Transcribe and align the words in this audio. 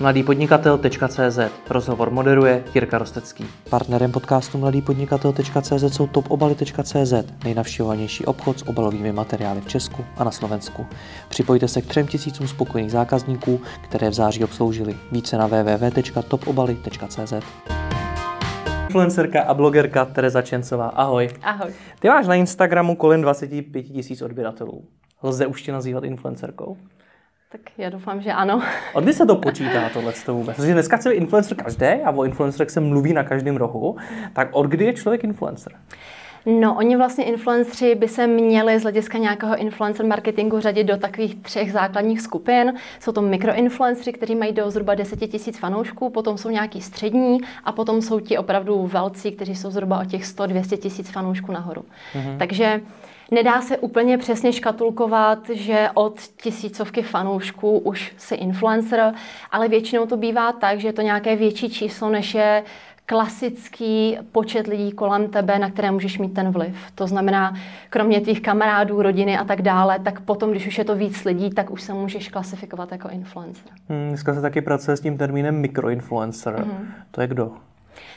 mladýpodnikatel.cz 0.00 1.38
Rozhovor 1.70 2.10
moderuje 2.10 2.64
Jirka 2.74 2.98
Rostecký. 2.98 3.46
Partnerem 3.70 4.12
podcastu 4.12 4.58
mladýpodnikatel.cz 4.58 5.94
jsou 5.94 6.06
topobaly.cz 6.06 7.14
nejnavštěvovanější 7.44 8.24
obchod 8.24 8.58
s 8.58 8.68
obalovými 8.68 9.12
materiály 9.12 9.60
v 9.60 9.68
Česku 9.68 10.04
a 10.16 10.24
na 10.24 10.30
Slovensku. 10.30 10.86
Připojte 11.28 11.68
se 11.68 11.82
k 11.82 11.86
třem 11.86 12.06
tisícům 12.06 12.48
spokojených 12.48 12.92
zákazníků, 12.92 13.60
které 13.84 14.10
v 14.10 14.14
září 14.14 14.44
obsloužili. 14.44 14.96
Více 15.12 15.38
na 15.38 15.46
www.topobaly.cz 15.46 17.32
Influencerka 18.86 19.42
a 19.42 19.54
blogerka 19.54 20.04
Tereza 20.04 20.42
Čencová. 20.42 20.88
Ahoj. 20.88 21.28
Ahoj. 21.42 21.72
Ty 21.98 22.08
máš 22.08 22.26
na 22.26 22.34
Instagramu 22.34 22.96
kolem 22.96 23.22
25 23.22 23.82
tisíc 23.82 24.22
odběratelů. 24.22 24.84
Lze 25.22 25.46
už 25.46 25.62
tě 25.62 25.72
nazývat 25.72 26.04
influencerkou? 26.04 26.76
Tak 27.48 27.60
já 27.78 27.90
doufám, 27.90 28.20
že 28.20 28.32
ano. 28.32 28.62
Od 28.92 29.04
kdy 29.04 29.12
se 29.12 29.26
to 29.26 29.36
počítá 29.36 29.88
tohle 29.88 30.12
vůbec? 30.28 30.56
Protože 30.56 30.72
dneska 30.72 30.96
chce 30.96 31.14
influencer 31.14 31.56
každý 31.56 31.86
a 31.86 32.10
o 32.10 32.24
influencerech 32.24 32.70
se 32.70 32.80
mluví 32.80 33.12
na 33.12 33.24
každém 33.24 33.56
rohu. 33.56 33.96
Tak 34.32 34.48
od 34.52 34.66
kdy 34.66 34.84
je 34.84 34.92
člověk 34.92 35.24
influencer? 35.24 35.72
No, 36.46 36.76
oni 36.76 36.96
vlastně 36.96 37.24
influenceri 37.24 37.94
by 37.94 38.08
se 38.08 38.26
měli 38.26 38.78
z 38.78 38.82
hlediska 38.82 39.18
nějakého 39.18 39.56
influencer 39.56 40.06
marketingu 40.06 40.60
řadit 40.60 40.84
do 40.84 40.96
takových 40.96 41.34
třech 41.34 41.72
základních 41.72 42.20
skupin. 42.20 42.74
Jsou 43.00 43.12
to 43.12 43.22
mikroinfluenceri, 43.22 44.12
kteří 44.12 44.34
mají 44.34 44.52
do 44.52 44.70
zhruba 44.70 44.94
10 44.94 45.20
tisíc 45.30 45.58
fanoušků, 45.58 46.10
potom 46.10 46.38
jsou 46.38 46.50
nějaký 46.50 46.80
střední 46.80 47.38
a 47.64 47.72
potom 47.72 48.02
jsou 48.02 48.20
ti 48.20 48.38
opravdu 48.38 48.86
velcí, 48.86 49.32
kteří 49.32 49.56
jsou 49.56 49.70
zhruba 49.70 50.00
o 50.00 50.04
těch 50.04 50.24
100-200 50.24 50.76
tisíc 50.76 51.10
fanoušků 51.10 51.52
nahoru. 51.52 51.84
Mm-hmm. 52.14 52.36
Takže 52.38 52.80
Nedá 53.30 53.60
se 53.60 53.78
úplně 53.78 54.18
přesně 54.18 54.52
škatulkovat, 54.52 55.50
že 55.50 55.88
od 55.94 56.20
tisícovky 56.20 57.02
fanoušků 57.02 57.78
už 57.78 58.14
si 58.16 58.34
influencer, 58.34 59.14
ale 59.50 59.68
většinou 59.68 60.06
to 60.06 60.16
bývá 60.16 60.52
tak, 60.52 60.80
že 60.80 60.88
je 60.88 60.92
to 60.92 61.02
nějaké 61.02 61.36
větší 61.36 61.70
číslo, 61.70 62.08
než 62.08 62.34
je 62.34 62.64
klasický 63.06 64.18
počet 64.32 64.66
lidí 64.66 64.92
kolem 64.92 65.28
tebe, 65.28 65.58
na 65.58 65.70
které 65.70 65.90
můžeš 65.90 66.18
mít 66.18 66.34
ten 66.34 66.50
vliv. 66.50 66.76
To 66.94 67.06
znamená, 67.06 67.54
kromě 67.90 68.20
tvých 68.20 68.42
kamarádů, 68.42 69.02
rodiny 69.02 69.38
a 69.38 69.44
tak 69.44 69.62
dále, 69.62 69.98
tak 69.98 70.20
potom, 70.20 70.50
když 70.50 70.66
už 70.66 70.78
je 70.78 70.84
to 70.84 70.94
víc 70.94 71.24
lidí, 71.24 71.50
tak 71.50 71.70
už 71.70 71.82
se 71.82 71.94
můžeš 71.94 72.28
klasifikovat 72.28 72.92
jako 72.92 73.08
influencer. 73.08 73.72
Hmm, 73.88 74.08
dneska 74.08 74.34
se 74.34 74.40
taky 74.40 74.60
pracuje 74.60 74.96
s 74.96 75.00
tím 75.00 75.18
termínem 75.18 75.60
mikroinfluencer. 75.60 76.54
Hmm. 76.54 76.88
To 77.10 77.20
je 77.20 77.26
kdo? 77.26 77.52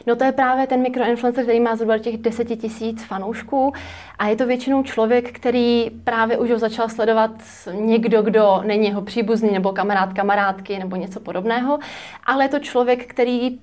No 0.08 0.16
to 0.16 0.24
je 0.24 0.32
právě 0.32 0.68
ten 0.68 0.82
mikroinfluencer, 0.82 1.44
který 1.44 1.60
má 1.60 1.76
zhruba 1.76 1.98
těch 1.98 2.18
10 2.18 2.46
tisíc 2.46 3.04
fanoušků 3.04 3.74
a 4.20 4.28
je 4.28 4.36
to 4.36 4.46
většinou 4.46 4.84
člověk, 4.84 5.32
který 5.32 5.92
právě 6.04 6.38
už 6.38 6.52
ho 6.52 6.60
začal 6.60 6.90
sledovat 6.90 7.32
někdo, 7.74 8.22
kdo 8.22 8.62
není 8.66 8.88
jeho 8.88 9.02
příbuzný 9.02 9.52
nebo 9.52 9.72
kamarád 9.72 10.14
kamarádky 10.14 10.80
nebo 10.80 10.96
něco 10.96 11.20
podobného, 11.20 11.80
ale 12.26 12.46
je 12.46 12.50
to 12.50 12.60
člověk, 12.60 13.06
který 13.06 13.60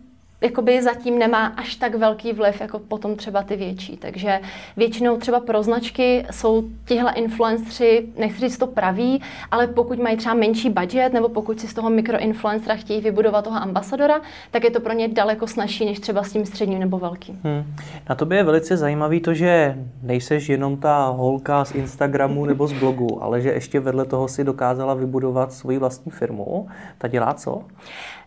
jakoby 0.47 0.83
zatím 0.83 1.19
nemá 1.19 1.47
až 1.47 1.75
tak 1.75 1.95
velký 1.95 2.33
vliv, 2.33 2.61
jako 2.61 2.79
potom 2.79 3.17
třeba 3.17 3.43
ty 3.43 3.57
větší. 3.57 3.97
Takže 3.97 4.41
většinou 4.77 5.17
třeba 5.17 5.41
pro 5.41 5.63
značky 5.63 6.27
jsou 6.31 6.65
tihle 6.85 7.13
influenceri, 7.13 8.07
nechci 8.19 8.41
říct 8.41 8.59
to 8.59 8.67
praví, 8.67 9.23
ale 9.51 9.67
pokud 9.67 9.99
mají 9.99 10.17
třeba 10.17 10.35
menší 10.35 10.71
budget, 10.71 11.13
nebo 11.13 11.29
pokud 11.29 11.61
si 11.61 11.69
z 11.69 11.75
toho 11.75 11.91
mikroinfluencera 11.91 12.77
chtějí 12.77 13.01
vybudovat 13.01 13.45
toho 13.45 13.57
ambasadora, 13.57 14.21
tak 14.51 14.65
je 14.65 14.71
to 14.71 14.81
pro 14.81 14.93
ně 14.93 15.09
daleko 15.09 15.47
snažší, 15.47 15.85
než 15.85 16.01
třeba 16.01 16.23
s 16.23 16.33
tím 16.33 16.47
středním 16.47 16.79
nebo 16.79 16.99
velkým. 16.99 17.41
Hmm. 17.45 17.65
Na 18.09 18.15
tobě 18.15 18.39
je 18.39 18.45
velice 18.45 18.77
zajímavý 18.77 19.21
to, 19.21 19.35
že 19.35 19.77
nejseš 20.03 20.49
jenom 20.49 20.77
ta 20.77 21.07
holka 21.07 21.65
z 21.65 21.75
Instagramu 21.75 22.47
nebo 22.47 22.67
z 22.67 22.73
blogu, 22.73 23.23
ale 23.23 23.41
že 23.41 23.51
ještě 23.53 23.81
vedle 23.81 24.05
toho 24.05 24.29
si 24.29 24.45
dokázala 24.45 24.95
vybudovat 24.95 25.53
svoji 25.53 25.79
vlastní 25.79 26.13
firmu. 26.13 26.69
Ta 26.99 27.09
dělá 27.09 27.35
co? 27.35 27.63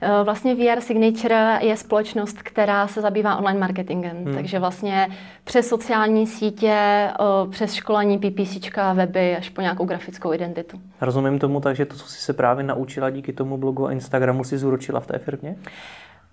Eh, 0.02 0.24
vlastně 0.24 0.56
VR 0.56 0.82
Signature 0.82 1.60
je 1.62 1.78
společnost, 1.78 2.42
která 2.42 2.88
se 2.88 3.02
zabývá 3.02 3.38
online 3.38 3.60
marketingem, 3.60 4.26
hmm. 4.26 4.36
takže 4.36 4.60
vlastně 4.60 5.08
přes 5.44 5.68
sociální 5.68 6.28
sítě, 6.28 6.74
eh, 6.74 7.14
přes 7.50 7.74
školení 7.74 8.18
PPC, 8.18 8.72
weby 8.94 9.36
až 9.36 9.50
po 9.50 9.62
nějakou 9.62 9.86
grafickou 9.86 10.34
identitu. 10.34 10.82
Rozumím 11.02 11.40
tomu 11.40 11.62
tak, 11.62 11.76
že 11.76 11.86
to, 11.86 11.96
co 11.96 12.08
jsi 12.08 12.22
se 12.22 12.34
právě 12.34 12.64
naučila 12.64 13.10
díky 13.10 13.34
tomu 13.34 13.58
blogu 13.58 13.88
a 13.88 13.92
Instagramu, 13.92 14.44
si 14.44 14.58
zúročila 14.58 15.00
v 15.00 15.08
té 15.08 15.18
firmě? 15.18 15.56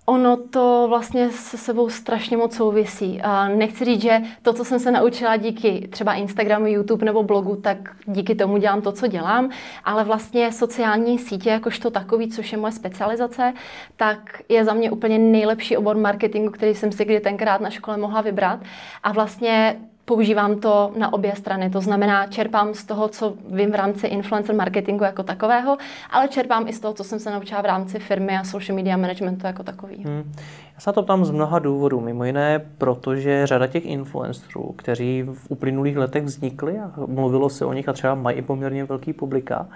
Ono 0.08 0.36
to 0.36 0.86
vlastně 0.88 1.30
se 1.30 1.58
sebou 1.58 1.88
strašně 1.88 2.36
moc 2.36 2.56
souvisí. 2.56 3.20
Nechci 3.56 3.84
říct, 3.84 4.02
že 4.02 4.22
to, 4.42 4.52
co 4.52 4.64
jsem 4.64 4.78
se 4.78 4.90
naučila 4.90 5.36
díky 5.36 5.88
třeba 5.90 6.14
Instagramu, 6.14 6.66
YouTube 6.66 7.06
nebo 7.06 7.22
blogu, 7.22 7.56
tak 7.56 7.96
díky 8.06 8.34
tomu 8.34 8.56
dělám 8.56 8.82
to, 8.82 8.92
co 8.92 9.06
dělám, 9.06 9.50
ale 9.84 10.04
vlastně 10.04 10.52
sociální 10.52 11.18
sítě, 11.18 11.50
jakožto 11.50 11.90
takový, 11.90 12.28
což 12.28 12.52
je 12.52 12.58
moje 12.58 12.72
specializace, 12.72 13.52
tak 13.96 14.42
je 14.48 14.64
za 14.64 14.74
mě 14.74 14.90
úplně 14.90 15.18
nejlepší 15.18 15.76
obor 15.76 15.96
marketingu, 15.96 16.50
který 16.50 16.74
jsem 16.74 16.92
si 16.92 17.04
kdy 17.04 17.20
tenkrát 17.20 17.60
na 17.60 17.70
škole 17.70 17.96
mohla 17.96 18.20
vybrat. 18.20 18.60
A 19.02 19.12
vlastně 19.12 19.76
používám 20.06 20.60
to 20.60 20.92
na 20.98 21.12
obě 21.12 21.36
strany. 21.36 21.70
To 21.70 21.80
znamená, 21.80 22.26
čerpám 22.26 22.74
z 22.74 22.84
toho, 22.84 23.08
co 23.08 23.34
vím 23.50 23.72
v 23.72 23.74
rámci 23.74 24.06
influencer 24.06 24.54
marketingu 24.54 25.04
jako 25.04 25.22
takového, 25.22 25.76
ale 26.10 26.28
čerpám 26.28 26.68
i 26.68 26.72
z 26.72 26.80
toho, 26.80 26.94
co 26.94 27.04
jsem 27.04 27.18
se 27.18 27.30
naučila 27.30 27.62
v 27.62 27.64
rámci 27.64 27.98
firmy 27.98 28.38
a 28.38 28.44
social 28.44 28.76
media 28.76 28.96
managementu 28.96 29.46
jako 29.46 29.62
takový. 29.62 30.04
Hmm. 30.04 30.32
Já 30.74 30.80
se 30.80 30.92
to 30.92 31.02
ptám 31.02 31.24
z 31.24 31.30
mnoha 31.30 31.58
důvodů. 31.58 32.00
Mimo 32.00 32.24
jiné, 32.24 32.60
protože 32.78 33.46
řada 33.46 33.66
těch 33.66 33.86
influencerů, 33.86 34.74
kteří 34.76 35.22
v 35.22 35.46
uplynulých 35.48 35.96
letech 35.96 36.24
vznikli 36.24 36.78
a 36.78 36.92
mluvilo 37.06 37.48
se 37.48 37.64
o 37.64 37.72
nich 37.72 37.88
a 37.88 37.92
třeba 37.92 38.14
mají 38.14 38.36
i 38.36 38.42
poměrně 38.42 38.84
velký 38.84 39.12
publika, 39.12 39.66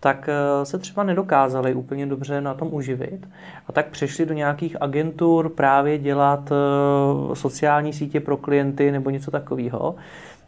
tak 0.00 0.28
eh, 0.28 0.64
se 0.64 0.78
třeba 0.78 1.02
nedokázali 1.02 1.74
úplně 1.74 2.06
dobře 2.06 2.40
na 2.40 2.54
tom 2.54 2.68
uživit. 2.74 3.28
A 3.68 3.72
tak 3.72 3.88
přešli 3.88 4.26
do 4.26 4.34
nějakých 4.34 4.82
agentur 4.82 5.48
právě 5.48 5.98
dělat 5.98 6.52
eh, 6.52 7.34
sociální 7.36 7.92
sítě 7.92 8.20
pro 8.20 8.36
klienty 8.36 8.92
nebo 8.92 9.10
něco 9.10 9.30
takového. 9.30 9.94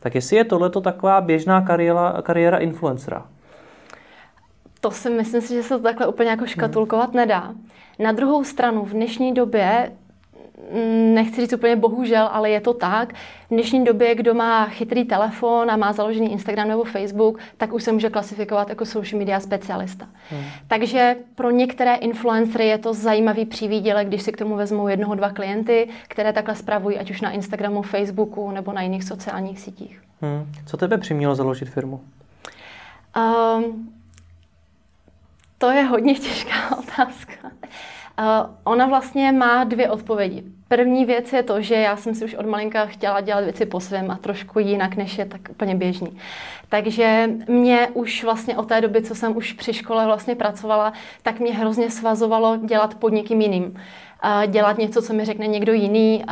Tak 0.00 0.14
jestli 0.14 0.36
je 0.36 0.44
tohleto 0.44 0.80
taková 0.80 1.20
běžná 1.20 1.60
kariéra, 1.60 2.22
kariéra 2.22 2.58
influencera? 2.58 3.26
To 4.80 4.90
si 4.90 5.10
myslím 5.10 5.40
si, 5.40 5.54
že 5.54 5.62
se 5.62 5.68
to 5.68 5.82
takhle 5.82 6.06
úplně 6.06 6.30
jako 6.30 6.46
škatulkovat 6.46 7.08
hmm. 7.08 7.16
nedá. 7.16 7.54
Na 7.98 8.12
druhou 8.12 8.44
stranu, 8.44 8.84
v 8.84 8.90
dnešní 8.90 9.34
době 9.34 9.92
nechci 11.14 11.40
říct 11.40 11.52
úplně 11.52 11.76
bohužel, 11.76 12.28
ale 12.32 12.50
je 12.50 12.60
to 12.60 12.74
tak. 12.74 13.12
V 13.12 13.48
dnešní 13.50 13.84
době, 13.84 14.14
kdo 14.14 14.34
má 14.34 14.66
chytrý 14.66 15.04
telefon 15.04 15.70
a 15.70 15.76
má 15.76 15.92
založený 15.92 16.32
Instagram 16.32 16.68
nebo 16.68 16.84
Facebook, 16.84 17.38
tak 17.56 17.72
už 17.72 17.82
se 17.82 17.92
může 17.92 18.10
klasifikovat 18.10 18.68
jako 18.68 18.86
social 18.86 19.18
media 19.18 19.40
specialista. 19.40 20.08
Hmm. 20.30 20.44
Takže 20.68 21.16
pro 21.34 21.50
některé 21.50 21.94
influencery 21.94 22.66
je 22.66 22.78
to 22.78 22.94
zajímavý 22.94 23.46
přívídělek, 23.46 24.08
když 24.08 24.22
si 24.22 24.32
k 24.32 24.36
tomu 24.36 24.56
vezmou 24.56 24.88
jednoho, 24.88 25.14
dva 25.14 25.30
klienty, 25.30 25.88
které 26.08 26.32
takhle 26.32 26.54
spravují, 26.54 26.98
ať 26.98 27.10
už 27.10 27.20
na 27.20 27.30
Instagramu, 27.30 27.82
Facebooku 27.82 28.50
nebo 28.50 28.72
na 28.72 28.82
jiných 28.82 29.04
sociálních 29.04 29.60
sítích. 29.60 30.02
Hmm. 30.20 30.52
Co 30.66 30.76
tebe 30.76 30.98
přimělo 30.98 31.34
založit 31.34 31.68
firmu? 31.68 32.00
Um, 33.16 33.92
to 35.58 35.70
je 35.70 35.82
hodně 35.82 36.14
těžká 36.14 36.76
otázka. 36.78 37.34
Uh, 38.18 38.54
ona 38.64 38.86
vlastně 38.86 39.32
má 39.32 39.64
dvě 39.64 39.90
odpovědi. 39.90 40.44
První 40.74 41.04
věc 41.04 41.32
je 41.32 41.42
to, 41.42 41.60
že 41.60 41.74
já 41.74 41.96
jsem 41.96 42.14
si 42.14 42.24
už 42.24 42.34
od 42.34 42.46
malinka 42.46 42.86
chtěla 42.86 43.20
dělat 43.20 43.44
věci 43.44 43.66
po 43.66 43.80
svém 43.80 44.10
a 44.10 44.16
trošku 44.16 44.58
jinak, 44.58 44.96
než 44.96 45.18
je 45.18 45.24
tak 45.24 45.40
úplně 45.50 45.74
běžný. 45.74 46.18
Takže 46.68 47.30
mě 47.48 47.88
už 47.94 48.24
vlastně 48.24 48.56
od 48.56 48.68
té 48.68 48.80
doby, 48.80 49.02
co 49.02 49.14
jsem 49.14 49.36
už 49.36 49.52
při 49.52 49.72
škole 49.72 50.06
vlastně 50.06 50.34
pracovala, 50.34 50.92
tak 51.22 51.40
mě 51.40 51.54
hrozně 51.54 51.90
svazovalo 51.90 52.56
dělat 52.56 52.94
pod 52.94 53.12
někým 53.12 53.40
jiným 53.40 53.80
dělat 54.46 54.78
něco, 54.78 55.02
co 55.02 55.12
mi 55.12 55.24
řekne 55.24 55.46
někdo 55.46 55.72
jiný. 55.72 56.24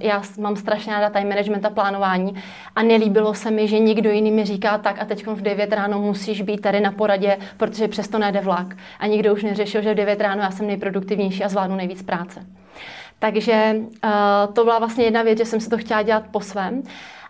Já 0.00 0.22
mám 0.38 0.56
strašně 0.56 0.92
ráda 0.92 1.10
time 1.10 1.28
management 1.28 1.64
a 1.64 1.70
plánování 1.70 2.34
a 2.76 2.82
nelíbilo 2.82 3.34
se 3.34 3.50
mi, 3.50 3.68
že 3.68 3.78
někdo 3.78 4.10
jiný 4.10 4.30
mi 4.30 4.44
říká 4.44 4.78
tak 4.78 5.02
a 5.02 5.04
teď 5.04 5.26
v 5.26 5.42
9 5.42 5.72
ráno 5.72 5.98
musíš 6.00 6.42
být 6.42 6.60
tady 6.60 6.80
na 6.80 6.92
poradě, 6.92 7.38
protože 7.56 7.88
přesto 7.88 8.18
nejde 8.18 8.40
vlak. 8.40 8.76
A 8.98 9.06
nikdo 9.06 9.32
už 9.32 9.42
neřešil, 9.42 9.82
že 9.82 9.92
v 9.92 9.96
9 9.96 10.20
ráno 10.20 10.42
já 10.42 10.50
jsem 10.50 10.66
nejproduktivnější 10.66 11.44
a 11.44 11.48
zvládnu 11.48 11.76
nejvíc 11.76 12.02
práce. 12.02 12.46
Takže 13.22 13.76
to 14.52 14.64
byla 14.64 14.78
vlastně 14.78 15.04
jedna 15.04 15.22
věc, 15.22 15.38
že 15.38 15.44
jsem 15.44 15.60
si 15.60 15.70
to 15.70 15.78
chtěla 15.78 16.02
dělat 16.02 16.24
po 16.30 16.40
svém. 16.40 16.82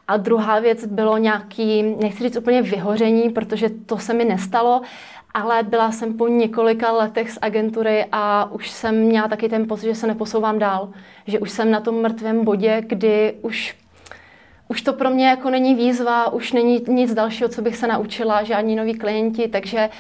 A 0.09 0.17
druhá 0.17 0.59
věc 0.59 0.87
bylo 0.87 1.19
nějaký, 1.19 1.83
nechci 1.83 2.25
říct 2.25 2.37
úplně 2.37 2.63
vyhoření, 2.63 3.31
protože 3.31 3.71
to 3.71 3.99
se 3.99 4.15
mi 4.15 4.25
nestalo, 4.25 4.81
ale 5.35 5.63
byla 5.63 5.93
jsem 5.93 6.17
po 6.17 6.29
několika 6.29 6.93
letech 6.93 7.31
z 7.31 7.39
agentury 7.43 8.07
a 8.13 8.53
už 8.53 8.71
jsem 8.71 8.95
měla 8.95 9.29
taky 9.29 9.49
ten 9.49 9.69
pocit, 9.69 9.87
že 9.87 9.95
se 9.95 10.07
neposouvám 10.07 10.59
dál. 10.59 10.89
Že 11.27 11.39
už 11.39 11.51
jsem 11.51 11.71
na 11.71 11.81
tom 11.81 12.03
mrtvém 12.03 12.45
bodě, 12.45 12.83
kdy 12.87 13.35
už, 13.43 13.77
už 14.69 14.83
to 14.83 14.93
pro 14.93 15.11
mě 15.11 15.29
jako 15.29 15.51
není 15.51 15.75
výzva, 15.75 16.33
už 16.33 16.53
není 16.53 16.85
nic 16.89 17.15
dalšího, 17.15 17.49
co 17.49 17.63
bych 17.63 17.77
se 17.77 17.87
naučila, 17.87 18.43
žádní 18.43 18.77
noví 18.77 18.95
klienti, 18.95 19.49
takže 19.49 19.91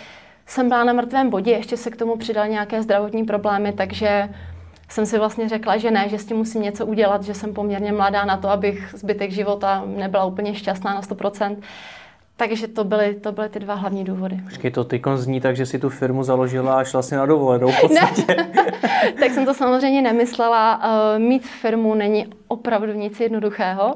jsem 0.47 0.69
byla 0.69 0.85
na 0.85 0.93
mrtvém 0.93 1.31
bodě, 1.31 1.51
ještě 1.51 1.77
se 1.77 1.91
k 1.91 1.97
tomu 1.97 2.17
přidal 2.17 2.49
nějaké 2.49 2.83
zdravotní 2.83 3.25
problémy, 3.25 3.73
takže 3.73 4.29
jsem 4.93 5.07
si 5.07 5.19
vlastně 5.19 5.49
řekla, 5.49 5.77
že 5.77 5.91
ne, 5.91 6.09
že 6.09 6.19
s 6.19 6.25
tím 6.25 6.37
musím 6.37 6.63
něco 6.63 6.87
udělat, 6.87 7.23
že 7.23 7.35
jsem 7.35 7.55
poměrně 7.55 7.93
mladá 7.93 8.25
na 8.25 8.37
to, 8.37 8.49
abych 8.49 8.95
zbytek 8.97 9.31
života 9.31 9.83
nebyla 9.87 10.25
úplně 10.25 10.55
šťastná 10.55 10.95
na 10.95 11.01
100%. 11.01 11.57
Takže 12.37 12.69
to 12.69 12.85
byly, 12.85 13.15
to 13.15 13.33
byly 13.33 13.49
ty 13.49 13.61
dva 13.61 13.75
hlavní 13.75 14.05
důvody. 14.05 14.41
Počkej, 14.45 14.71
to 14.71 14.85
ty 14.85 15.03
zní 15.15 15.41
tak, 15.41 15.57
že 15.57 15.67
si 15.67 15.79
tu 15.79 15.89
firmu 15.89 16.25
založila 16.25 16.79
a 16.79 16.85
šla 16.85 17.03
si 17.03 17.15
na 17.15 17.27
dovolenou 17.27 17.69
v 17.69 17.81
podstatě. 17.81 18.25
tak 19.21 19.31
jsem 19.31 19.47
to 19.47 19.55
samozřejmě 19.55 20.03
nemyslela. 20.03 20.81
Uh, 20.85 21.23
mít 21.23 21.47
firmu 21.47 21.95
není 21.95 22.27
opravdu 22.49 22.93
nic 22.93 23.21
jednoduchého. 23.21 23.95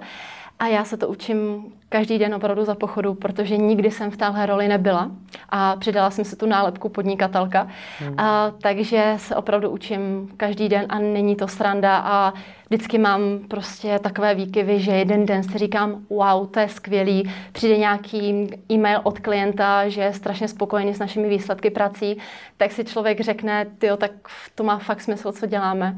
A 0.58 0.66
já 0.66 0.84
se 0.84 0.96
to 0.96 1.08
učím 1.08 1.64
každý 1.88 2.18
den 2.18 2.34
opravdu 2.34 2.64
za 2.64 2.74
pochodu, 2.74 3.14
protože 3.14 3.56
nikdy 3.56 3.90
jsem 3.90 4.10
v 4.10 4.16
téhle 4.16 4.46
roli 4.46 4.68
nebyla 4.68 5.10
a 5.48 5.76
přidala 5.76 6.10
jsem 6.10 6.24
si 6.24 6.36
tu 6.36 6.46
nálepku 6.46 6.88
podnikatelka. 6.88 7.68
Hmm. 7.98 8.20
A, 8.20 8.52
takže 8.62 9.14
se 9.16 9.36
opravdu 9.36 9.70
učím 9.70 10.28
každý 10.36 10.68
den 10.68 10.86
a 10.88 10.98
není 10.98 11.36
to 11.36 11.48
sranda 11.48 11.96
a 11.96 12.32
vždycky 12.68 12.98
mám 12.98 13.20
prostě 13.48 13.98
takové 13.98 14.34
výkyvy, 14.34 14.80
že 14.80 14.92
jeden 14.92 15.26
den 15.26 15.42
si 15.42 15.58
říkám, 15.58 16.02
wow, 16.10 16.46
to 16.46 16.60
je 16.60 16.68
skvělý, 16.68 17.32
přijde 17.52 17.78
nějaký 17.78 18.50
e-mail 18.70 19.00
od 19.02 19.18
klienta, 19.18 19.88
že 19.88 20.00
je 20.00 20.12
strašně 20.12 20.48
spokojený 20.48 20.94
s 20.94 20.98
našimi 20.98 21.28
výsledky 21.28 21.70
prací, 21.70 22.18
tak 22.56 22.72
si 22.72 22.84
člověk 22.84 23.20
řekne, 23.20 23.66
tyjo, 23.78 23.96
tak 23.96 24.10
to 24.54 24.64
má 24.64 24.78
fakt 24.78 25.00
smysl, 25.00 25.32
co 25.32 25.46
děláme 25.46 25.96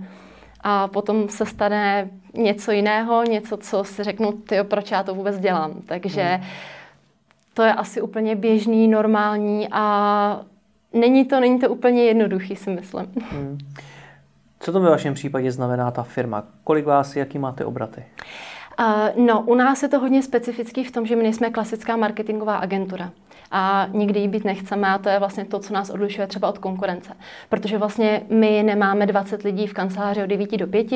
a 0.60 0.88
potom 0.88 1.28
se 1.28 1.46
stane 1.46 2.10
něco 2.38 2.72
jiného, 2.72 3.22
něco, 3.22 3.56
co 3.56 3.84
si 3.84 4.04
řeknu, 4.04 4.32
ty 4.32 4.56
proč 4.62 4.90
já 4.90 5.02
to 5.02 5.14
vůbec 5.14 5.38
dělám. 5.38 5.74
Takže 5.86 6.22
hmm. 6.22 6.46
to 7.54 7.62
je 7.62 7.72
asi 7.72 8.00
úplně 8.00 8.36
běžný, 8.36 8.88
normální 8.88 9.68
a 9.70 10.40
není 10.92 11.24
to, 11.24 11.40
není 11.40 11.58
to 11.58 11.68
úplně 11.68 12.04
jednoduchý, 12.04 12.56
si 12.56 12.70
myslím. 12.70 13.06
Hmm. 13.30 13.58
Co 14.60 14.72
to 14.72 14.80
ve 14.80 14.90
vašem 14.90 15.14
případě 15.14 15.52
znamená 15.52 15.90
ta 15.90 16.02
firma? 16.02 16.44
Kolik 16.64 16.86
vás, 16.86 17.16
jaký 17.16 17.38
máte 17.38 17.64
obraty? 17.64 18.04
Uh, 18.80 19.26
no, 19.26 19.40
u 19.40 19.54
nás 19.54 19.82
je 19.82 19.88
to 19.88 19.98
hodně 19.98 20.22
specifický 20.22 20.84
v 20.84 20.92
tom, 20.92 21.06
že 21.06 21.16
my 21.16 21.22
nejsme 21.22 21.50
klasická 21.50 21.96
marketingová 21.96 22.56
agentura 22.56 23.10
a 23.50 23.86
nikdy 23.92 24.20
jí 24.20 24.28
být 24.28 24.44
nechceme 24.44 24.88
a 24.88 24.98
to 24.98 25.08
je 25.08 25.18
vlastně 25.18 25.44
to, 25.44 25.58
co 25.58 25.74
nás 25.74 25.90
odlišuje 25.90 26.26
třeba 26.26 26.48
od 26.48 26.58
konkurence. 26.58 27.12
Protože 27.48 27.78
vlastně 27.78 28.22
my 28.30 28.62
nemáme 28.62 29.06
20 29.06 29.42
lidí 29.42 29.66
v 29.66 29.74
kanceláři 29.74 30.22
od 30.22 30.26
9 30.26 30.56
do 30.56 30.66
5, 30.66 30.86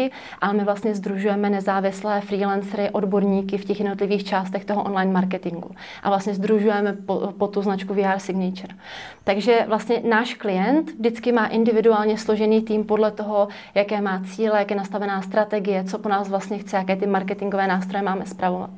ale 0.40 0.52
my 0.52 0.64
vlastně 0.64 0.94
združujeme 0.94 1.50
nezávislé 1.50 2.20
freelancery, 2.20 2.90
odborníky 2.90 3.58
v 3.58 3.64
těch 3.64 3.80
jednotlivých 3.80 4.24
částech 4.24 4.64
toho 4.64 4.82
online 4.82 5.12
marketingu. 5.12 5.70
A 6.02 6.08
vlastně 6.08 6.34
združujeme 6.34 6.92
po, 6.92 7.32
po 7.38 7.46
tu 7.46 7.62
značku 7.62 7.94
VR 7.94 8.18
Signature. 8.18 8.74
Takže 9.24 9.64
vlastně 9.68 10.02
náš 10.08 10.34
klient 10.34 10.90
vždycky 10.90 11.32
má 11.32 11.46
individuálně 11.46 12.18
složený 12.18 12.62
tým 12.62 12.84
podle 12.84 13.10
toho, 13.10 13.48
jaké 13.74 14.00
má 14.00 14.22
cíle, 14.24 14.58
jak 14.58 14.70
je 14.70 14.76
nastavená 14.76 15.22
strategie, 15.22 15.84
co 15.84 15.98
po 15.98 16.08
nás 16.08 16.28
vlastně 16.28 16.58
chce, 16.58 16.76
jaké 16.76 16.96
ty 16.96 17.06
marketingové 17.06 17.66
nástroje 17.66 18.02
máme 18.02 18.26
zpravovat. 18.26 18.70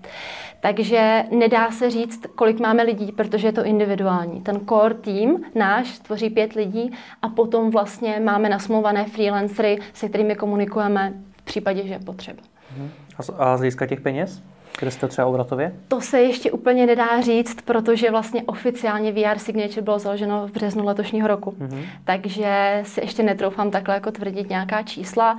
Takže 0.65 1.25
nedá 1.31 1.71
se 1.71 1.91
říct, 1.91 2.27
kolik 2.35 2.61
máme 2.61 2.83
lidí, 2.83 3.13
protože 3.13 3.49
je 3.49 3.53
to 3.53 3.65
individuální. 3.65 4.41
Ten 4.41 4.61
core 4.69 4.95
tým 4.95 5.45
náš 5.55 5.99
tvoří 5.99 6.31
pět 6.31 6.53
lidí 6.53 6.93
a 7.23 7.29
potom 7.29 7.71
vlastně 7.71 8.21
máme 8.25 8.49
nasmluvané 8.49 9.05
freelancery, 9.05 9.79
se 9.93 10.09
kterými 10.09 10.35
komunikujeme 10.35 11.13
v 11.37 11.43
případě, 11.43 11.87
že 11.87 11.95
je 11.95 11.99
potřeba. 11.99 12.43
Mhm. 12.77 12.91
A 13.39 13.57
z 13.57 13.61
hlediska 13.61 13.87
těch 13.87 14.01
peněz? 14.01 14.43
Kde 14.81 14.91
jste 14.91 15.09
třeba 15.09 15.27
obratově? 15.27 15.73
To 15.89 16.01
se 16.01 16.23
ještě 16.23 16.53
úplně 16.53 16.87
nedá 16.87 17.21
říct, 17.21 17.63
protože 17.65 18.11
vlastně 18.11 18.43
oficiálně 18.43 19.13
VR 19.13 19.39
Signature 19.39 19.83
bylo 19.83 19.99
založeno 19.99 20.47
v 20.47 20.53
březnu 20.53 20.85
letošního 20.85 21.29
roku. 21.29 21.51
Mm-hmm. 21.51 21.85
Takže 22.05 22.81
si 22.85 23.01
ještě 23.01 23.23
netroufám 23.23 23.71
takhle 23.71 23.95
jako 23.95 24.11
tvrdit 24.11 24.49
nějaká 24.51 24.83
čísla. 24.83 25.39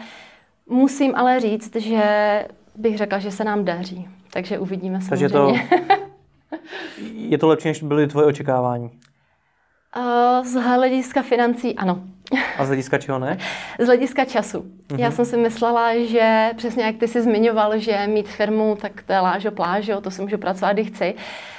Musím 0.70 1.16
ale 1.16 1.40
říct, 1.40 1.76
že 1.76 2.46
bych 2.76 2.98
řekla, 2.98 3.20
že 3.20 3.32
se 3.32 3.44
nám 3.44 3.66
daří. 3.66 4.08
Takže 4.36 4.60
uvidíme 4.60 5.00
Takže 5.10 5.30
samozřejmě. 5.30 5.68
To, 5.70 5.88
je 7.16 7.38
to 7.38 7.48
lepší, 7.48 7.68
než 7.68 7.84
byly 7.84 8.08
tvoje 8.08 8.28
očekávání? 8.28 8.90
Uh, 9.98 10.46
z 10.46 10.54
hlediska 10.54 11.22
financí 11.22 11.76
ano. 11.76 12.02
A 12.58 12.66
z 12.66 12.68
hlediska 12.68 12.98
čeho 12.98 13.20
ne? 13.20 13.38
Z 13.80 13.86
hlediska 13.86 14.26
času. 14.26 14.60
Uh-huh. 14.60 15.00
Já 15.00 15.12
jsem 15.12 15.26
si 15.26 15.38
myslela, 15.38 15.98
že 16.06 16.50
přesně 16.58 16.84
jak 16.84 16.96
ty 16.96 17.08
jsi 17.08 17.22
zmiňoval, 17.22 17.80
že 17.80 18.08
mít 18.08 18.28
firmu, 18.28 18.78
tak 18.82 19.04
to 19.04 19.14
je 19.14 19.20
lážo 19.20 19.52
plážo, 19.52 20.02
to 20.02 20.12
si 20.12 20.22
můžu 20.22 20.38
pracovat, 20.38 20.74
kdy 20.74 20.86
chci. 20.86 21.16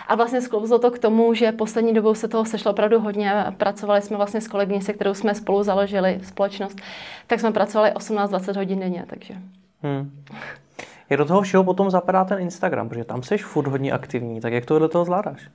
A 0.09 0.15
vlastně 0.15 0.41
sklouzlo 0.41 0.79
to 0.79 0.91
k 0.91 0.99
tomu, 0.99 1.35
že 1.35 1.53
poslední 1.53 1.95
dobou 1.95 2.15
se 2.15 2.29
toho 2.29 2.45
sešlo 2.45 2.71
opravdu 2.71 3.01
hodně. 3.01 3.33
Pracovali 3.57 4.03
jsme 4.03 4.17
vlastně 4.17 4.41
s 4.41 4.49
kolegyní, 4.49 4.83
se 4.83 4.93
kterou 4.93 5.15
jsme 5.15 5.35
spolu 5.35 5.63
založili 5.63 6.21
společnost. 6.23 6.79
Tak 7.27 7.41
jsme 7.41 7.53
pracovali 7.53 7.91
18-20 7.91 8.57
hodin 8.57 8.81
denně, 8.81 9.05
takže... 9.07 9.35
Hmm. 9.83 10.11
Jak 11.11 11.19
do 11.19 11.25
toho 11.25 11.43
všeho 11.43 11.65
potom 11.65 11.91
zapadá 11.91 12.25
ten 12.25 12.39
Instagram, 12.39 12.89
protože 12.89 13.05
tam 13.05 13.23
jsi 13.23 13.39
furt 13.39 13.69
hodně 13.69 13.93
aktivní, 13.93 14.41
tak 14.41 14.53
jak 14.53 14.67
to 14.67 14.79
do 14.79 14.89
toho 14.89 15.05
zvládáš? 15.05 15.49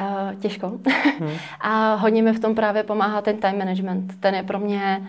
Uh, 0.00 0.40
těžko. 0.40 0.68
Hmm. 1.18 1.30
a 1.60 1.94
hodně 1.94 2.22
mi 2.22 2.32
v 2.32 2.40
tom 2.40 2.54
právě 2.54 2.82
pomáhá 2.82 3.22
ten 3.22 3.36
time 3.36 3.58
management. 3.58 4.20
Ten 4.20 4.34
je 4.34 4.42
pro 4.42 4.58
mě, 4.58 5.08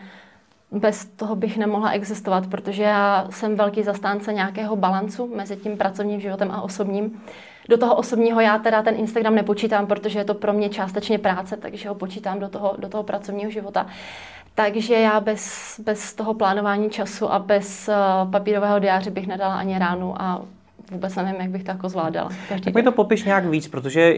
bez 0.72 1.06
toho 1.06 1.36
bych 1.36 1.58
nemohla 1.58 1.92
existovat, 1.92 2.48
protože 2.48 2.84
já 2.84 3.28
jsem 3.30 3.56
velký 3.56 3.84
zastánce 3.84 4.34
nějakého 4.34 4.76
balancu 4.76 5.32
mezi 5.36 5.58
tím 5.58 5.78
pracovním 5.78 6.20
životem 6.20 6.52
a 6.52 6.62
osobním. 6.62 7.22
Do 7.70 7.78
toho 7.78 7.96
osobního 7.96 8.42
já 8.42 8.58
teda 8.58 8.84
ten 8.84 8.96
Instagram 8.96 9.36
nepočítám, 9.36 9.88
protože 9.88 10.20
je 10.20 10.26
to 10.26 10.34
pro 10.34 10.54
mě 10.54 10.70
částečně 10.70 11.20
práce, 11.20 11.58
takže 11.58 11.90
ho 11.90 11.96
počítám 11.96 12.40
do 12.40 12.50
toho, 12.50 12.76
do 12.78 12.90
toho 12.90 13.04
pracovního 13.04 13.52
života. 13.52 13.88
Takže 14.60 14.94
já 14.94 15.20
bez, 15.20 15.76
bez 15.86 16.14
toho 16.14 16.34
plánování 16.34 16.90
času 16.90 17.34
a 17.34 17.40
bez 17.40 17.90
uh, 17.90 18.32
papírového 18.32 18.80
diáře 18.80 19.12
bych 19.12 19.28
nedala 19.28 19.56
ani 19.56 19.80
ránu 19.80 20.22
a 20.22 20.42
vůbec 20.92 21.16
nevím, 21.16 21.42
jak 21.42 21.50
bych 21.50 21.64
to 21.64 21.72
jako 21.72 21.90
zvládala. 21.90 22.30
tak 22.64 22.74
mi 22.74 22.84
to 22.84 22.92
popiš 22.92 23.24
nějak 23.24 23.46
víc, 23.46 23.68
protože 23.68 24.16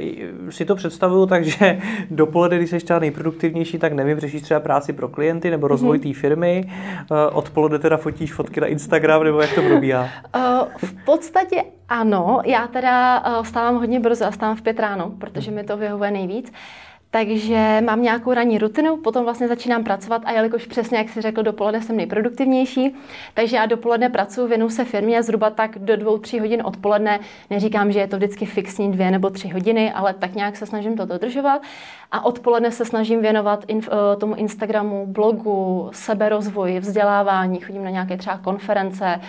si 0.49 0.65
to 0.65 0.75
představuju 0.75 1.25
tak, 1.25 1.45
že 1.45 1.81
dopoledne, 2.11 2.57
když 2.57 2.69
jsi 2.69 2.79
třeba 2.79 2.99
nejproduktivnější, 2.99 3.79
tak 3.79 3.93
nevím, 3.93 4.19
řešíš 4.19 4.41
třeba 4.41 4.59
práci 4.59 4.93
pro 4.93 5.07
klienty 5.07 5.49
nebo 5.49 5.67
rozvoj 5.67 5.97
mm-hmm. 5.97 6.13
té 6.13 6.19
firmy, 6.19 6.71
uh, 7.11 7.17
odpoledne 7.37 7.79
teda 7.79 7.97
fotíš 7.97 8.33
fotky 8.33 8.61
na 8.61 8.67
Instagram, 8.67 9.23
nebo 9.23 9.41
jak 9.41 9.53
to 9.53 9.61
probíhá? 9.61 10.07
V 10.77 11.05
podstatě 11.05 11.63
ano, 11.89 12.41
já 12.45 12.67
teda 12.67 13.23
vstávám 13.43 13.75
hodně 13.75 13.99
brzo 13.99 14.25
a 14.25 14.31
stávám 14.31 14.55
v 14.55 14.61
pět 14.61 14.79
ráno, 14.79 15.11
protože 15.17 15.51
mi 15.51 15.63
to 15.63 15.77
vyhovuje 15.77 16.11
nejvíc. 16.11 16.51
Takže 17.13 17.81
mám 17.85 18.01
nějakou 18.01 18.33
ranní 18.33 18.57
rutinu, 18.57 18.97
potom 18.97 19.23
vlastně 19.23 19.47
začínám 19.47 19.83
pracovat 19.83 20.21
a 20.25 20.31
jelikož 20.31 20.65
přesně, 20.65 20.97
jak 20.97 21.09
si 21.09 21.21
řekl, 21.21 21.43
dopoledne 21.43 21.81
jsem 21.81 21.97
nejproduktivnější, 21.97 22.95
takže 23.33 23.55
já 23.55 23.65
dopoledne 23.65 24.09
pracuji, 24.09 24.47
věnu 24.47 24.69
se 24.69 24.85
firmě 24.85 25.23
zhruba 25.23 25.49
tak 25.49 25.79
do 25.79 25.97
dvou, 25.97 26.17
tří 26.17 26.39
hodin 26.39 26.61
odpoledne. 26.65 27.19
Neříkám, 27.49 27.91
že 27.91 27.99
je 27.99 28.07
to 28.07 28.17
vždycky 28.17 28.45
fixní 28.45 28.91
dvě 28.91 29.11
nebo 29.11 29.29
tři 29.29 29.47
hodiny, 29.47 29.91
ale 29.91 30.13
tak 30.13 30.35
nějak 30.35 30.55
se 30.55 30.65
snažím 30.65 30.97
to 30.97 31.05
dodržovat. 31.05 31.61
A 32.11 32.25
odpoledne 32.25 32.71
se 32.71 32.85
snažím 32.85 33.21
věnovat 33.21 33.63
inf, 33.67 33.89
eh, 33.91 34.15
tomu 34.15 34.35
Instagramu, 34.35 35.07
blogu, 35.07 35.89
seberozvoji, 35.93 36.79
vzdělávání, 36.79 37.59
chodím 37.59 37.83
na 37.83 37.89
nějaké 37.89 38.17
třeba 38.17 38.37
konference, 38.37 39.21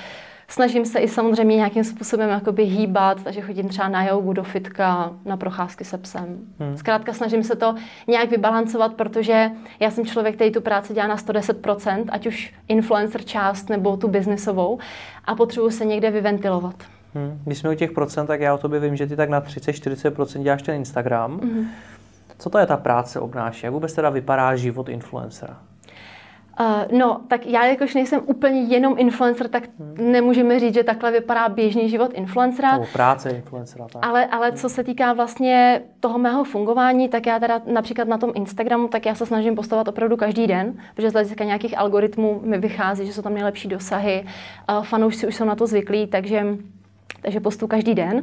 Snažím 0.53 0.85
se 0.85 0.99
i 0.99 1.09
samozřejmě 1.09 1.57
nějakým 1.57 1.85
způsobem 1.85 2.31
jakoby 2.31 2.65
hýbat, 2.65 3.23
takže 3.25 3.41
chodím 3.41 3.69
třeba 3.69 3.89
na 3.89 4.05
jogu, 4.05 4.33
do 4.33 4.43
fitka, 4.43 5.13
na 5.25 5.37
procházky 5.37 5.85
se 5.85 5.99
psem. 5.99 6.39
Hmm. 6.59 6.77
Zkrátka 6.77 7.13
snažím 7.13 7.45
se 7.45 7.57
to 7.57 7.75
nějak 8.09 8.31
vybalancovat, 8.31 8.95
protože 8.95 9.51
já 9.81 9.91
jsem 9.91 10.07
člověk, 10.07 10.35
který 10.35 10.51
tu 10.53 10.61
práci 10.61 10.95
dělá 10.95 11.07
na 11.07 11.17
110%, 11.17 12.05
ať 12.09 12.27
už 12.27 12.55
influencer 12.69 13.25
část 13.25 13.69
nebo 13.69 13.97
tu 13.97 14.09
biznisovou 14.09 14.79
a 15.25 15.35
potřebuji 15.35 15.71
se 15.71 15.85
někde 15.85 16.11
vyventilovat. 16.11 16.75
Hmm. 17.15 17.41
Když 17.45 17.59
jsme 17.59 17.71
u 17.71 17.75
těch 17.75 17.93
procent, 17.93 18.27
tak 18.27 18.41
já 18.41 18.55
o 18.55 18.59
tobě 18.59 18.81
vím, 18.81 18.97
že 18.97 19.07
ty 19.07 19.17
tak 19.17 19.29
na 19.29 19.41
30-40% 19.41 20.43
děláš 20.43 20.63
ten 20.63 20.75
Instagram. 20.75 21.41
Hmm. 21.41 21.69
Co 22.39 22.51
to 22.51 22.59
je 22.59 22.67
ta 22.67 22.77
práce 22.77 23.21
obnáší? 23.21 23.67
Jak 23.67 23.73
vůbec 23.73 23.93
teda 23.93 24.11
vypadá 24.11 24.57
život 24.57 24.89
influencera? 24.89 25.57
Uh, 26.61 26.99
no, 26.99 27.21
tak 27.29 27.47
já 27.47 27.67
jakož 27.67 27.95
nejsem 27.95 28.21
úplně 28.27 28.61
jenom 28.61 28.95
influencer, 28.99 29.49
tak 29.49 29.63
hmm. 29.79 30.13
nemůžeme 30.13 30.61
říct, 30.61 30.75
že 30.75 30.85
takhle 30.85 31.11
vypadá 31.11 31.49
běžný 31.49 31.89
život 31.89 32.11
influencera. 32.15 32.73
Nebo 32.73 32.87
práce 32.93 33.31
influencera. 33.31 33.87
Tak. 33.93 34.07
Ale, 34.07 34.27
ale 34.27 34.53
co 34.53 34.69
se 34.69 34.85
týká 34.85 35.13
vlastně 35.13 35.83
toho 36.01 36.19
mého 36.19 36.45
fungování, 36.45 37.09
tak 37.09 37.27
já 37.27 37.39
teda 37.39 37.63
například 37.67 38.09
na 38.09 38.19
tom 38.19 38.33
Instagramu, 38.35 38.89
tak 38.89 39.07
já 39.07 39.15
se 39.15 39.27
snažím 39.27 39.55
postovat 39.55 39.89
opravdu 39.89 40.17
každý 40.17 40.47
den, 40.47 40.75
protože 40.95 41.11
z 41.11 41.13
hlediska 41.13 41.45
nějakých 41.45 41.79
algoritmů 41.79 42.41
mi 42.45 42.59
vychází, 42.59 43.07
že 43.07 43.13
jsou 43.13 43.23
tam 43.23 43.35
nejlepší 43.35 43.69
dosahy, 43.69 44.27
uh, 44.79 44.85
fanoušci 44.85 45.27
už 45.27 45.35
jsou 45.35 45.45
na 45.45 45.57
to 45.57 45.67
zvyklí, 45.67 46.07
takže, 46.07 46.47
takže 47.23 47.41
postu 47.41 47.67
každý 47.67 47.95
den. 47.95 48.17
Uh, 48.17 48.23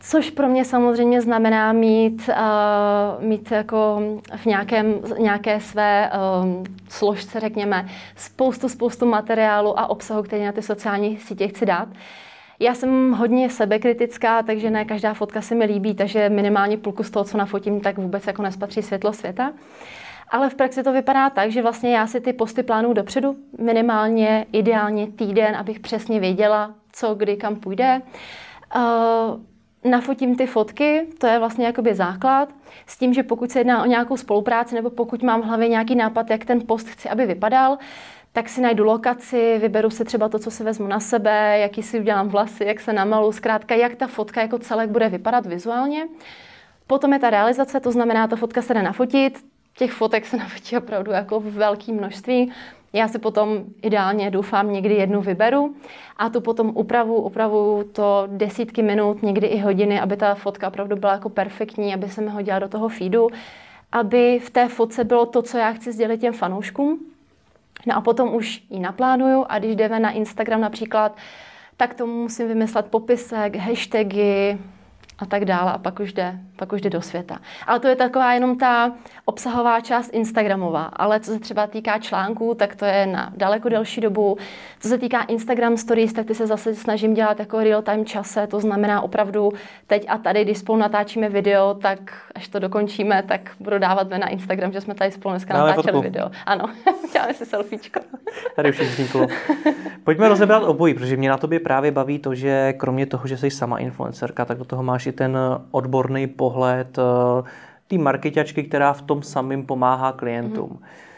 Což 0.00 0.30
pro 0.30 0.48
mě 0.48 0.64
samozřejmě 0.64 1.20
znamená 1.20 1.72
mít, 1.72 2.28
uh, 2.28 3.24
mít 3.24 3.50
jako 3.50 4.02
v 4.36 4.46
nějakém, 4.46 4.94
nějaké 5.18 5.60
své 5.60 6.10
um, 6.42 6.64
složce, 6.88 7.40
řekněme, 7.40 7.88
spoustu, 8.16 8.68
spoustu 8.68 9.06
materiálu 9.06 9.78
a 9.78 9.90
obsahu, 9.90 10.22
který 10.22 10.44
na 10.44 10.52
ty 10.52 10.62
sociální 10.62 11.16
sítě 11.16 11.48
chci 11.48 11.66
dát. 11.66 11.88
Já 12.60 12.74
jsem 12.74 13.12
hodně 13.12 13.50
sebekritická, 13.50 14.42
takže 14.42 14.70
ne 14.70 14.84
každá 14.84 15.14
fotka 15.14 15.40
se 15.40 15.54
mi 15.54 15.64
líbí, 15.64 15.94
takže 15.94 16.28
minimálně 16.28 16.76
půlku 16.76 17.02
z 17.02 17.10
toho, 17.10 17.24
co 17.24 17.38
nafotím, 17.38 17.80
tak 17.80 17.98
vůbec 17.98 18.26
jako 18.26 18.42
nespatří 18.42 18.82
světlo 18.82 19.12
světa. 19.12 19.52
Ale 20.30 20.50
v 20.50 20.54
praxi 20.54 20.82
to 20.82 20.92
vypadá 20.92 21.30
tak, 21.30 21.50
že 21.50 21.62
vlastně 21.62 21.96
já 21.96 22.06
si 22.06 22.20
ty 22.20 22.32
posty 22.32 22.62
plánuju 22.62 22.94
dopředu, 22.94 23.36
minimálně, 23.60 24.46
ideálně 24.52 25.06
týden, 25.06 25.56
abych 25.56 25.80
přesně 25.80 26.20
věděla, 26.20 26.74
co, 26.92 27.14
kdy, 27.14 27.36
kam 27.36 27.56
půjde. 27.56 28.02
Uh, 28.76 29.40
nafotím 29.84 30.36
ty 30.36 30.46
fotky, 30.46 31.06
to 31.18 31.26
je 31.26 31.38
vlastně 31.38 31.66
jakoby 31.66 31.94
základ, 31.94 32.48
s 32.86 32.98
tím, 32.98 33.14
že 33.14 33.22
pokud 33.22 33.50
se 33.50 33.60
jedná 33.60 33.82
o 33.82 33.86
nějakou 33.86 34.16
spolupráci 34.16 34.74
nebo 34.74 34.90
pokud 34.90 35.22
mám 35.22 35.42
v 35.42 35.44
hlavě 35.44 35.68
nějaký 35.68 35.94
nápad, 35.94 36.30
jak 36.30 36.44
ten 36.44 36.60
post 36.66 36.88
chci, 36.88 37.08
aby 37.08 37.26
vypadal, 37.26 37.78
tak 38.32 38.48
si 38.48 38.60
najdu 38.60 38.84
lokaci, 38.84 39.58
vyberu 39.58 39.90
si 39.90 40.04
třeba 40.04 40.28
to, 40.28 40.38
co 40.38 40.50
si 40.50 40.64
vezmu 40.64 40.86
na 40.86 41.00
sebe, 41.00 41.58
jaký 41.58 41.82
si 41.82 42.00
udělám 42.00 42.28
vlasy, 42.28 42.64
jak 42.64 42.80
se 42.80 42.92
namalu, 42.92 43.32
zkrátka, 43.32 43.74
jak 43.74 43.94
ta 43.94 44.06
fotka 44.06 44.42
jako 44.42 44.58
celek 44.58 44.90
bude 44.90 45.08
vypadat 45.08 45.46
vizuálně. 45.46 46.08
Potom 46.86 47.12
je 47.12 47.18
ta 47.18 47.30
realizace, 47.30 47.80
to 47.80 47.92
znamená, 47.92 48.28
ta 48.28 48.36
fotka 48.36 48.62
se 48.62 48.74
jde 48.74 48.82
nafotit, 48.82 49.38
těch 49.78 49.92
fotek 49.92 50.26
se 50.26 50.36
nafotí 50.36 50.76
opravdu 50.76 51.12
jako 51.12 51.40
v 51.40 51.44
velké 51.44 51.92
množství. 51.92 52.52
Já 52.92 53.08
si 53.08 53.18
potom 53.18 53.64
ideálně 53.82 54.30
doufám 54.30 54.72
někdy 54.72 54.94
jednu 54.94 55.20
vyberu 55.20 55.74
a 56.16 56.28
tu 56.28 56.40
potom 56.40 56.72
upravu, 56.74 57.14
upravu 57.14 57.84
to 57.92 58.24
desítky 58.26 58.82
minut, 58.82 59.22
někdy 59.22 59.46
i 59.46 59.58
hodiny, 59.58 60.00
aby 60.00 60.16
ta 60.16 60.34
fotka 60.34 60.68
opravdu 60.68 60.96
byla 60.96 61.12
jako 61.12 61.28
perfektní, 61.28 61.94
aby 61.94 62.08
se 62.08 62.20
mi 62.20 62.30
hodila 62.30 62.58
do 62.58 62.68
toho 62.68 62.88
feedu, 62.88 63.28
aby 63.92 64.40
v 64.44 64.50
té 64.50 64.68
fotce 64.68 65.04
bylo 65.04 65.26
to, 65.26 65.42
co 65.42 65.58
já 65.58 65.72
chci 65.72 65.92
sdělit 65.92 66.20
těm 66.20 66.32
fanouškům. 66.32 67.00
No 67.86 67.96
a 67.96 68.00
potom 68.00 68.34
už 68.34 68.62
ji 68.70 68.80
naplánuju 68.80 69.44
a 69.48 69.58
když 69.58 69.76
jdeme 69.76 70.00
na 70.00 70.10
Instagram 70.10 70.60
například, 70.60 71.16
tak 71.76 71.94
tomu 71.94 72.22
musím 72.22 72.48
vymyslet 72.48 72.86
popisek, 72.86 73.56
hashtagy, 73.56 74.58
a 75.18 75.26
tak 75.26 75.44
dále 75.44 75.72
a 75.72 75.78
pak 75.78 76.00
už, 76.00 76.12
jde, 76.12 76.38
pak 76.56 76.72
už 76.72 76.80
jde 76.80 76.90
do 76.90 77.02
světa. 77.02 77.38
Ale 77.66 77.80
to 77.80 77.88
je 77.88 77.96
taková 77.96 78.32
jenom 78.32 78.58
ta 78.58 78.92
obsahová 79.24 79.80
část 79.80 80.10
Instagramová, 80.12 80.84
ale 80.84 81.20
co 81.20 81.32
se 81.32 81.38
třeba 81.38 81.66
týká 81.66 81.98
článků, 81.98 82.54
tak 82.54 82.76
to 82.76 82.84
je 82.84 83.06
na 83.06 83.32
daleko 83.36 83.68
delší 83.68 84.00
dobu. 84.00 84.36
Co 84.80 84.88
se 84.88 84.98
týká 84.98 85.22
Instagram 85.22 85.76
Stories, 85.76 86.12
tak 86.12 86.26
ty 86.26 86.34
se 86.34 86.46
zase 86.46 86.74
snažím 86.74 87.14
dělat 87.14 87.38
jako 87.38 87.58
real-time 87.58 88.04
čase, 88.04 88.46
to 88.46 88.60
znamená 88.60 89.00
opravdu 89.00 89.52
teď 89.86 90.06
a 90.08 90.18
tady, 90.18 90.44
když 90.44 90.58
spolu 90.58 90.78
natáčíme 90.78 91.28
video, 91.28 91.74
tak 91.74 91.98
až 92.34 92.48
to 92.48 92.58
dokončíme, 92.58 93.22
tak 93.22 93.50
budu 93.60 93.78
dávat 93.78 94.08
ven 94.08 94.20
na 94.20 94.28
Instagram, 94.28 94.72
že 94.72 94.80
jsme 94.80 94.94
tady 94.94 95.10
spolu 95.10 95.32
dneska 95.32 95.54
Dáme 95.54 95.68
natáčeli 95.68 95.92
fotku. 95.92 96.02
video. 96.02 96.30
Ano, 96.46 96.64
děláme 97.12 97.34
si 97.34 97.46
selfiečko. 97.46 98.00
Tady 98.56 98.70
už 98.70 98.80
vzniklo. 98.80 99.26
Pojďme 100.04 100.28
rozebrat 100.28 100.62
obojí, 100.62 100.94
protože 100.94 101.16
mě 101.16 101.28
na 101.28 101.36
tobě 101.36 101.60
právě 101.60 101.90
baví 101.90 102.18
to, 102.18 102.34
že 102.34 102.72
kromě 102.72 103.06
toho, 103.06 103.26
že 103.26 103.36
jsi 103.36 103.50
sama 103.50 103.78
influencerka, 103.78 104.44
tak 104.44 104.58
do 104.58 104.64
toho 104.64 104.82
máš 104.82 105.07
i 105.08 105.12
ten 105.12 105.38
odborný 105.70 106.26
pohled 106.26 106.98
eh, 106.98 107.42
té 107.88 107.98
marketačky, 107.98 108.62
která 108.62 108.92
v 108.92 109.02
tom 109.02 109.22
samým 109.22 109.66
pomáhá 109.66 110.12
klientům. 110.12 110.70
Mm-hmm. 110.70 111.08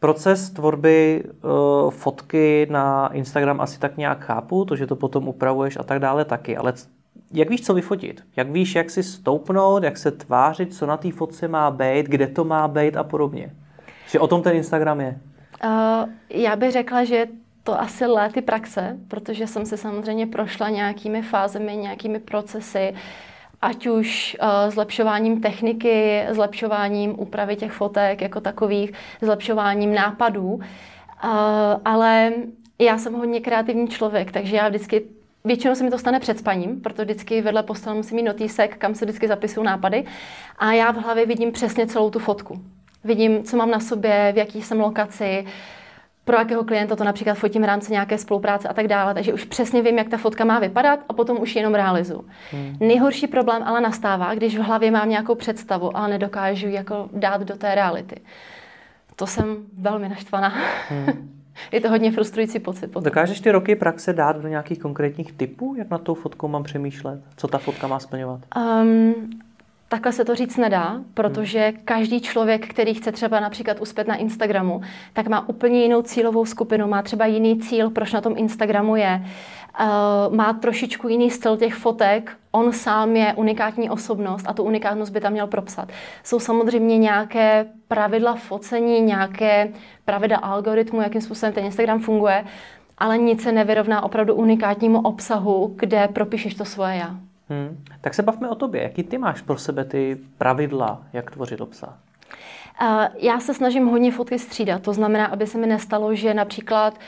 Proces 0.00 0.50
tvorby 0.50 1.24
uh, 1.24 1.90
fotky 1.90 2.66
na 2.70 3.12
Instagram 3.12 3.60
asi 3.60 3.80
tak 3.80 3.96
nějak 3.96 4.24
chápu, 4.24 4.64
to, 4.64 4.76
že 4.76 4.86
to 4.86 4.96
potom 4.96 5.28
upravuješ 5.28 5.76
a 5.76 5.82
tak 5.82 5.98
dále 5.98 6.24
taky, 6.24 6.56
ale 6.56 6.72
jak 7.32 7.50
víš, 7.50 7.66
co 7.66 7.74
vyfotit? 7.74 8.24
Jak 8.36 8.50
víš, 8.50 8.74
jak 8.74 8.90
si 8.90 9.02
stoupnout, 9.02 9.82
jak 9.82 9.96
se 9.96 10.10
tvářit, 10.10 10.74
co 10.74 10.86
na 10.86 10.96
té 10.96 11.12
fotce 11.12 11.48
má 11.48 11.70
být, 11.70 12.06
kde 12.06 12.26
to 12.26 12.44
má 12.44 12.68
být 12.68 12.96
a 12.96 13.04
podobně? 13.04 13.52
Že 14.10 14.20
o 14.20 14.26
tom 14.26 14.42
ten 14.42 14.56
Instagram 14.56 15.00
je? 15.00 15.20
Uh, 15.64 16.08
já 16.30 16.56
bych 16.56 16.72
řekla, 16.72 17.04
že 17.04 17.26
to 17.64 17.80
asi 17.80 18.06
léty 18.06 18.42
praxe, 18.42 18.96
protože 19.08 19.46
jsem 19.46 19.66
se 19.66 19.76
samozřejmě 19.76 20.26
prošla 20.26 20.68
nějakými 20.68 21.22
fázemi, 21.22 21.76
nějakými 21.76 22.18
procesy, 22.18 22.94
ať 23.62 23.86
už 23.86 24.36
uh, 24.42 24.70
zlepšováním 24.70 25.40
techniky, 25.40 26.24
zlepšováním 26.30 27.20
úpravy 27.20 27.56
těch 27.56 27.72
fotek 27.72 28.20
jako 28.20 28.40
takových, 28.40 28.92
zlepšováním 29.22 29.94
nápadů. 29.94 30.54
Uh, 30.54 30.60
ale 31.84 32.32
já 32.78 32.98
jsem 32.98 33.14
hodně 33.14 33.40
kreativní 33.40 33.88
člověk, 33.88 34.32
takže 34.32 34.56
já 34.56 34.68
vždycky 34.68 35.02
Většinou 35.46 35.74
se 35.74 35.84
mi 35.84 35.90
to 35.90 35.98
stane 35.98 36.20
před 36.20 36.38
spaním, 36.38 36.80
proto 36.80 37.02
vždycky 37.02 37.42
vedle 37.42 37.62
postele 37.62 37.96
musím 37.96 38.16
mít 38.16 38.22
notýsek, 38.22 38.76
kam 38.76 38.94
se 38.94 39.04
vždycky 39.04 39.28
zapisují 39.28 39.66
nápady. 39.66 40.04
A 40.58 40.72
já 40.72 40.92
v 40.92 40.96
hlavě 40.96 41.26
vidím 41.26 41.52
přesně 41.52 41.86
celou 41.86 42.10
tu 42.10 42.18
fotku. 42.18 42.60
Vidím, 43.04 43.44
co 43.44 43.56
mám 43.56 43.70
na 43.70 43.80
sobě, 43.80 44.32
v 44.34 44.38
jaký 44.38 44.62
jsem 44.62 44.80
lokaci, 44.80 45.46
pro 46.24 46.36
jakého 46.36 46.64
klienta 46.64 46.96
to 46.96 47.04
například 47.04 47.34
fotím 47.34 47.62
v 47.62 47.64
rámci 47.64 47.92
nějaké 47.92 48.18
spolupráce 48.18 48.68
a 48.68 48.72
tak 48.72 48.88
dále. 48.88 49.14
Takže 49.14 49.32
už 49.32 49.44
přesně 49.44 49.82
vím, 49.82 49.98
jak 49.98 50.08
ta 50.08 50.16
fotka 50.16 50.44
má 50.44 50.58
vypadat 50.58 51.00
a 51.08 51.12
potom 51.12 51.40
už 51.40 51.56
jenom 51.56 51.74
realizuju. 51.74 52.24
Hmm. 52.52 52.76
Nejhorší 52.80 53.26
problém 53.26 53.62
ale 53.62 53.80
nastává, 53.80 54.34
když 54.34 54.58
v 54.58 54.62
hlavě 54.62 54.90
mám 54.90 55.08
nějakou 55.08 55.34
představu 55.34 55.96
a 55.96 56.06
nedokážu 56.06 56.68
jako 56.68 57.08
dát 57.12 57.40
do 57.42 57.56
té 57.56 57.74
reality. 57.74 58.16
To 59.16 59.26
jsem 59.26 59.56
velmi 59.78 60.08
naštvaná. 60.08 60.52
Hmm. 60.88 61.30
Je 61.72 61.80
to 61.80 61.88
hodně 61.88 62.12
frustrující 62.12 62.58
pocit. 62.58 62.86
Potom. 62.86 63.02
Dokážeš 63.02 63.40
ty 63.40 63.50
roky 63.50 63.76
praxe 63.76 64.12
dát 64.12 64.40
do 64.40 64.48
nějakých 64.48 64.78
konkrétních 64.78 65.32
typů, 65.32 65.74
jak 65.78 65.90
na 65.90 65.98
tou 65.98 66.14
fotkou 66.14 66.48
mám 66.48 66.62
přemýšlet? 66.62 67.20
Co 67.36 67.48
ta 67.48 67.58
fotka 67.58 67.86
má 67.86 67.98
splňovat? 67.98 68.40
Um, 68.56 69.14
Takhle 69.88 70.12
se 70.12 70.24
to 70.24 70.34
říct 70.34 70.56
nedá, 70.56 71.00
protože 71.14 71.72
každý 71.84 72.20
člověk, 72.20 72.68
který 72.68 72.94
chce 72.94 73.12
třeba 73.12 73.40
například 73.40 73.80
uspět 73.80 74.08
na 74.08 74.16
Instagramu, 74.16 74.80
tak 75.12 75.28
má 75.28 75.48
úplně 75.48 75.82
jinou 75.82 76.02
cílovou 76.02 76.44
skupinu, 76.44 76.88
má 76.88 77.02
třeba 77.02 77.26
jiný 77.26 77.58
cíl, 77.58 77.90
proč 77.90 78.12
na 78.12 78.20
tom 78.20 78.34
Instagramu 78.36 78.96
je, 78.96 79.22
uh, 79.80 80.34
má 80.34 80.52
trošičku 80.52 81.08
jiný 81.08 81.30
styl 81.30 81.56
těch 81.56 81.74
fotek, 81.74 82.36
on 82.52 82.72
sám 82.72 83.16
je 83.16 83.34
unikátní 83.34 83.90
osobnost 83.90 84.44
a 84.48 84.52
tu 84.52 84.62
unikátnost 84.62 85.12
by 85.12 85.20
tam 85.20 85.32
měl 85.32 85.46
propsat. 85.46 85.88
Jsou 86.24 86.38
samozřejmě 86.38 86.98
nějaké 86.98 87.66
pravidla 87.88 88.34
focení, 88.34 89.00
nějaké 89.00 89.68
pravidla 90.04 90.38
algoritmu, 90.38 91.00
jakým 91.00 91.20
způsobem 91.20 91.52
ten 91.52 91.64
Instagram 91.64 92.00
funguje, 92.00 92.44
ale 92.98 93.18
nic 93.18 93.42
se 93.42 93.52
nevyrovná 93.52 94.02
opravdu 94.02 94.34
unikátnímu 94.34 95.00
obsahu, 95.00 95.74
kde 95.76 96.08
propíšeš 96.08 96.54
to 96.54 96.64
svoje 96.64 96.96
já. 96.96 97.33
Hmm. 97.48 97.84
Tak 98.00 98.14
se 98.14 98.22
bavme 98.22 98.48
o 98.48 98.54
tobě. 98.54 98.82
Jaký 98.82 99.02
ty 99.02 99.18
máš 99.18 99.40
pro 99.40 99.58
sebe 99.58 99.84
ty 99.84 100.18
pravidla, 100.38 101.02
jak 101.12 101.30
tvořit 101.30 101.60
obsah? 101.60 101.98
Uh, 102.82 103.04
já 103.18 103.40
se 103.40 103.54
snažím 103.54 103.86
hodně 103.86 104.12
fotky 104.12 104.38
střídat. 104.38 104.82
To 104.82 104.92
znamená, 104.92 105.26
aby 105.26 105.46
se 105.46 105.58
mi 105.58 105.66
nestalo, 105.66 106.14
že 106.14 106.34
například 106.34 106.98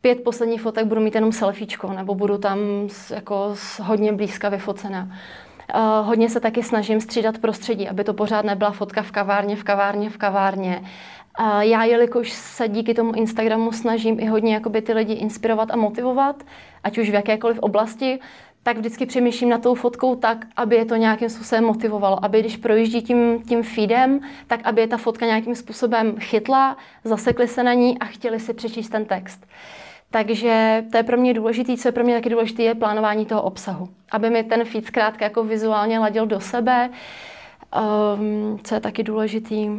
pět 0.00 0.24
posledních 0.24 0.62
fotek 0.62 0.86
budu 0.86 1.00
mít 1.00 1.14
jenom 1.14 1.32
selfiečko, 1.32 1.92
nebo 1.92 2.14
budu 2.14 2.38
tam 2.38 2.58
jako 3.14 3.54
hodně 3.82 4.12
blízka 4.12 4.48
vyfocená. 4.48 5.08
Uh, 5.74 6.06
hodně 6.06 6.28
se 6.28 6.40
taky 6.40 6.62
snažím 6.62 7.00
střídat 7.00 7.38
prostředí, 7.38 7.88
aby 7.88 8.04
to 8.04 8.14
pořád 8.14 8.44
nebyla 8.44 8.70
fotka 8.70 9.02
v 9.02 9.10
kavárně, 9.10 9.56
v 9.56 9.64
kavárně, 9.64 10.10
v 10.10 10.16
kavárně. 10.16 10.82
Uh, 11.40 11.60
já, 11.60 11.84
jelikož 11.84 12.32
se 12.32 12.68
díky 12.68 12.94
tomu 12.94 13.12
Instagramu 13.12 13.72
snažím 13.72 14.20
i 14.20 14.26
hodně 14.26 14.54
jakoby, 14.54 14.82
ty 14.82 14.92
lidi 14.92 15.12
inspirovat 15.12 15.70
a 15.70 15.76
motivovat, 15.76 16.44
ať 16.84 16.98
už 16.98 17.10
v 17.10 17.14
jakékoliv 17.14 17.58
oblasti, 17.58 18.20
tak 18.66 18.78
vždycky 18.78 19.06
přemýšlím 19.06 19.48
na 19.48 19.58
tou 19.58 19.74
fotkou 19.74 20.16
tak, 20.16 20.46
aby 20.56 20.76
je 20.76 20.84
to 20.84 20.96
nějakým 20.96 21.28
způsobem 21.28 21.64
motivovalo, 21.64 22.24
aby 22.24 22.40
když 22.40 22.56
projíždí 22.56 23.02
tím, 23.02 23.42
tím 23.42 23.62
feedem, 23.62 24.20
tak 24.46 24.60
aby 24.64 24.80
je 24.80 24.86
ta 24.86 24.96
fotka 24.96 25.26
nějakým 25.26 25.54
způsobem 25.54 26.16
chytla, 26.20 26.76
zasekli 27.04 27.48
se 27.48 27.62
na 27.62 27.74
ní 27.74 27.98
a 27.98 28.04
chtěli 28.04 28.40
si 28.40 28.54
přečíst 28.54 28.88
ten 28.88 29.04
text. 29.04 29.46
Takže 30.10 30.84
to 30.92 30.96
je 30.96 31.02
pro 31.02 31.16
mě 31.16 31.34
důležité, 31.34 31.76
co 31.76 31.88
je 31.88 31.92
pro 31.92 32.04
mě 32.04 32.14
taky 32.14 32.30
důležité, 32.30 32.62
je 32.62 32.74
plánování 32.74 33.26
toho 33.26 33.42
obsahu. 33.42 33.88
Aby 34.10 34.30
mi 34.30 34.44
ten 34.44 34.64
feed 34.64 34.86
zkrátka 34.86 35.24
jako 35.24 35.44
vizuálně 35.44 35.98
ladil 35.98 36.26
do 36.26 36.40
sebe, 36.40 36.90
um, 38.18 38.58
co 38.64 38.74
je 38.74 38.80
taky 38.80 39.02
důležitý, 39.02 39.70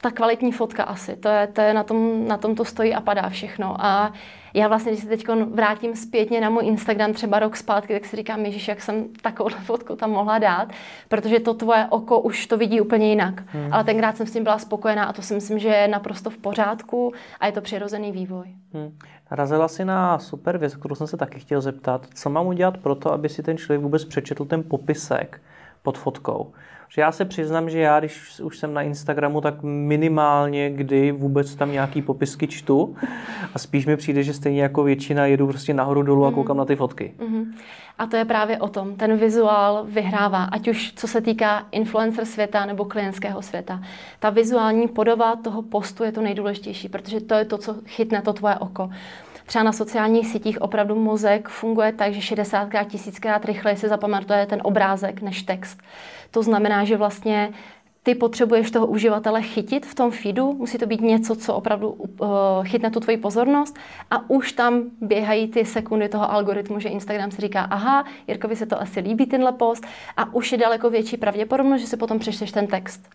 ta 0.00 0.10
kvalitní 0.10 0.52
fotka 0.52 0.82
asi, 0.82 1.16
to 1.16 1.28
je, 1.28 1.46
to 1.46 1.60
je 1.60 1.74
na, 1.74 1.82
tom, 1.82 2.28
na 2.28 2.36
tom 2.36 2.54
to 2.54 2.64
stojí 2.64 2.94
a 2.94 3.00
padá 3.00 3.28
všechno. 3.28 3.76
A 3.78 4.12
já 4.56 4.68
vlastně, 4.68 4.92
když 4.92 5.04
se 5.04 5.08
teď 5.08 5.26
vrátím 5.50 5.96
zpětně 5.96 6.40
na 6.40 6.50
můj 6.50 6.66
Instagram 6.66 7.12
třeba 7.12 7.38
rok 7.38 7.56
zpátky, 7.56 7.92
tak 7.92 8.04
si 8.04 8.16
říkám, 8.16 8.44
Ježíš, 8.44 8.68
jak 8.68 8.80
jsem 8.80 9.04
takovou 9.22 9.48
fotku 9.48 9.96
tam 9.96 10.10
mohla 10.10 10.38
dát, 10.38 10.68
protože 11.08 11.40
to 11.40 11.54
tvoje 11.54 11.86
oko 11.90 12.20
už 12.20 12.46
to 12.46 12.58
vidí 12.58 12.80
úplně 12.80 13.08
jinak. 13.08 13.42
Hmm. 13.46 13.72
Ale 13.72 13.84
tenkrát 13.84 14.16
jsem 14.16 14.26
s 14.26 14.32
tím 14.32 14.44
byla 14.44 14.58
spokojená 14.58 15.04
a 15.04 15.12
to 15.12 15.22
si 15.22 15.34
myslím, 15.34 15.58
že 15.58 15.68
je 15.68 15.88
naprosto 15.88 16.30
v 16.30 16.38
pořádku 16.38 17.12
a 17.40 17.46
je 17.46 17.52
to 17.52 17.60
přirozený 17.60 18.12
vývoj. 18.12 18.46
Hmm. 18.72 18.98
Narazila 19.30 19.68
si 19.68 19.84
na 19.84 20.18
super 20.18 20.58
věc, 20.58 20.76
kterou 20.76 20.94
jsem 20.94 21.06
se 21.06 21.16
taky 21.16 21.40
chtěl 21.40 21.60
zeptat. 21.60 22.06
Co 22.14 22.30
mám 22.30 22.46
udělat 22.46 22.78
pro 22.78 22.94
to, 22.94 23.12
aby 23.12 23.28
si 23.28 23.42
ten 23.42 23.56
člověk 23.56 23.80
vůbec 23.80 24.04
přečetl 24.04 24.44
ten 24.44 24.62
popisek 24.62 25.42
pod 25.82 25.98
fotkou? 25.98 26.52
Že 26.88 27.02
já 27.02 27.12
se 27.12 27.24
přiznám, 27.24 27.70
že 27.70 27.78
já, 27.78 27.98
když 27.98 28.40
už 28.40 28.58
jsem 28.58 28.74
na 28.74 28.82
Instagramu, 28.82 29.40
tak 29.40 29.54
minimálně 29.62 30.70
kdy 30.70 31.12
vůbec 31.12 31.54
tam 31.54 31.72
nějaký 31.72 32.02
popisky 32.02 32.46
čtu 32.46 32.96
a 33.54 33.58
spíš 33.58 33.86
mi 33.86 33.96
přijde, 33.96 34.22
že 34.22 34.34
stejně 34.34 34.62
jako 34.62 34.82
většina 34.82 35.26
jedu 35.26 35.46
prostě 35.46 35.74
nahoru 35.74 36.02
dolů 36.02 36.24
a 36.24 36.28
mhm. 36.28 36.34
koukám 36.34 36.56
mm. 36.56 36.58
na 36.58 36.64
ty 36.64 36.76
fotky. 36.76 37.14
Mm-hmm. 37.18 37.46
A 37.98 38.06
to 38.06 38.16
je 38.16 38.24
právě 38.24 38.58
o 38.58 38.68
tom. 38.68 38.96
Ten 38.96 39.16
vizuál 39.16 39.84
vyhrává, 39.88 40.44
ať 40.44 40.68
už 40.68 40.92
co 40.96 41.08
se 41.08 41.20
týká 41.20 41.66
influencer 41.70 42.24
světa 42.24 42.66
nebo 42.66 42.84
klientského 42.84 43.42
světa. 43.42 43.80
Ta 44.18 44.30
vizuální 44.30 44.88
podoba 44.88 45.36
toho 45.36 45.62
postu 45.62 46.04
je 46.04 46.12
to 46.12 46.20
nejdůležitější, 46.20 46.88
protože 46.88 47.20
to 47.20 47.34
je 47.34 47.44
to, 47.44 47.58
co 47.58 47.76
chytne 47.86 48.22
to 48.22 48.32
tvoje 48.32 48.54
oko. 48.54 48.90
Třeba 49.46 49.62
na 49.62 49.72
sociálních 49.72 50.26
sítích 50.26 50.62
opravdu 50.62 50.94
mozek 50.94 51.48
funguje 51.48 51.92
tak, 51.92 52.12
že 52.12 52.34
60krát, 52.34 52.86
tisíckrát 52.86 53.44
rychleji 53.44 53.76
si 53.76 53.88
zapamatuje 53.88 54.46
ten 54.46 54.60
obrázek 54.62 55.22
než 55.22 55.42
text. 55.42 55.80
To 56.30 56.42
znamená, 56.42 56.84
že 56.84 56.96
vlastně 56.96 57.52
ty 58.06 58.14
potřebuješ 58.14 58.70
toho 58.70 58.86
uživatele 58.86 59.42
chytit 59.42 59.86
v 59.86 59.94
tom 59.94 60.10
feedu, 60.10 60.52
musí 60.52 60.78
to 60.78 60.86
být 60.86 61.00
něco, 61.00 61.36
co 61.36 61.54
opravdu 61.54 61.90
uh, 61.90 62.28
chytne 62.62 62.90
tu 62.90 63.00
tvoji 63.00 63.16
pozornost 63.16 63.78
a 64.10 64.30
už 64.30 64.52
tam 64.52 64.82
běhají 65.00 65.48
ty 65.48 65.64
sekundy 65.64 66.08
toho 66.08 66.32
algoritmu, 66.32 66.80
že 66.80 66.88
Instagram 66.88 67.30
si 67.30 67.40
říká, 67.40 67.60
aha, 67.60 68.04
Jirkovi 68.28 68.56
se 68.56 68.66
to 68.66 68.80
asi 68.80 69.00
líbí 69.00 69.26
tenhle 69.26 69.52
post 69.52 69.86
a 70.16 70.34
už 70.34 70.52
je 70.52 70.58
daleko 70.58 70.90
větší 70.90 71.16
pravděpodobnost, 71.16 71.80
že 71.80 71.86
si 71.86 71.96
potom 71.96 72.18
přečteš 72.18 72.52
ten 72.52 72.66
text. 72.66 73.10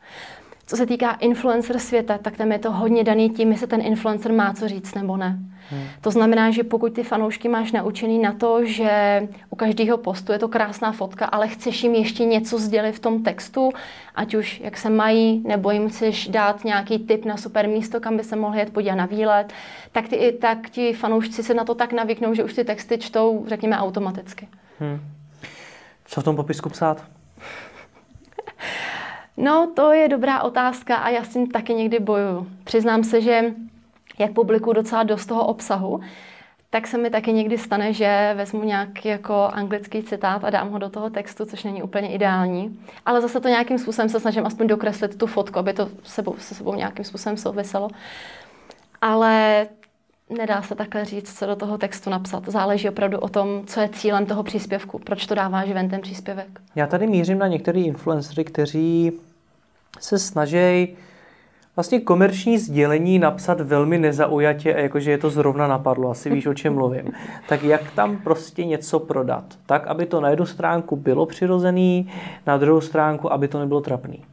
Co 0.67 0.77
se 0.77 0.85
týká 0.85 1.11
influencer 1.11 1.79
světa, 1.79 2.17
tak 2.17 2.37
tam 2.37 2.51
je 2.51 2.59
to 2.59 2.71
hodně 2.71 3.03
daný 3.03 3.29
tím, 3.29 3.51
jestli 3.51 3.67
ten 3.67 3.81
influencer 3.81 4.33
má 4.33 4.53
co 4.53 4.67
říct 4.67 4.95
nebo 4.95 5.17
ne. 5.17 5.39
Hmm. 5.71 5.83
To 6.01 6.11
znamená, 6.11 6.51
že 6.51 6.63
pokud 6.63 6.93
ty 6.93 7.03
fanoušky 7.03 7.49
máš 7.49 7.71
naučený 7.71 8.19
na 8.19 8.33
to, 8.33 8.65
že 8.65 9.27
u 9.49 9.55
každého 9.55 9.97
postu 9.97 10.31
je 10.31 10.39
to 10.39 10.47
krásná 10.47 10.91
fotka, 10.91 11.25
ale 11.25 11.47
chceš 11.47 11.83
jim 11.83 11.95
ještě 11.95 12.25
něco 12.25 12.59
sdělit 12.59 12.91
v 12.91 12.99
tom 12.99 13.23
textu, 13.23 13.71
ať 14.15 14.35
už 14.35 14.61
jak 14.63 14.77
se 14.77 14.89
mají, 14.89 15.43
nebo 15.47 15.71
jim 15.71 15.89
chceš 15.89 16.27
dát 16.27 16.63
nějaký 16.63 16.99
tip 16.99 17.25
na 17.25 17.37
super 17.37 17.67
místo, 17.67 17.99
kam 17.99 18.17
by 18.17 18.23
se 18.23 18.35
mohli 18.35 18.59
jet 18.59 18.73
podívat 18.73 18.95
na 18.95 19.05
výlet, 19.05 19.53
tak, 19.91 20.07
ty, 20.07 20.37
tak 20.41 20.69
ti 20.69 20.93
fanoušci 20.93 21.43
se 21.43 21.53
na 21.53 21.63
to 21.63 21.75
tak 21.75 21.93
navyknou, 21.93 22.33
že 22.33 22.43
už 22.43 22.53
ty 22.53 22.63
texty 22.63 22.97
čtou, 22.97 23.45
řekněme, 23.47 23.77
automaticky. 23.77 24.47
Hmm. 24.79 24.99
Co 26.05 26.21
v 26.21 26.23
tom 26.23 26.35
popisku 26.35 26.69
psát? 26.69 27.05
No, 29.37 29.71
to 29.75 29.91
je 29.91 30.07
dobrá 30.07 30.41
otázka 30.41 30.95
a 30.95 31.09
já 31.09 31.23
s 31.23 31.29
tím 31.29 31.47
taky 31.47 31.73
někdy 31.73 31.99
bojuju. 31.99 32.47
Přiznám 32.63 33.03
se, 33.03 33.21
že 33.21 33.43
jak 34.19 34.31
publikuju 34.31 34.73
docela 34.73 35.03
dost 35.03 35.25
toho 35.25 35.45
obsahu, 35.45 36.01
tak 36.69 36.87
se 36.87 36.97
mi 36.97 37.09
taky 37.09 37.33
někdy 37.33 37.57
stane, 37.57 37.93
že 37.93 38.33
vezmu 38.37 38.63
nějaký 38.63 39.07
jako 39.07 39.49
anglický 39.53 40.03
citát 40.03 40.43
a 40.43 40.49
dám 40.49 40.69
ho 40.69 40.77
do 40.77 40.89
toho 40.89 41.09
textu, 41.09 41.45
což 41.45 41.63
není 41.63 41.83
úplně 41.83 42.13
ideální. 42.13 42.79
Ale 43.05 43.21
zase 43.21 43.39
to 43.39 43.47
nějakým 43.47 43.77
způsobem 43.77 44.09
se 44.09 44.19
snažím 44.19 44.45
aspoň 44.45 44.67
dokreslit 44.67 45.17
tu 45.17 45.27
fotku, 45.27 45.59
aby 45.59 45.73
to 45.73 45.89
sebou, 46.03 46.35
se 46.37 46.55
sebou 46.55 46.75
nějakým 46.75 47.05
způsobem 47.05 47.37
souviselo. 47.37 47.89
Ale 49.01 49.67
nedá 50.37 50.61
se 50.61 50.75
takhle 50.75 51.05
říct, 51.05 51.39
co 51.39 51.45
do 51.45 51.55
toho 51.55 51.77
textu 51.77 52.09
napsat. 52.09 52.43
Záleží 52.47 52.89
opravdu 52.89 53.19
o 53.19 53.29
tom, 53.29 53.63
co 53.65 53.79
je 53.79 53.89
cílem 53.89 54.25
toho 54.25 54.43
příspěvku, 54.43 54.99
proč 54.99 55.25
to 55.25 55.35
dáváš 55.35 55.71
ven 55.71 55.89
ten 55.89 56.01
příspěvek. 56.01 56.61
Já 56.75 56.87
tady 56.87 57.07
mířím 57.07 57.39
na 57.39 57.47
některé 57.47 57.79
influencery, 57.79 58.43
kteří 58.43 59.11
se 59.99 60.19
snaží 60.19 60.95
vlastně 61.75 61.99
komerční 61.99 62.57
sdělení 62.57 63.19
napsat 63.19 63.61
velmi 63.61 63.97
nezaujatě, 63.97 64.75
jakože 64.77 65.11
je 65.11 65.17
to 65.17 65.29
zrovna 65.29 65.67
napadlo, 65.67 66.11
asi 66.11 66.29
víš, 66.29 66.45
o 66.45 66.53
čem 66.53 66.73
mluvím. 66.73 67.11
Tak 67.49 67.63
jak 67.63 67.91
tam 67.91 68.17
prostě 68.17 68.65
něco 68.65 68.99
prodat? 68.99 69.43
Tak, 69.65 69.87
aby 69.87 70.05
to 70.05 70.21
na 70.21 70.29
jednu 70.29 70.45
stránku 70.45 70.95
bylo 70.95 71.25
přirozený, 71.25 72.11
na 72.47 72.57
druhou 72.57 72.81
stránku, 72.81 73.33
aby 73.33 73.47
to 73.47 73.59
nebylo 73.59 73.81
trapný. 73.81 74.23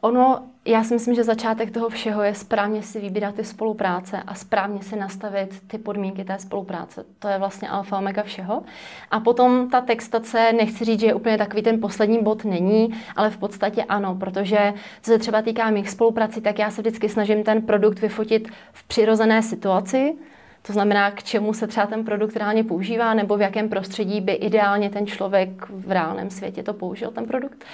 Ono, 0.00 0.42
já 0.64 0.84
si 0.84 0.94
myslím, 0.94 1.14
že 1.14 1.24
začátek 1.24 1.70
toho 1.70 1.88
všeho 1.88 2.22
je 2.22 2.34
správně 2.34 2.82
si 2.82 3.00
vybírat 3.00 3.34
ty 3.34 3.44
spolupráce 3.44 4.22
a 4.26 4.34
správně 4.34 4.82
si 4.82 4.96
nastavit 4.96 5.62
ty 5.66 5.78
podmínky 5.78 6.24
té 6.24 6.38
spolupráce. 6.38 7.04
To 7.18 7.28
je 7.28 7.38
vlastně 7.38 7.68
alfa 7.68 7.98
omega 7.98 8.22
všeho. 8.22 8.62
A 9.10 9.20
potom 9.20 9.70
ta 9.70 9.80
textace, 9.80 10.52
nechci 10.52 10.84
říct, 10.84 11.00
že 11.00 11.06
je 11.06 11.14
úplně 11.14 11.38
takový 11.38 11.62
ten 11.62 11.80
poslední 11.80 12.22
bod 12.22 12.44
není, 12.44 12.94
ale 13.16 13.30
v 13.30 13.36
podstatě 13.36 13.84
ano, 13.84 14.14
protože 14.14 14.74
co 15.02 15.10
se 15.10 15.18
třeba 15.18 15.42
týká 15.42 15.70
mých 15.70 15.90
spoluprací, 15.90 16.40
tak 16.40 16.58
já 16.58 16.70
se 16.70 16.80
vždycky 16.80 17.08
snažím 17.08 17.44
ten 17.44 17.62
produkt 17.62 18.00
vyfotit 18.00 18.48
v 18.72 18.88
přirozené 18.88 19.42
situaci, 19.42 20.16
to 20.62 20.72
znamená, 20.72 21.10
k 21.10 21.22
čemu 21.22 21.52
se 21.52 21.66
třeba 21.66 21.86
ten 21.86 22.04
produkt 22.04 22.36
reálně 22.36 22.64
používá, 22.64 23.14
nebo 23.14 23.36
v 23.36 23.40
jakém 23.40 23.68
prostředí 23.68 24.20
by 24.20 24.32
ideálně 24.32 24.90
ten 24.90 25.06
člověk 25.06 25.48
v 25.70 25.92
reálném 25.92 26.30
světě 26.30 26.62
to 26.62 26.74
použil, 26.74 27.10
ten 27.10 27.26
produkt. 27.26 27.64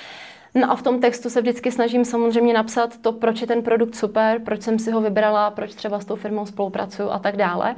No 0.55 0.71
a 0.71 0.77
v 0.77 0.83
tom 0.83 1.01
textu 1.01 1.31
se 1.31 1.41
vždycky 1.41 1.73
snažím 1.73 2.05
samozřejmě 2.05 2.55
napsat 2.55 2.99
to, 2.99 3.13
proč 3.13 3.41
je 3.41 3.47
ten 3.47 3.63
produkt 3.63 3.95
super, 3.95 4.41
proč 4.41 4.63
jsem 4.63 4.79
si 4.79 4.91
ho 4.91 5.01
vybrala, 5.01 5.51
proč 5.51 5.75
třeba 5.75 6.01
s 6.01 6.05
tou 6.05 6.17
firmou 6.17 6.47
spolupracuju 6.47 7.11
a 7.11 7.19
tak 7.19 7.37
dále. 7.37 7.77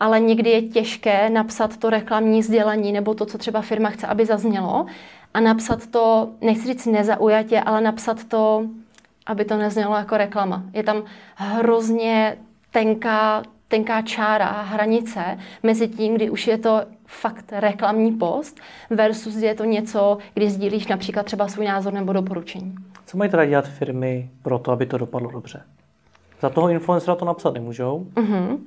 Ale 0.00 0.20
někdy 0.20 0.50
je 0.50 0.62
těžké 0.62 1.30
napsat 1.30 1.76
to 1.76 1.90
reklamní 1.90 2.42
sdělení 2.42 2.92
nebo 2.92 3.14
to, 3.14 3.26
co 3.26 3.38
třeba 3.38 3.60
firma 3.60 3.90
chce, 3.90 4.06
aby 4.06 4.26
zaznělo 4.26 4.86
a 5.34 5.40
napsat 5.40 5.86
to, 5.86 6.28
nechci 6.40 6.66
říct 6.66 6.86
nezaujatě, 6.86 7.60
ale 7.60 7.80
napsat 7.80 8.24
to, 8.24 8.66
aby 9.26 9.44
to 9.44 9.56
neznělo 9.56 9.96
jako 9.96 10.16
reklama. 10.16 10.62
Je 10.72 10.82
tam 10.82 11.02
hrozně 11.34 12.36
tenká 12.70 13.42
tenká 13.68 14.02
čára, 14.02 14.62
hranice 14.62 15.38
mezi 15.62 15.88
tím, 15.88 16.14
kdy 16.14 16.30
už 16.30 16.46
je 16.46 16.58
to 16.58 16.82
fakt 17.20 17.52
reklamní 17.52 18.12
post 18.12 18.60
versus 18.90 19.36
je 19.36 19.54
to 19.54 19.64
něco, 19.64 20.18
kdy 20.34 20.50
sdílíš 20.50 20.86
například 20.86 21.26
třeba 21.26 21.48
svůj 21.48 21.66
názor 21.66 21.92
nebo 21.92 22.12
doporučení. 22.12 22.74
Co 23.06 23.18
mají 23.18 23.30
teda 23.30 23.44
dělat 23.44 23.68
firmy 23.68 24.30
pro 24.42 24.58
to, 24.58 24.72
aby 24.72 24.86
to 24.86 24.98
dopadlo 24.98 25.30
dobře? 25.30 25.62
Za 26.40 26.50
toho 26.50 26.68
influencera 26.68 27.14
to 27.14 27.24
napsat 27.24 27.54
nemůžou? 27.54 28.06
Uh-huh. 28.14 28.58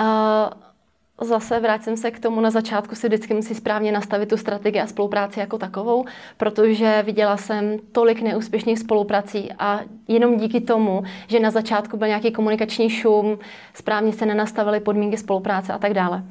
Uh, 0.00 1.26
zase 1.26 1.60
vrátím 1.60 1.96
se 1.96 2.10
k 2.10 2.20
tomu, 2.20 2.40
na 2.40 2.50
začátku 2.50 2.94
si 2.94 3.08
vždycky 3.08 3.34
musí 3.34 3.54
správně 3.54 3.92
nastavit 3.92 4.28
tu 4.28 4.36
strategii 4.36 4.80
a 4.80 4.86
spolupráci 4.86 5.40
jako 5.40 5.58
takovou, 5.58 6.04
protože 6.36 7.02
viděla 7.06 7.36
jsem 7.36 7.78
tolik 7.92 8.22
neúspěšných 8.22 8.78
spoluprací 8.78 9.52
a 9.58 9.80
jenom 10.08 10.36
díky 10.36 10.60
tomu, 10.60 11.02
že 11.26 11.40
na 11.40 11.50
začátku 11.50 11.96
byl 11.96 12.08
nějaký 12.08 12.32
komunikační 12.32 12.90
šum, 12.90 13.38
správně 13.74 14.12
se 14.12 14.26
nenastavily 14.26 14.80
podmínky 14.80 15.16
spolupráce 15.16 15.72
a 15.72 15.78
tak 15.78 15.94
dále. 15.94 16.22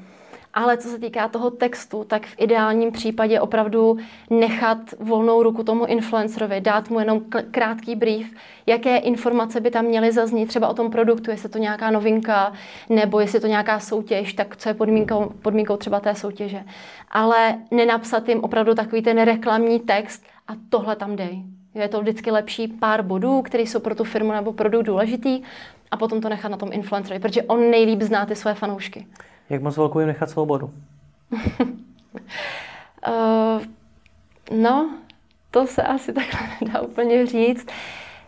Ale 0.54 0.78
co 0.78 0.88
se 0.88 1.00
týká 1.00 1.28
toho 1.28 1.52
textu, 1.52 2.04
tak 2.04 2.26
v 2.26 2.36
ideálním 2.38 2.92
případě 2.92 3.40
opravdu 3.40 3.98
nechat 4.30 4.78
volnou 5.00 5.44
ruku 5.44 5.64
tomu 5.64 5.86
influencerovi, 5.86 6.62
dát 6.62 6.90
mu 6.90 7.00
jenom 7.00 7.22
krátký 7.52 7.96
brief, 7.96 8.34
jaké 8.66 8.98
informace 8.98 9.60
by 9.60 9.72
tam 9.72 9.86
měly 9.86 10.12
zaznít 10.12 10.48
třeba 10.48 10.68
o 10.68 10.74
tom 10.74 10.92
produktu, 10.92 11.32
jestli 11.32 11.50
to 11.50 11.58
nějaká 11.58 11.92
novinka 11.92 12.54
nebo 12.90 13.20
jestli 13.20 13.40
to 13.40 13.48
nějaká 13.48 13.80
soutěž, 13.80 14.34
tak 14.34 14.58
co 14.58 14.70
je 14.70 14.74
podmínkou, 14.74 15.32
podmínkou 15.42 15.78
třeba 15.78 16.00
té 16.00 16.16
soutěže. 16.16 16.64
Ale 17.12 17.58
nenapsat 17.72 18.30
jim 18.30 18.40
opravdu 18.44 18.76
takový 18.76 19.02
ten 19.02 19.22
reklamní 19.22 19.80
text 19.80 20.24
a 20.48 20.54
tohle 20.70 20.96
tam 20.96 21.16
dej. 21.16 21.44
Je 21.76 21.88
to 21.88 22.02
vždycky 22.02 22.32
lepší 22.32 22.68
pár 22.68 23.04
bodů, 23.04 23.42
které 23.42 23.64
jsou 23.64 23.80
pro 23.80 23.96
tu 23.96 24.04
firmu 24.04 24.32
nebo 24.32 24.54
produkt 24.54 24.84
důležitý 24.84 25.42
a 25.92 25.98
potom 25.98 26.22
to 26.22 26.30
nechat 26.30 26.50
na 26.50 26.58
tom 26.58 26.70
influencerovi, 26.74 27.20
protože 27.20 27.44
on 27.44 27.72
nejlíp 27.72 28.02
zná 28.02 28.26
ty 28.26 28.36
své 28.36 28.54
fanoušky. 28.54 29.08
Jak 29.52 29.62
moc 29.62 29.78
velkou 29.78 30.00
jim 30.00 30.08
nechat 30.08 30.30
svobodu? 30.30 30.72
uh, 33.08 33.62
no, 34.62 34.90
to 35.52 35.68
se 35.68 35.82
asi 35.82 36.14
takhle 36.14 36.40
nedá 36.62 36.82
úplně 36.82 37.26
říct. 37.26 37.68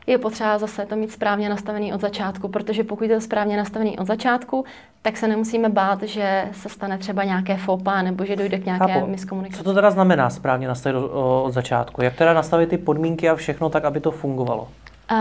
Je 0.07 0.17
potřeba 0.17 0.57
zase 0.57 0.85
to 0.85 0.95
mít 0.95 1.11
správně 1.11 1.49
nastavený 1.49 1.93
od 1.93 2.01
začátku, 2.01 2.47
protože 2.47 2.83
pokud 2.83 3.03
je 3.03 3.15
to 3.15 3.21
správně 3.21 3.57
nastavený 3.57 3.99
od 3.99 4.07
začátku, 4.07 4.65
tak 5.01 5.17
se 5.17 5.27
nemusíme 5.27 5.69
bát, 5.69 6.03
že 6.03 6.49
se 6.51 6.69
stane 6.69 6.97
třeba 6.97 7.23
nějaké 7.23 7.57
fopa 7.57 8.01
nebo 8.01 8.25
že 8.25 8.35
dojde 8.35 8.59
k 8.59 8.65
nějaké 8.65 8.93
Chápu. 8.93 9.07
miskomunikaci. 9.07 9.57
Co 9.57 9.63
to 9.63 9.73
teda 9.73 9.91
znamená 9.91 10.29
správně 10.29 10.67
nastavit 10.67 10.97
od 11.11 11.51
začátku? 11.51 12.01
Jak 12.03 12.15
teda 12.15 12.33
nastavit 12.33 12.69
ty 12.69 12.77
podmínky 12.77 13.29
a 13.29 13.35
všechno 13.35 13.69
tak, 13.69 13.85
aby 13.85 13.99
to 13.99 14.11
fungovalo? 14.11 14.67
Uh, 15.13 15.19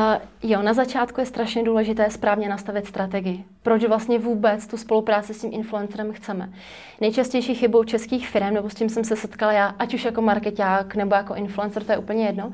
jo, 0.50 0.62
na 0.62 0.72
začátku 0.72 1.20
je 1.20 1.26
strašně 1.26 1.62
důležité 1.62 2.10
správně 2.10 2.48
nastavit 2.48 2.86
strategii. 2.86 3.44
Proč 3.62 3.84
vlastně 3.84 4.18
vůbec 4.18 4.66
tu 4.66 4.76
spolupráci 4.76 5.34
s 5.34 5.40
tím 5.40 5.50
influencerem 5.52 6.12
chceme? 6.12 6.52
Nejčastější 7.00 7.54
chybou 7.54 7.84
českých 7.84 8.28
firm, 8.28 8.54
nebo 8.54 8.70
s 8.70 8.74
tím 8.74 8.88
jsem 8.88 9.04
se 9.04 9.16
setkala 9.16 9.52
já, 9.52 9.66
ať 9.66 9.94
už 9.94 10.04
jako 10.04 10.22
marketák 10.22 10.94
nebo 10.94 11.14
jako 11.14 11.34
influencer, 11.34 11.84
to 11.84 11.92
je 11.92 11.98
úplně 11.98 12.26
jedno, 12.26 12.52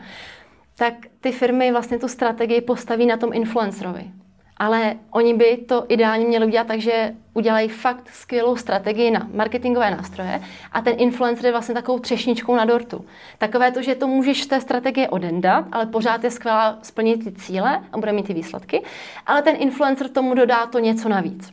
tak 0.75 0.95
ty 1.21 1.33
firmy 1.33 1.73
vlastně 1.73 1.99
tu 1.99 2.09
strategii 2.09 2.61
postaví 2.61 3.07
na 3.07 3.17
tom 3.17 3.33
influencerovi. 3.33 4.05
Ale 4.59 4.97
oni 5.11 5.35
by 5.35 5.57
to 5.57 5.85
ideálně 5.89 6.27
měli 6.27 6.47
udělat 6.47 6.67
tak, 6.67 6.81
že 6.81 7.15
udělají 7.35 7.69
fakt 7.69 8.09
skvělou 8.13 8.57
strategii 8.57 9.11
na 9.11 9.29
marketingové 9.35 9.91
nástroje 9.91 10.43
a 10.73 10.81
ten 10.81 10.95
influencer 10.99 11.47
je 11.47 11.53
vlastně 11.53 11.75
takovou 11.75 11.99
třešničkou 11.99 12.57
na 12.57 12.65
dortu. 12.65 13.05
Takové 13.39 13.73
to, 13.73 13.83
že 13.83 13.95
to 13.95 14.07
můžeš 14.07 14.47
té 14.47 14.61
strategie 14.61 15.09
odendat, 15.09 15.65
ale 15.73 15.87
pořád 15.87 16.25
je 16.25 16.31
skvělá 16.31 16.79
splnit 16.83 17.25
ty 17.25 17.33
cíle 17.33 17.83
a 17.93 17.99
bude 17.99 18.13
mít 18.13 18.27
ty 18.27 18.35
výsledky, 18.35 18.83
ale 19.27 19.43
ten 19.43 19.57
influencer 19.59 20.09
tomu 20.09 20.35
dodá 20.35 20.67
to 20.67 20.79
něco 20.79 21.09
navíc. 21.09 21.53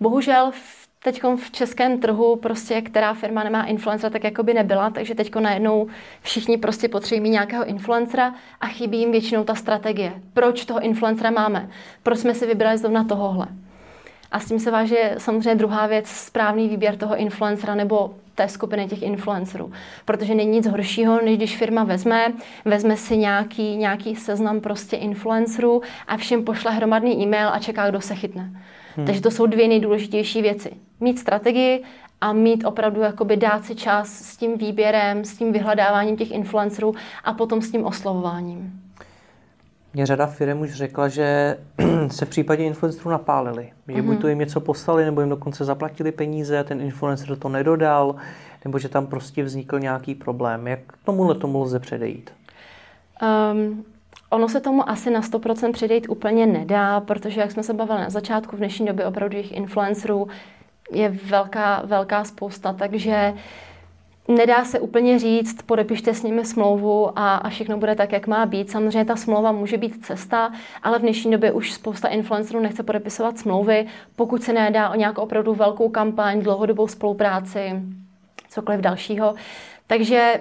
Bohužel 0.00 0.50
v 0.50 0.83
teď 1.04 1.22
v 1.36 1.50
českém 1.50 2.00
trhu 2.00 2.36
prostě, 2.36 2.82
která 2.82 3.14
firma 3.14 3.44
nemá 3.44 3.64
influencera, 3.64 4.10
tak 4.10 4.24
jako 4.24 4.42
by 4.42 4.54
nebyla, 4.54 4.90
takže 4.90 5.14
teď 5.14 5.34
najednou 5.34 5.86
všichni 6.22 6.58
prostě 6.58 6.88
potřebují 6.88 7.30
nějakého 7.30 7.64
influencera 7.64 8.34
a 8.60 8.66
chybí 8.66 8.98
jim 8.98 9.12
většinou 9.12 9.44
ta 9.44 9.54
strategie. 9.54 10.12
Proč 10.32 10.64
toho 10.64 10.80
influencera 10.80 11.30
máme? 11.30 11.68
Proč 12.02 12.18
jsme 12.18 12.34
si 12.34 12.46
vybrali 12.46 12.78
zrovna 12.78 13.04
tohohle? 13.04 13.46
A 14.32 14.40
s 14.40 14.46
tím 14.46 14.58
se 14.58 14.70
váže 14.70 15.14
samozřejmě 15.18 15.54
druhá 15.54 15.86
věc, 15.86 16.08
správný 16.08 16.68
výběr 16.68 16.96
toho 16.96 17.16
influencera 17.16 17.74
nebo 17.74 18.14
té 18.34 18.48
skupiny 18.48 18.86
těch 18.86 19.02
influencerů. 19.02 19.72
Protože 20.04 20.34
není 20.34 20.50
nic 20.50 20.66
horšího, 20.66 21.20
než 21.24 21.36
když 21.36 21.56
firma 21.56 21.84
vezme, 21.84 22.32
vezme 22.64 22.96
si 22.96 23.16
nějaký, 23.16 23.76
nějaký 23.76 24.16
seznam 24.16 24.60
prostě 24.60 24.96
influencerů 24.96 25.82
a 26.06 26.16
všem 26.16 26.44
pošle 26.44 26.72
hromadný 26.72 27.22
e-mail 27.22 27.48
a 27.48 27.58
čeká, 27.58 27.90
kdo 27.90 28.00
se 28.00 28.14
chytne. 28.14 28.50
Hmm. 28.96 29.06
Takže 29.06 29.20
to 29.20 29.30
jsou 29.30 29.46
dvě 29.46 29.68
nejdůležitější 29.68 30.42
věci. 30.42 30.70
Mít 31.04 31.18
strategii 31.18 31.84
a 32.20 32.32
mít 32.32 32.64
opravdu 32.64 33.00
jakoby 33.00 33.36
dát 33.36 33.64
si 33.64 33.74
čas 33.74 34.08
s 34.08 34.36
tím 34.36 34.58
výběrem, 34.58 35.24
s 35.24 35.36
tím 35.36 35.52
vyhledáváním 35.52 36.16
těch 36.16 36.30
influencerů 36.30 36.94
a 37.24 37.32
potom 37.32 37.62
s 37.62 37.70
tím 37.70 37.84
oslovováním. 37.84 38.80
Mě 39.94 40.06
řada 40.06 40.26
firm 40.26 40.60
už 40.60 40.72
řekla, 40.72 41.08
že 41.08 41.58
se 42.08 42.24
v 42.24 42.28
případě 42.28 42.64
influencerů 42.64 43.10
napálili. 43.10 43.72
Že 43.88 43.94
mm-hmm. 43.94 44.02
buď 44.02 44.20
to 44.20 44.28
jim 44.28 44.38
něco 44.38 44.60
poslali, 44.60 45.04
nebo 45.04 45.20
jim 45.20 45.30
dokonce 45.30 45.64
zaplatili 45.64 46.12
peníze, 46.12 46.64
ten 46.64 46.80
influencer 46.80 47.36
to 47.36 47.48
nedodal, 47.48 48.14
nebo 48.64 48.78
že 48.78 48.88
tam 48.88 49.06
prostě 49.06 49.42
vznikl 49.42 49.80
nějaký 49.80 50.14
problém. 50.14 50.66
Jak 50.66 50.80
tomuhle 51.04 51.34
tomu 51.34 51.62
lze 51.62 51.78
předejít? 51.78 52.30
Um, 53.52 53.84
ono 54.30 54.48
se 54.48 54.60
tomu 54.60 54.88
asi 54.88 55.10
na 55.10 55.20
100% 55.20 55.72
předejít 55.72 56.08
úplně 56.08 56.46
nedá, 56.46 57.00
protože 57.00 57.40
jak 57.40 57.52
jsme 57.52 57.62
se 57.62 57.74
bavili 57.74 58.00
na 58.00 58.10
začátku, 58.10 58.56
v 58.56 58.58
dnešní 58.58 58.86
době 58.86 59.06
opravdu 59.06 59.36
jejich 59.36 59.52
influencerů 59.52 60.28
je 60.92 61.08
velká, 61.08 61.82
velká 61.84 62.24
spousta, 62.24 62.72
takže 62.72 63.34
Nedá 64.28 64.64
se 64.64 64.80
úplně 64.80 65.18
říct, 65.18 65.62
podepište 65.62 66.14
s 66.14 66.22
nimi 66.22 66.44
smlouvu 66.44 67.18
a, 67.18 67.36
a 67.36 67.48
všechno 67.48 67.78
bude 67.78 67.94
tak, 67.94 68.12
jak 68.12 68.26
má 68.26 68.46
být. 68.46 68.70
Samozřejmě 68.70 69.04
ta 69.04 69.16
smlouva 69.16 69.52
může 69.52 69.76
být 69.76 70.06
cesta, 70.06 70.52
ale 70.82 70.98
v 70.98 71.02
dnešní 71.02 71.30
době 71.30 71.52
už 71.52 71.72
spousta 71.72 72.08
influencerů 72.08 72.60
nechce 72.60 72.82
podepisovat 72.82 73.38
smlouvy, 73.38 73.86
pokud 74.16 74.42
se 74.42 74.52
nedá 74.52 74.90
o 74.90 74.94
nějakou 74.94 75.22
opravdu 75.22 75.54
velkou 75.54 75.88
kampaň, 75.88 76.40
dlouhodobou 76.42 76.88
spolupráci, 76.88 77.72
cokoliv 78.48 78.80
dalšího. 78.80 79.34
Takže 79.86 80.40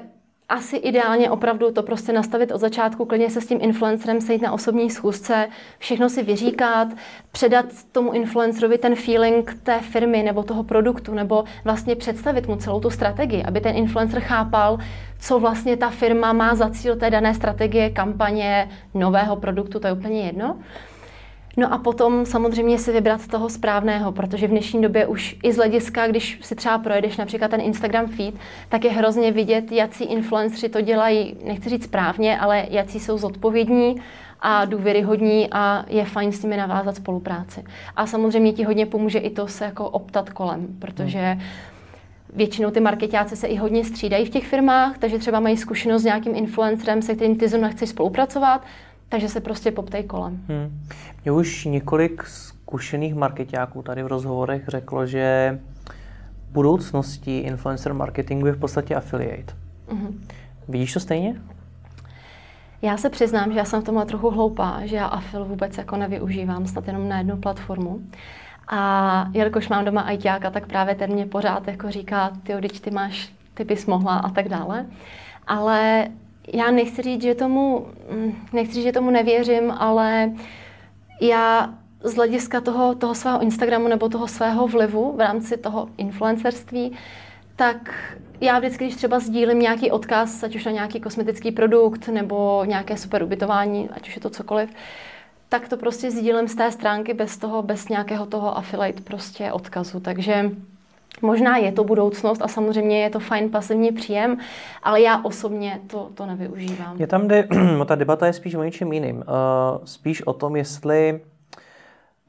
asi 0.49 0.77
ideálně 0.77 1.29
opravdu 1.29 1.71
to 1.71 1.83
prostě 1.83 2.13
nastavit 2.13 2.51
od 2.51 2.57
začátku, 2.57 3.05
klidně 3.05 3.29
se 3.29 3.41
s 3.41 3.47
tím 3.47 3.57
influencerem 3.61 4.21
sejít 4.21 4.41
na 4.41 4.51
osobní 4.51 4.89
schůzce, 4.89 5.47
všechno 5.79 6.09
si 6.09 6.23
vyříkat, 6.23 6.87
předat 7.31 7.65
tomu 7.91 8.11
influencerovi 8.11 8.77
ten 8.77 8.95
feeling 8.95 9.59
té 9.63 9.79
firmy 9.79 10.23
nebo 10.23 10.43
toho 10.43 10.63
produktu, 10.63 11.13
nebo 11.13 11.43
vlastně 11.63 11.95
představit 11.95 12.47
mu 12.47 12.55
celou 12.55 12.79
tu 12.79 12.89
strategii, 12.89 13.43
aby 13.43 13.61
ten 13.61 13.75
influencer 13.75 14.19
chápal, 14.19 14.77
co 15.19 15.39
vlastně 15.39 15.77
ta 15.77 15.89
firma 15.89 16.33
má 16.33 16.55
za 16.55 16.69
cíl 16.69 16.95
té 16.95 17.09
dané 17.09 17.33
strategie, 17.33 17.89
kampaně, 17.89 18.69
nového 18.93 19.35
produktu, 19.35 19.79
to 19.79 19.87
je 19.87 19.93
úplně 19.93 20.21
jedno. 20.21 20.59
No 21.57 21.73
a 21.73 21.77
potom 21.77 22.25
samozřejmě 22.25 22.77
si 22.77 22.91
vybrat 22.91 23.27
toho 23.27 23.49
správného, 23.49 24.11
protože 24.11 24.47
v 24.47 24.49
dnešní 24.49 24.81
době 24.81 25.07
už 25.07 25.35
i 25.43 25.53
z 25.53 25.55
hlediska, 25.55 26.07
když 26.07 26.39
si 26.41 26.55
třeba 26.55 26.77
projedeš 26.77 27.17
například 27.17 27.51
ten 27.51 27.61
Instagram 27.61 28.07
feed, 28.07 28.35
tak 28.69 28.85
je 28.85 28.91
hrozně 28.91 29.31
vidět, 29.31 29.71
jaký 29.71 30.03
influenceri 30.03 30.69
to 30.69 30.81
dělají, 30.81 31.35
nechci 31.45 31.69
říct 31.69 31.83
správně, 31.83 32.39
ale 32.39 32.65
jaký 32.69 32.99
jsou 32.99 33.17
zodpovědní 33.17 33.95
a 34.41 34.65
důvěryhodní 34.65 35.47
a 35.51 35.85
je 35.87 36.05
fajn 36.05 36.31
s 36.31 36.43
nimi 36.43 36.57
navázat 36.57 36.95
spolupráci. 36.95 37.63
A 37.95 38.05
samozřejmě 38.05 38.53
ti 38.53 38.63
hodně 38.63 38.85
pomůže 38.85 39.19
i 39.19 39.29
to 39.29 39.47
se 39.47 39.65
jako 39.65 39.89
optat 39.89 40.29
kolem, 40.29 40.67
protože 40.79 41.37
Většinou 42.35 42.71
ty 42.71 42.79
marketáci 42.79 43.35
se 43.35 43.47
i 43.47 43.55
hodně 43.55 43.85
střídají 43.85 44.25
v 44.25 44.29
těch 44.29 44.47
firmách, 44.47 44.97
takže 44.97 45.19
třeba 45.19 45.39
mají 45.39 45.57
zkušenost 45.57 46.01
s 46.01 46.05
nějakým 46.05 46.35
influencerem, 46.35 47.01
se 47.01 47.15
kterým 47.15 47.37
ty 47.37 47.47
zrovna 47.47 47.69
chceš 47.69 47.89
spolupracovat, 47.89 48.61
takže 49.13 49.29
se 49.29 49.41
prostě 49.41 49.71
poptej 49.71 50.03
kolem. 50.03 50.45
Hmm. 50.47 50.81
Mě 51.23 51.31
už 51.31 51.65
několik 51.65 52.23
zkušených 52.23 53.15
marketáků 53.15 53.81
tady 53.81 54.03
v 54.03 54.07
rozhovorech 54.07 54.63
řeklo, 54.67 55.05
že 55.05 55.59
budoucností 56.51 57.39
influencer 57.39 57.93
marketingu 57.93 58.47
je 58.47 58.53
v 58.53 58.59
podstatě 58.59 58.95
affiliate. 58.95 59.53
Mm-hmm. 59.89 60.13
Vidíš 60.67 60.93
to 60.93 60.99
stejně? 60.99 61.41
Já 62.81 62.97
se 62.97 63.09
přiznám, 63.09 63.51
že 63.51 63.57
já 63.57 63.65
jsem 63.65 63.81
v 63.81 63.83
tomhle 63.83 64.05
trochu 64.05 64.29
hloupá, 64.29 64.81
že 64.83 64.95
já 64.95 65.05
afil 65.05 65.45
vůbec 65.45 65.77
jako 65.77 65.97
nevyužívám, 65.97 66.67
snad 66.67 66.87
jenom 66.87 67.09
na 67.09 67.17
jednu 67.17 67.37
platformu. 67.37 67.99
A 68.67 69.25
jelikož 69.33 69.69
mám 69.69 69.85
doma 69.85 70.01
ajťáka, 70.01 70.49
tak 70.49 70.67
právě 70.67 70.95
ten 70.95 71.11
mě 71.11 71.25
pořád 71.25 71.67
jako 71.67 71.91
říká, 71.91 72.31
ty 72.43 72.53
teď 72.61 72.79
ty 72.79 72.91
máš, 72.91 73.33
ty 73.53 73.63
bys 73.63 73.85
mohla 73.85 74.17
a 74.17 74.29
tak 74.29 74.49
dále. 74.49 74.85
Ale 75.47 76.07
já 76.53 76.71
nechci 76.71 77.01
říct, 77.01 77.21
že 77.21 77.35
tomu, 77.35 77.87
mm, 78.11 78.35
nechci 78.53 78.73
říct, 78.73 78.83
že 78.83 78.91
tomu 78.91 79.09
nevěřím, 79.09 79.71
ale 79.71 80.31
já 81.21 81.73
z 82.03 82.15
hlediska 82.15 82.61
toho, 82.61 82.95
toho 82.95 83.15
svého 83.15 83.41
Instagramu 83.41 83.87
nebo 83.87 84.09
toho 84.09 84.27
svého 84.27 84.67
vlivu 84.67 85.13
v 85.17 85.19
rámci 85.19 85.57
toho 85.57 85.89
influencerství, 85.97 86.91
tak 87.55 87.93
já 88.41 88.59
vždycky, 88.59 88.85
když 88.85 88.95
třeba 88.95 89.19
sdílím 89.19 89.59
nějaký 89.59 89.91
odkaz, 89.91 90.43
ať 90.43 90.55
už 90.55 90.65
na 90.65 90.71
nějaký 90.71 90.99
kosmetický 90.99 91.51
produkt 91.51 92.07
nebo 92.07 92.63
nějaké 92.65 92.97
super 92.97 93.23
ubytování, 93.23 93.89
ať 93.89 94.07
už 94.07 94.15
je 94.15 94.21
to 94.21 94.29
cokoliv, 94.29 94.69
tak 95.49 95.69
to 95.69 95.77
prostě 95.77 96.11
sdílím 96.11 96.47
z 96.47 96.55
té 96.55 96.71
stránky 96.71 97.13
bez 97.13 97.37
toho, 97.37 97.61
bez 97.61 97.89
nějakého 97.89 98.25
toho 98.25 98.57
affiliate 98.57 99.01
prostě 99.01 99.51
odkazu. 99.51 99.99
Takže 99.99 100.51
Možná 101.21 101.57
je 101.57 101.71
to 101.71 101.83
budoucnost 101.83 102.41
a 102.41 102.47
samozřejmě 102.47 103.01
je 103.01 103.09
to 103.09 103.19
fajn 103.19 103.49
pasivní 103.49 103.91
příjem, 103.91 104.37
ale 104.83 105.01
já 105.01 105.23
osobně 105.23 105.81
to, 105.87 106.09
to 106.13 106.25
nevyužívám. 106.25 106.97
Je 106.99 107.07
tam 107.07 107.27
jde, 107.27 107.47
ta 107.85 107.95
debata 107.95 108.27
je 108.27 108.33
spíš 108.33 108.55
o 108.55 108.63
něčem 108.63 108.93
jiným. 108.93 109.17
Uh, 109.17 109.23
spíš 109.85 110.21
o 110.21 110.33
tom, 110.33 110.55
jestli 110.55 111.19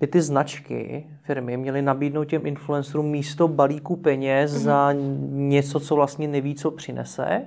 by 0.01 0.07
ty 0.07 0.23
značky 0.23 1.07
firmy 1.23 1.57
měly 1.57 1.83
nabídnout 1.83 2.25
těm 2.25 2.47
influencerům 2.47 3.07
místo 3.07 3.49
balíku 3.49 3.97
peněz 3.97 4.55
mm-hmm. 4.55 4.59
za 4.59 4.93
něco, 5.31 5.81
co 5.81 5.95
vlastně 5.95 6.29
neví, 6.29 6.55
co 6.55 6.71
přinese, 6.71 7.45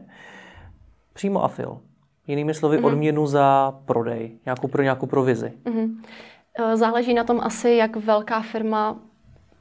přímo 1.14 1.44
afil. 1.44 1.78
Jinými 2.28 2.54
slovy, 2.54 2.78
mm-hmm. 2.78 2.86
odměnu 2.86 3.28
za 3.28 3.74
prodej, 3.86 4.32
nějakou 4.46 4.68
pro 4.68 4.84
nějakou 4.84 5.06
provizi. 5.06 5.54
Mm-hmm. 5.66 5.96
Záleží 6.74 7.14
na 7.14 7.24
tom 7.24 7.40
asi, 7.44 7.70
jak 7.70 7.96
velká 7.96 8.42
firma 8.42 9.00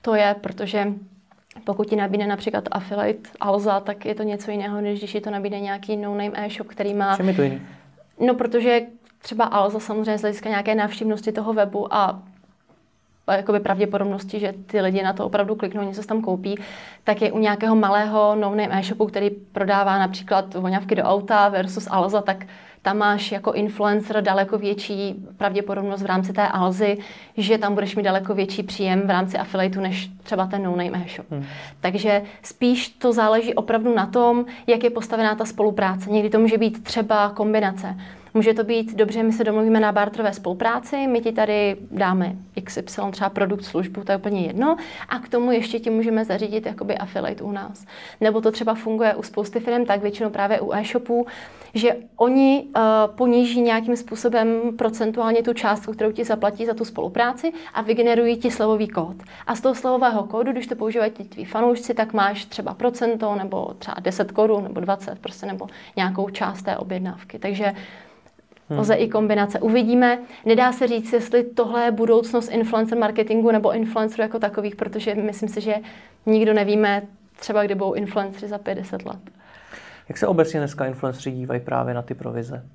to 0.03 0.15
je, 0.15 0.37
protože 0.41 0.93
pokud 1.67 1.89
ti 1.89 1.97
nabídne 1.97 2.27
například 2.27 2.65
affiliate 2.71 3.31
Alza, 3.41 3.81
tak 3.81 4.05
je 4.05 4.15
to 4.15 4.23
něco 4.23 4.51
jiného, 4.51 4.81
než 4.81 4.99
když 4.99 5.15
je 5.15 5.21
to 5.21 5.31
nabídne 5.31 5.61
nějaký 5.61 5.97
no-name 5.97 6.33
e-shop, 6.35 6.67
který 6.67 6.95
má... 6.95 7.17
Čím 7.17 7.29
je 7.29 7.35
to 7.35 7.43
jiný? 7.43 7.63
No, 8.21 8.35
protože 8.35 8.81
třeba 9.19 9.45
Alza 9.45 9.81
samozřejmě 9.81 10.19
z 10.19 10.21
hlediska 10.21 10.49
nějaké 10.49 10.75
návštěvnosti 10.75 11.33
toho 11.33 11.53
webu 11.53 11.95
a 11.95 12.23
jakoby 13.33 13.61
pravděpodobnosti, 13.61 14.41
že 14.41 14.55
ty 14.67 14.81
lidi 14.81 15.03
na 15.03 15.13
to 15.13 15.27
opravdu 15.27 15.55
kliknou, 15.55 15.83
něco 15.83 16.03
tam 16.03 16.23
koupí, 16.23 16.59
tak 17.05 17.23
je 17.23 17.33
u 17.33 17.39
nějakého 17.39 17.77
malého 17.77 18.35
no-name 18.35 18.79
e-shopu, 18.79 19.07
který 19.07 19.31
prodává 19.31 19.99
například 19.99 20.55
voňavky 20.55 20.95
do 20.95 21.03
auta 21.03 21.49
versus 21.49 21.89
Alza, 21.91 22.23
tak 22.23 22.47
tam 22.83 22.99
máš 22.99 23.33
jako 23.33 23.53
influencer 23.53 24.23
daleko 24.23 24.59
větší 24.59 25.15
pravděpodobnost 25.37 26.03
v 26.03 26.07
rámci 26.07 26.33
té 26.33 26.49
Alzy, 26.49 26.99
že 27.37 27.59
tam 27.59 27.75
budeš 27.75 27.97
mít 27.97 28.03
daleko 28.03 28.35
větší 28.35 28.63
příjem 28.63 29.07
v 29.07 29.11
rámci 29.11 29.39
affiliateu 29.39 29.81
než 29.81 30.11
třeba 30.23 30.47
ten 30.47 30.63
no-name 30.63 31.03
e-shop. 31.05 31.31
Hmm. 31.31 31.45
Takže 31.81 32.23
spíš 32.43 32.89
to 32.89 33.13
záleží 33.13 33.55
opravdu 33.55 33.95
na 33.95 34.07
tom, 34.07 34.45
jak 34.67 34.85
je 34.85 34.91
postavená 34.91 35.35
ta 35.35 35.45
spolupráce. 35.45 36.11
Někdy 36.11 36.31
to 36.31 36.39
může 36.39 36.59
být 36.59 36.85
třeba 36.85 37.31
kombinace. 37.31 37.97
Může 38.35 38.55
to 38.55 38.65
být, 38.65 38.97
dobře, 38.97 39.23
my 39.23 39.33
se 39.33 39.45
domluvíme 39.45 39.81
na 39.81 39.93
barterové 39.93 40.33
spolupráci, 40.33 41.07
my 41.07 41.21
ti 41.21 41.33
tady 41.33 41.77
dáme 41.91 42.37
XY, 42.67 43.03
třeba 43.11 43.31
produkt, 43.31 43.65
službu, 43.65 44.05
to 44.05 44.13
je 44.13 44.19
úplně 44.19 44.41
jedno, 44.41 44.77
a 45.09 45.19
k 45.19 45.29
tomu 45.29 45.53
ještě 45.53 45.81
ti 45.81 45.91
můžeme 45.91 46.25
zařídit 46.25 46.67
jakoby 46.67 46.99
affiliate 46.99 47.45
u 47.45 47.53
nás. 47.53 47.87
Nebo 48.21 48.41
to 48.41 48.53
třeba 48.53 48.75
funguje 48.75 49.15
u 49.15 49.23
spousty 49.23 49.61
firm, 49.61 49.85
tak 49.85 50.03
většinou 50.03 50.31
právě 50.31 50.61
u 50.61 50.73
e-shopů, 50.73 51.27
že 51.75 51.97
oni 52.17 52.65
uh, 52.67 52.83
poníží 53.17 53.61
nějakým 53.61 53.97
způsobem 53.97 54.49
procentuálně 54.79 55.43
tu 55.43 55.53
částku, 55.53 55.93
kterou 55.93 56.13
ti 56.13 56.25
zaplatí 56.25 56.67
za 56.67 56.75
tu 56.75 56.85
spolupráci 56.85 57.53
a 57.75 57.83
vygenerují 57.83 58.37
ti 58.37 58.51
slovový 58.51 58.89
kód. 58.89 59.17
A 59.47 59.57
z 59.57 59.61
toho 59.61 59.75
slovového 59.75 60.25
kódu, 60.25 60.53
když 60.53 60.67
to 60.67 60.77
používají 60.77 61.11
ti 61.11 61.25
tví 61.25 61.45
fanoušci, 61.45 61.95
tak 61.95 62.13
máš 62.13 62.45
třeba 62.45 62.75
procento 62.75 63.35
nebo 63.35 63.75
třeba 63.79 63.97
10 64.01 64.33
korun 64.33 64.63
nebo 64.63 64.81
20 64.81 65.19
prostě 65.19 65.47
nebo 65.47 65.67
nějakou 65.97 66.29
část 66.31 66.63
té 66.63 66.77
objednávky. 66.77 67.39
Takže. 67.39 67.75
Lze 68.71 68.95
i 68.95 69.09
kombinace. 69.09 69.61
Uvidíme. 69.61 70.19
Nedá 70.45 70.73
se 70.73 70.87
říct, 70.87 71.13
jestli 71.13 71.45
tohle 71.45 71.85
je 71.85 71.91
budoucnost 71.91 72.49
influencer 72.49 72.99
marketingu 72.99 73.51
nebo 73.51 73.73
influencerů 73.73 74.23
jako 74.23 74.39
takových, 74.39 74.77
protože 74.77 75.15
myslím 75.15 75.49
si, 75.49 75.61
že 75.61 75.75
nikdo 76.27 76.55
nevíme, 76.55 77.03
třeba 77.39 77.65
kdy 77.65 77.75
budou 77.75 77.93
influenceri 77.93 78.49
za 78.49 78.59
50 78.59 79.05
let. 79.05 79.19
Jak 80.09 80.19
se 80.19 80.27
obecně 80.27 80.61
dneska 80.61 80.87
influenceri 80.87 81.37
dívají 81.37 81.61
právě 81.61 81.95
na 81.95 82.03
ty 82.03 82.15
provize? 82.15 82.67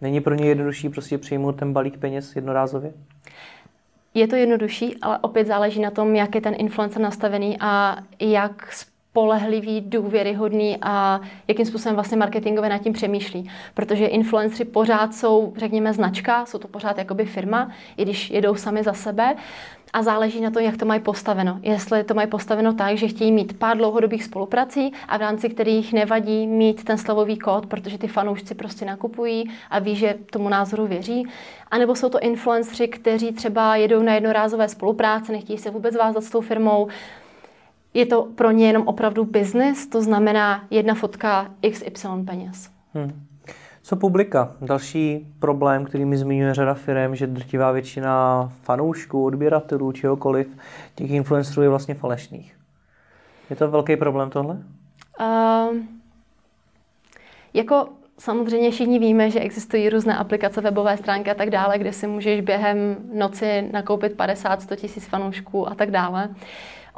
Není 0.00 0.20
pro 0.20 0.34
ně 0.34 0.48
jednodušší 0.48 0.88
prostě 0.88 1.18
přijmout 1.18 1.52
ten 1.52 1.72
balík 1.72 1.98
peněz 1.98 2.36
jednorázově? 2.36 2.92
Je 4.14 4.28
to 4.28 4.36
jednodušší, 4.36 4.96
ale 5.02 5.18
opět 5.18 5.46
záleží 5.46 5.80
na 5.80 5.90
tom, 5.90 6.14
jak 6.14 6.34
je 6.34 6.40
ten 6.40 6.54
influencer 6.58 7.02
nastavený 7.02 7.56
a 7.60 7.96
jak 8.20 8.72
spolehlivý, 9.18 9.80
důvěryhodný 9.80 10.78
a 10.82 11.20
jakým 11.48 11.66
způsobem 11.66 11.94
vlastně 11.94 12.16
marketingově 12.16 12.70
nad 12.70 12.78
tím 12.78 12.92
přemýšlí. 12.92 13.50
Protože 13.74 14.06
influenceri 14.06 14.64
pořád 14.64 15.14
jsou, 15.14 15.52
řekněme, 15.56 15.92
značka, 15.92 16.46
jsou 16.46 16.58
to 16.58 16.68
pořád 16.68 16.98
jakoby 16.98 17.24
firma, 17.24 17.70
i 17.96 18.02
když 18.02 18.30
jedou 18.30 18.54
sami 18.54 18.82
za 18.82 18.92
sebe. 18.92 19.34
A 19.92 20.02
záleží 20.02 20.40
na 20.40 20.50
to, 20.50 20.60
jak 20.60 20.76
to 20.76 20.86
mají 20.86 21.00
postaveno. 21.00 21.58
Jestli 21.62 22.04
to 22.04 22.14
mají 22.14 22.28
postaveno 22.28 22.72
tak, 22.72 22.96
že 22.96 23.08
chtějí 23.08 23.32
mít 23.32 23.58
pár 23.58 23.76
dlouhodobých 23.76 24.24
spoluprací 24.24 24.92
a 25.08 25.16
v 25.16 25.20
rámci 25.20 25.48
kterých 25.48 25.92
nevadí 25.92 26.46
mít 26.46 26.84
ten 26.84 26.98
slovový 26.98 27.38
kód, 27.38 27.66
protože 27.66 27.98
ty 27.98 28.08
fanoušci 28.08 28.54
prostě 28.54 28.84
nakupují 28.84 29.50
a 29.70 29.78
ví, 29.78 29.96
že 29.96 30.14
tomu 30.32 30.48
názoru 30.48 30.86
věří. 30.86 31.26
A 31.70 31.78
nebo 31.78 31.94
jsou 31.94 32.08
to 32.08 32.20
influenceri, 32.20 32.88
kteří 32.88 33.32
třeba 33.32 33.76
jedou 33.76 34.02
na 34.02 34.14
jednorázové 34.14 34.68
spolupráce, 34.68 35.32
nechtějí 35.32 35.58
se 35.58 35.70
vůbec 35.70 35.96
vázat 35.96 36.24
s 36.24 36.30
tou 36.30 36.40
firmou, 36.40 36.88
je 37.98 38.06
to 38.06 38.22
pro 38.34 38.50
ně 38.50 38.66
jenom 38.66 38.88
opravdu 38.88 39.24
business, 39.24 39.86
to 39.86 40.02
znamená 40.02 40.64
jedna 40.70 40.94
fotka 40.94 41.50
XY 41.70 42.08
peněz. 42.26 42.70
Hmm. 42.94 43.26
Co 43.82 43.96
publika? 43.96 44.52
Další 44.60 45.26
problém, 45.38 45.84
který 45.84 46.04
mi 46.04 46.16
zmiňuje 46.16 46.54
řada 46.54 46.74
firm, 46.74 47.14
že 47.14 47.26
drtivá 47.26 47.72
většina 47.72 48.48
fanoušků, 48.62 49.24
odběratelů, 49.24 49.92
čehokoliv, 49.92 50.56
těch 50.94 51.10
influencerů 51.10 51.62
je 51.62 51.68
vlastně 51.68 51.94
falešných. 51.94 52.56
Je 53.50 53.56
to 53.56 53.68
velký 53.68 53.96
problém 53.96 54.30
tohle? 54.30 54.58
Uh, 55.20 55.76
jako 57.54 57.88
samozřejmě 58.18 58.70
všichni 58.70 58.98
víme, 58.98 59.30
že 59.30 59.40
existují 59.40 59.88
různé 59.88 60.16
aplikace, 60.16 60.60
webové 60.60 60.96
stránky 60.96 61.30
a 61.30 61.34
tak 61.34 61.50
dále, 61.50 61.78
kde 61.78 61.92
si 61.92 62.06
můžeš 62.06 62.40
během 62.40 62.96
noci 63.14 63.68
nakoupit 63.72 64.16
50-100 64.16 64.76
tisíc 64.76 65.06
fanoušků 65.06 65.68
a 65.68 65.74
tak 65.74 65.90
dále. 65.90 66.28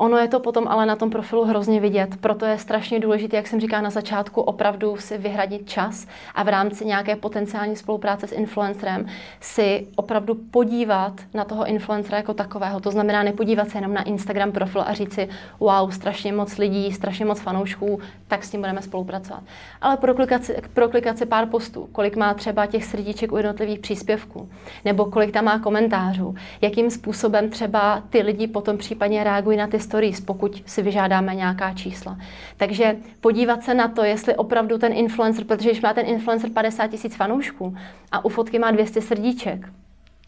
Ono 0.00 0.16
je 0.16 0.28
to 0.28 0.40
potom 0.40 0.68
ale 0.68 0.86
na 0.86 0.96
tom 0.96 1.10
profilu 1.10 1.44
hrozně 1.44 1.80
vidět, 1.80 2.16
proto 2.20 2.46
je 2.46 2.58
strašně 2.58 3.00
důležité, 3.00 3.36
jak 3.36 3.46
jsem 3.46 3.60
říkala 3.60 3.82
na 3.82 3.90
začátku, 3.90 4.40
opravdu 4.40 4.96
si 4.96 5.18
vyhradit 5.18 5.68
čas 5.68 6.06
a 6.34 6.42
v 6.42 6.48
rámci 6.48 6.84
nějaké 6.84 7.16
potenciální 7.16 7.76
spolupráce 7.76 8.26
s 8.26 8.32
influencerem 8.32 9.06
si 9.40 9.86
opravdu 9.96 10.34
podívat 10.34 11.12
na 11.34 11.44
toho 11.44 11.66
influencera 11.66 12.16
jako 12.16 12.34
takového. 12.34 12.80
To 12.80 12.90
znamená 12.90 13.22
nepodívat 13.22 13.68
se 13.68 13.78
jenom 13.78 13.94
na 13.94 14.02
Instagram 14.02 14.52
profil 14.52 14.82
a 14.86 14.92
říct 14.92 15.12
si, 15.12 15.28
wow, 15.58 15.90
strašně 15.90 16.32
moc 16.32 16.58
lidí, 16.58 16.92
strašně 16.92 17.24
moc 17.24 17.40
fanoušků, 17.40 18.00
tak 18.28 18.44
s 18.44 18.50
tím 18.50 18.60
budeme 18.60 18.82
spolupracovat. 18.82 19.42
Ale 19.80 19.96
proklikat 19.96 20.44
si, 20.44 20.56
proklikat 20.74 21.18
si 21.18 21.26
pár 21.26 21.46
postů, 21.46 21.88
kolik 21.92 22.16
má 22.16 22.34
třeba 22.34 22.66
těch 22.66 22.84
srdíček 22.84 23.32
u 23.32 23.36
jednotlivých 23.36 23.78
příspěvků, 23.78 24.48
nebo 24.84 25.04
kolik 25.04 25.32
tam 25.32 25.44
má 25.44 25.58
komentářů, 25.58 26.34
jakým 26.60 26.90
způsobem 26.90 27.50
třeba 27.50 28.02
ty 28.10 28.22
lidi 28.22 28.46
potom 28.46 28.78
případně 28.78 29.24
reagují 29.24 29.58
na 29.58 29.66
ty 29.66 29.80
stories, 29.90 30.20
pokud 30.20 30.62
si 30.66 30.82
vyžádáme 30.82 31.34
nějaká 31.34 31.72
čísla. 31.74 32.18
Takže 32.56 32.96
podívat 33.20 33.62
se 33.62 33.74
na 33.74 33.88
to, 33.88 34.04
jestli 34.04 34.36
opravdu 34.36 34.78
ten 34.78 34.92
influencer, 34.92 35.44
protože 35.44 35.70
když 35.70 35.82
má 35.82 35.94
ten 35.94 36.06
influencer 36.06 36.50
50 36.50 36.86
tisíc 36.86 37.16
fanoušků 37.16 37.76
a 38.12 38.24
u 38.24 38.28
fotky 38.28 38.58
má 38.58 38.70
200 38.70 39.00
srdíček, 39.00 39.68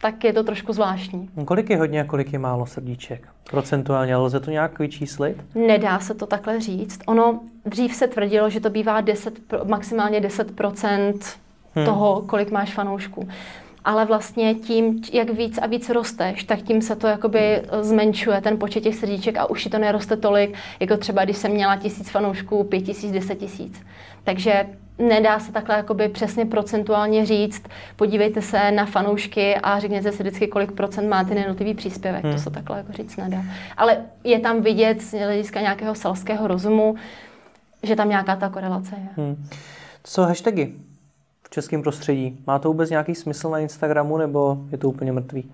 tak 0.01 0.25
je 0.25 0.33
to 0.33 0.43
trošku 0.43 0.73
zvláštní. 0.73 1.29
Kolik 1.45 1.71
je 1.71 1.79
hodně 1.79 2.01
a 2.01 2.05
kolik 2.05 2.33
je 2.33 2.39
málo 2.39 2.67
srdíček? 2.67 3.29
Procentuálně 3.51 4.17
lze 4.17 4.41
to 4.41 4.51
nějak 4.51 4.79
vyčíslit? 4.79 5.37
Nedá 5.55 5.99
se 5.99 6.15
to 6.15 6.27
takhle 6.27 6.61
říct. 6.61 7.01
Ono 7.07 7.41
dřív 7.67 7.95
se 7.95 8.07
tvrdilo, 8.07 8.51
že 8.51 8.61
to 8.61 8.71
bývá 8.71 9.01
10, 9.01 9.41
maximálně 9.65 10.21
10 10.21 10.61
hmm. 11.75 11.87
toho, 11.87 12.23
kolik 12.27 12.51
máš 12.51 12.75
fanoušků 12.75 13.29
ale 13.85 14.05
vlastně 14.05 14.55
tím, 14.55 15.03
jak 15.13 15.31
víc 15.31 15.59
a 15.59 15.67
víc 15.67 15.89
rosteš, 15.89 16.45
tak 16.45 16.63
tím 16.63 16.83
se 16.83 16.97
to 16.97 17.07
jakoby 17.07 17.63
zmenšuje 17.81 18.41
ten 18.41 18.59
počet 18.59 18.81
těch 18.81 18.97
srdíček 18.97 19.37
a 19.37 19.51
už 19.51 19.65
ti 19.65 19.71
to 19.71 19.79
neroste 19.79 20.17
tolik, 20.17 20.55
jako 20.81 20.97
třeba 20.97 21.25
když 21.25 21.37
jsem 21.37 21.53
měla 21.53 21.77
tisíc 21.77 22.11
fanoušků, 22.11 22.65
pět 22.65 22.81
tisíc, 22.81 23.13
deset 23.13 23.35
tisíc. 23.35 23.81
Takže 24.25 24.67
nedá 24.99 25.39
se 25.39 25.53
takhle 25.53 25.77
jakoby 25.77 26.09
přesně 26.09 26.47
procentuálně 26.47 27.27
říct, 27.27 27.63
podívejte 27.97 28.43
se 28.43 28.71
na 28.71 28.87
fanoušky 28.87 29.57
a 29.57 29.79
řekněte 29.79 30.13
si 30.13 30.23
vždycky, 30.23 30.47
kolik 30.47 30.73
procent 30.73 31.09
má 31.09 31.25
ten 31.25 31.39
jednotlivý 31.39 31.75
příspěvek. 31.75 32.25
Hmm. 32.25 32.33
To 32.33 32.39
se 32.39 32.51
takhle 32.51 32.77
jako 32.77 32.93
říct 32.93 33.17
nedá. 33.17 33.45
Ale 33.77 33.99
je 34.25 34.41
tam 34.41 34.63
vidět 34.63 35.03
z 35.03 35.19
hlediska 35.19 35.61
nějakého 35.61 35.95
selského 35.95 36.47
rozumu, 36.47 36.95
že 37.83 37.97
tam 37.97 38.09
nějaká 38.09 38.37
ta 38.37 38.49
korelace 38.49 38.95
je. 38.95 39.09
Hmm. 39.25 39.49
Co 40.05 40.23
hashtagy? 40.23 40.73
Českém 41.53 41.83
prostředí. 41.83 42.39
Má 42.47 42.59
to 42.59 42.69
vůbec 42.69 42.91
nějaký 42.91 43.15
smysl 43.15 43.51
na 43.51 43.59
Instagramu 43.59 44.17
nebo 44.17 44.59
je 44.73 44.79
to 44.79 44.89
úplně 44.89 45.13
mrtvý? 45.13 45.51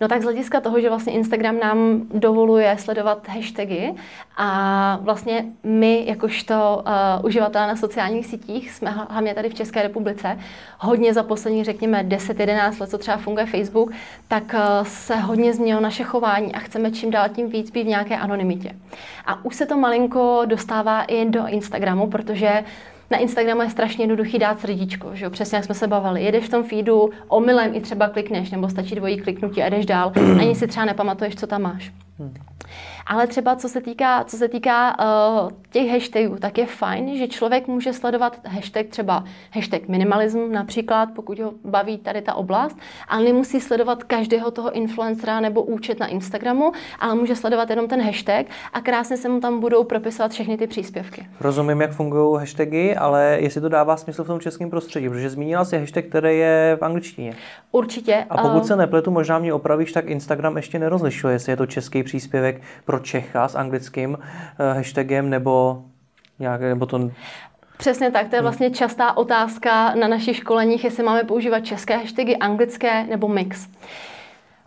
No 0.00 0.08
tak 0.08 0.20
z 0.20 0.24
hlediska 0.24 0.60
toho, 0.60 0.80
že 0.80 0.88
vlastně 0.88 1.12
Instagram 1.12 1.58
nám 1.58 2.02
dovoluje 2.14 2.76
sledovat 2.78 3.28
hashtagy 3.28 3.94
a 4.36 4.98
vlastně 5.02 5.44
my, 5.62 6.04
jakožto 6.06 6.82
uh, 7.18 7.26
uživatelé 7.26 7.66
na 7.66 7.76
sociálních 7.76 8.26
sítích, 8.26 8.70
jsme 8.70 8.90
hlavně 8.90 9.34
tady 9.34 9.48
v 9.48 9.54
České 9.54 9.82
republice, 9.82 10.38
hodně 10.78 11.14
za 11.14 11.22
poslední, 11.22 11.64
řekněme, 11.64 12.04
10-11 12.04 12.80
let, 12.80 12.90
co 12.90 12.98
třeba 12.98 13.16
funguje 13.16 13.46
Facebook, 13.46 13.92
tak 14.28 14.54
uh, 14.54 14.86
se 14.86 15.16
hodně 15.16 15.54
změnilo 15.54 15.80
naše 15.80 16.04
chování 16.04 16.54
a 16.54 16.58
chceme 16.58 16.90
čím 16.90 17.10
dál 17.10 17.28
tím 17.28 17.50
víc 17.50 17.70
být 17.70 17.84
v 17.84 17.86
nějaké 17.86 18.16
anonymitě. 18.16 18.76
A 19.26 19.44
už 19.44 19.56
se 19.56 19.66
to 19.66 19.76
malinko 19.76 20.42
dostává 20.46 21.02
i 21.02 21.24
do 21.24 21.46
Instagramu, 21.46 22.06
protože 22.06 22.64
na 23.10 23.18
Instagramu 23.18 23.62
je 23.62 23.70
strašně 23.70 24.02
jednoduchý 24.02 24.38
dát 24.38 24.60
srdíčko, 24.60 25.10
že 25.14 25.24
jo? 25.24 25.30
přesně 25.30 25.56
jak 25.56 25.64
jsme 25.64 25.74
se 25.74 25.86
bavili. 25.86 26.24
Jedeš 26.24 26.44
v 26.44 26.48
tom 26.48 26.64
feedu, 26.64 27.10
omylem 27.28 27.74
i 27.74 27.80
třeba 27.80 28.08
klikneš, 28.08 28.50
nebo 28.50 28.68
stačí 28.68 28.94
dvojí 28.94 29.20
kliknutí 29.20 29.62
a 29.62 29.68
jdeš 29.68 29.86
dál, 29.86 30.12
ani 30.40 30.54
si 30.54 30.66
třeba 30.66 30.86
nepamatuješ, 30.86 31.36
co 31.36 31.46
tam 31.46 31.62
máš. 31.62 31.92
Hmm. 32.18 32.34
Ale 33.06 33.26
třeba 33.26 33.56
co 33.56 33.68
se 33.68 33.80
týká, 33.80 34.24
co 34.24 34.36
se 34.36 34.48
týká 34.48 34.96
uh, 34.98 35.50
těch 35.70 35.90
hashtagů, 35.90 36.36
tak 36.36 36.58
je 36.58 36.66
fajn, 36.66 37.16
že 37.16 37.28
člověk 37.28 37.68
může 37.68 37.92
sledovat 37.92 38.40
hashtag 38.46 38.86
třeba 38.86 39.24
hashtag 39.52 39.88
minimalism 39.88 40.52
například, 40.52 41.08
pokud 41.14 41.38
ho 41.38 41.52
baví 41.64 41.98
tady 41.98 42.22
ta 42.22 42.34
oblast, 42.34 42.78
ale 43.08 43.24
nemusí 43.24 43.60
sledovat 43.60 44.04
každého 44.04 44.50
toho 44.50 44.72
influencera 44.72 45.40
nebo 45.40 45.62
účet 45.62 46.00
na 46.00 46.06
Instagramu, 46.06 46.72
ale 47.00 47.14
může 47.14 47.36
sledovat 47.36 47.70
jenom 47.70 47.88
ten 47.88 48.02
hashtag 48.02 48.46
a 48.72 48.80
krásně 48.80 49.16
se 49.16 49.28
mu 49.28 49.40
tam 49.40 49.60
budou 49.60 49.84
propisovat 49.84 50.32
všechny 50.32 50.56
ty 50.56 50.66
příspěvky. 50.66 51.26
Rozumím, 51.40 51.80
jak 51.80 51.92
fungují 51.92 52.38
hashtagy, 52.38 52.96
ale 52.96 53.38
jestli 53.40 53.60
to 53.60 53.68
dává 53.68 53.96
smysl 53.96 54.24
v 54.24 54.26
tom 54.26 54.40
českém 54.40 54.70
prostředí, 54.70 55.08
protože 55.08 55.30
zmínila 55.30 55.64
si 55.64 55.78
hashtag, 55.78 56.04
který 56.04 56.38
je 56.38 56.76
v 56.80 56.84
angličtině. 56.84 57.34
Určitě. 57.72 58.26
A 58.30 58.42
pokud 58.42 58.56
uh, 58.56 58.66
se 58.66 58.76
nepletu, 58.76 59.10
možná 59.10 59.38
mě 59.38 59.52
opravíš, 59.52 59.92
tak 59.92 60.06
Instagram 60.06 60.56
ještě 60.56 60.78
nerozlišuje, 60.78 61.34
jestli 61.34 61.52
je 61.52 61.56
to 61.56 61.66
český 61.66 62.02
příspěvek 62.02 62.62
pro 62.84 62.95
Čecha 62.98 63.48
s 63.48 63.54
anglickým 63.54 64.18
eh, 64.20 64.74
hashtagem 64.74 65.30
nebo 65.30 65.82
nějak, 66.38 66.60
nebo 66.60 66.86
to... 66.86 67.10
Přesně 67.78 68.10
tak, 68.10 68.28
to 68.28 68.36
je 68.36 68.40
hmm. 68.40 68.44
vlastně 68.44 68.70
častá 68.70 69.16
otázka 69.16 69.94
na 69.94 70.08
našich 70.08 70.36
školeních, 70.36 70.84
jestli 70.84 71.02
máme 71.02 71.24
používat 71.24 71.60
české 71.60 71.96
hashtagy, 71.96 72.36
anglické 72.36 73.04
nebo 73.04 73.28
mix. 73.28 73.68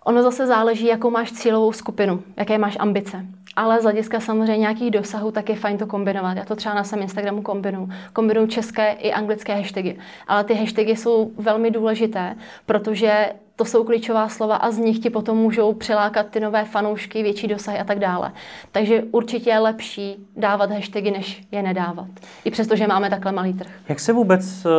Ono 0.05 0.23
zase 0.23 0.47
záleží, 0.47 0.87
jakou 0.87 1.09
máš 1.09 1.31
cílovou 1.31 1.71
skupinu, 1.71 2.23
jaké 2.37 2.57
máš 2.57 2.77
ambice. 2.79 3.25
Ale 3.55 3.79
z 3.79 3.83
hlediska 3.83 4.19
samozřejmě 4.19 4.57
nějakých 4.57 4.91
dosahů, 4.91 5.31
tak 5.31 5.49
je 5.49 5.55
fajn 5.55 5.77
to 5.77 5.87
kombinovat. 5.87 6.37
Já 6.37 6.45
to 6.45 6.55
třeba 6.55 6.75
na 6.75 6.83
svém 6.83 7.01
Instagramu 7.01 7.41
kombinuju. 7.41 7.89
Kombinuju 8.13 8.47
české 8.47 8.91
i 8.91 9.11
anglické 9.11 9.55
hashtagy. 9.55 9.97
Ale 10.27 10.43
ty 10.43 10.53
hashtagy 10.53 10.95
jsou 10.95 11.31
velmi 11.37 11.71
důležité, 11.71 12.35
protože 12.65 13.29
to 13.59 13.65
jsou 13.65 13.83
klíčová 13.83 14.29
slova 14.29 14.55
a 14.55 14.71
z 14.71 14.77
nich 14.77 14.99
ti 14.99 15.09
potom 15.09 15.37
můžou 15.37 15.73
přilákat 15.73 16.27
ty 16.27 16.39
nové 16.39 16.65
fanoušky, 16.65 17.23
větší 17.23 17.47
dosahy 17.47 17.79
a 17.79 17.83
tak 17.83 17.99
dále. 17.99 18.31
Takže 18.71 19.03
určitě 19.11 19.49
je 19.49 19.59
lepší 19.59 20.27
dávat 20.37 20.71
hashtagy, 20.71 21.11
než 21.11 21.43
je 21.51 21.63
nedávat. 21.63 22.07
I 22.45 22.51
přesto, 22.51 22.75
že 22.75 22.87
máme 22.87 23.09
takhle 23.09 23.31
malý 23.31 23.53
trh. 23.53 23.71
Jak 23.89 23.99
se 23.99 24.13
vůbec 24.13 24.65
eh, 24.65 24.69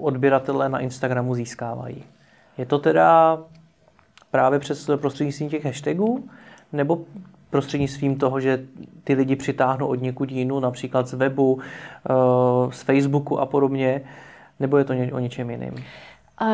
odběratelé 0.00 0.68
na 0.68 0.78
Instagramu 0.78 1.34
získávají? 1.34 2.04
Je 2.58 2.66
to 2.66 2.78
teda 2.78 3.38
právě 4.30 4.58
přes 4.58 4.90
prostřednictvím 4.96 5.48
těch 5.48 5.64
hashtagů, 5.64 6.28
nebo 6.72 7.00
prostřednictvím 7.50 8.18
toho, 8.18 8.40
že 8.40 8.64
ty 9.04 9.14
lidi 9.14 9.36
přitáhnou 9.36 9.86
od 9.86 10.02
někud 10.02 10.32
jinou, 10.32 10.60
například 10.60 11.06
z 11.06 11.14
webu, 11.14 11.58
eh, 11.60 12.12
z 12.70 12.82
Facebooku 12.82 13.40
a 13.40 13.46
podobně, 13.46 14.00
nebo 14.60 14.76
je 14.76 14.84
to 14.84 14.94
o 15.12 15.18
něčem 15.18 15.50
jiným? 15.50 15.74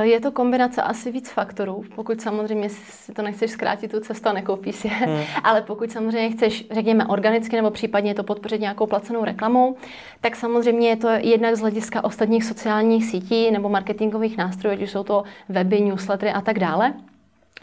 Je 0.03 0.21
to 0.21 0.33
kombinace 0.33 0.83
asi 0.83 1.12
víc 1.12 1.31
faktorů, 1.31 1.85
pokud 1.95 2.21
samozřejmě 2.21 2.69
si 2.69 3.12
to 3.12 3.23
nechceš 3.23 3.51
zkrátit 3.51 3.90
tu 3.90 4.01
cestu 4.01 4.29
a 4.29 4.33
nekoupíš 4.33 4.77
si 4.77 4.88
je, 4.88 4.95
hmm. 4.95 5.21
ale 5.45 5.62
pokud 5.62 5.90
samozřejmě 5.90 6.31
chceš, 6.31 6.66
řekněme, 6.71 7.07
organicky 7.07 7.57
nebo 7.57 7.71
případně 7.71 8.14
to 8.14 8.23
podpořit 8.23 8.61
nějakou 8.61 8.87
placenou 8.87 9.25
reklamou, 9.25 9.77
tak 10.21 10.37
samozřejmě 10.37 10.88
je 10.88 10.97
to 10.97 11.09
jednak 11.09 11.57
z 11.57 11.61
hlediska 11.61 12.05
ostatních 12.05 12.45
sociálních 12.45 13.05
sítí 13.05 13.51
nebo 13.51 13.69
marketingových 13.69 14.37
nástrojů, 14.37 14.75
ať 14.75 14.83
už 14.83 14.90
jsou 14.90 15.05
to 15.05 15.25
weby, 15.49 15.81
newslettery 15.81 16.33
a 16.33 16.40
tak 16.40 16.59
dále 16.59 16.95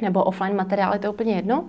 nebo 0.01 0.23
offline 0.23 0.55
materiály, 0.55 0.99
to 0.99 1.05
je 1.05 1.09
úplně 1.09 1.35
jedno. 1.35 1.63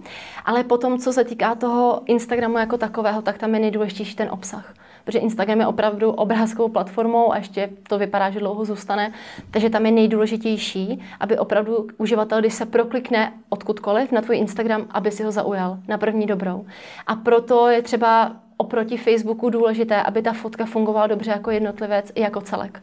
Ale 0.45 0.65
potom, 0.65 0.99
co 0.99 1.13
se 1.13 1.25
týká 1.25 1.55
toho 1.55 2.03
Instagramu 2.07 2.59
jako 2.59 2.79
takového, 2.79 3.23
tak 3.23 3.39
tam 3.39 3.55
je 3.55 3.61
nejdůležitější 3.61 4.17
ten 4.17 4.29
obsah. 4.31 4.75
Protože 5.09 5.19
Instagram 5.19 5.61
je 5.61 5.67
opravdu 5.67 6.11
obrázkovou 6.11 6.69
platformou 6.69 7.33
a 7.33 7.37
ještě 7.37 7.71
to 7.89 7.99
vypadá, 7.99 8.31
že 8.31 8.39
dlouho 8.39 8.65
zůstane. 8.65 9.13
Takže 9.51 9.71
tam 9.71 9.87
je 9.87 9.93
nejdůležitější, 9.93 11.03
aby 11.21 11.39
opravdu 11.39 11.87
uživatel, 11.99 12.41
když 12.41 12.55
se 12.55 12.67
proklikne 12.67 13.33
odkudkoliv 13.49 14.13
na 14.13 14.21
tvůj 14.21 14.37
Instagram, 14.37 14.87
aby 14.91 15.11
si 15.11 15.23
ho 15.23 15.33
zaujal 15.33 15.79
na 15.89 15.99
první 15.99 16.27
dobrou. 16.27 16.67
A 17.07 17.17
proto 17.17 17.69
je 17.69 17.83
třeba 17.83 18.33
oproti 18.57 18.97
Facebooku 18.97 19.51
důležité, 19.51 20.03
aby 20.03 20.23
ta 20.23 20.33
fotka 20.33 20.65
fungovala 20.65 21.07
dobře 21.07 21.31
jako 21.31 21.51
jednotlivec 21.51 22.13
i 22.15 22.21
jako 22.21 22.41
celek 22.41 22.83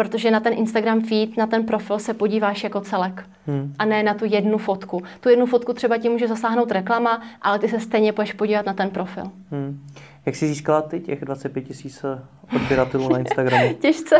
protože 0.00 0.30
na 0.30 0.40
ten 0.40 0.52
Instagram 0.52 1.00
feed, 1.00 1.36
na 1.36 1.46
ten 1.46 1.64
profil 1.64 1.98
se 1.98 2.14
podíváš 2.14 2.64
jako 2.64 2.80
celek 2.80 3.24
hmm. 3.46 3.74
a 3.78 3.84
ne 3.84 4.02
na 4.02 4.14
tu 4.14 4.24
jednu 4.24 4.58
fotku. 4.58 5.02
Tu 5.20 5.28
jednu 5.28 5.46
fotku 5.46 5.72
třeba 5.72 5.98
ti 5.98 6.08
může 6.08 6.28
zasáhnout 6.28 6.72
reklama, 6.72 7.22
ale 7.42 7.58
ty 7.58 7.68
se 7.68 7.80
stejně 7.80 8.12
půjdeš 8.12 8.32
podívat 8.32 8.66
na 8.66 8.72
ten 8.72 8.90
profil. 8.90 9.24
Hmm. 9.50 9.86
Jak 10.26 10.36
jsi 10.36 10.46
získala 10.46 10.82
ty 10.82 11.00
těch 11.00 11.24
25 11.24 11.62
tisíc 11.62 12.04
odběratelů 12.56 13.08
na 13.08 13.18
Instagramu? 13.18 13.74
Těžce. 13.80 14.18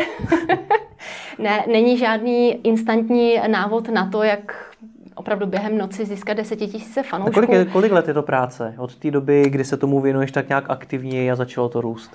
ne, 1.38 1.64
není 1.72 1.98
žádný 1.98 2.66
instantní 2.66 3.34
návod 3.46 3.88
na 3.88 4.10
to, 4.10 4.22
jak 4.22 4.74
opravdu 5.14 5.46
během 5.46 5.78
noci 5.78 6.04
získat 6.04 6.34
10 6.34 6.56
tisíce 6.56 7.02
fanoušků. 7.02 7.34
kolik, 7.34 7.50
je, 7.50 7.64
kolik 7.64 7.92
let 7.92 8.08
je 8.08 8.14
to 8.14 8.22
práce? 8.22 8.74
Od 8.78 8.96
té 8.96 9.10
doby, 9.10 9.44
kdy 9.48 9.64
se 9.64 9.76
tomu 9.76 10.00
věnuješ 10.00 10.32
tak 10.32 10.48
nějak 10.48 10.70
aktivně 10.70 11.32
a 11.32 11.36
začalo 11.36 11.68
to 11.68 11.80
růst? 11.80 12.10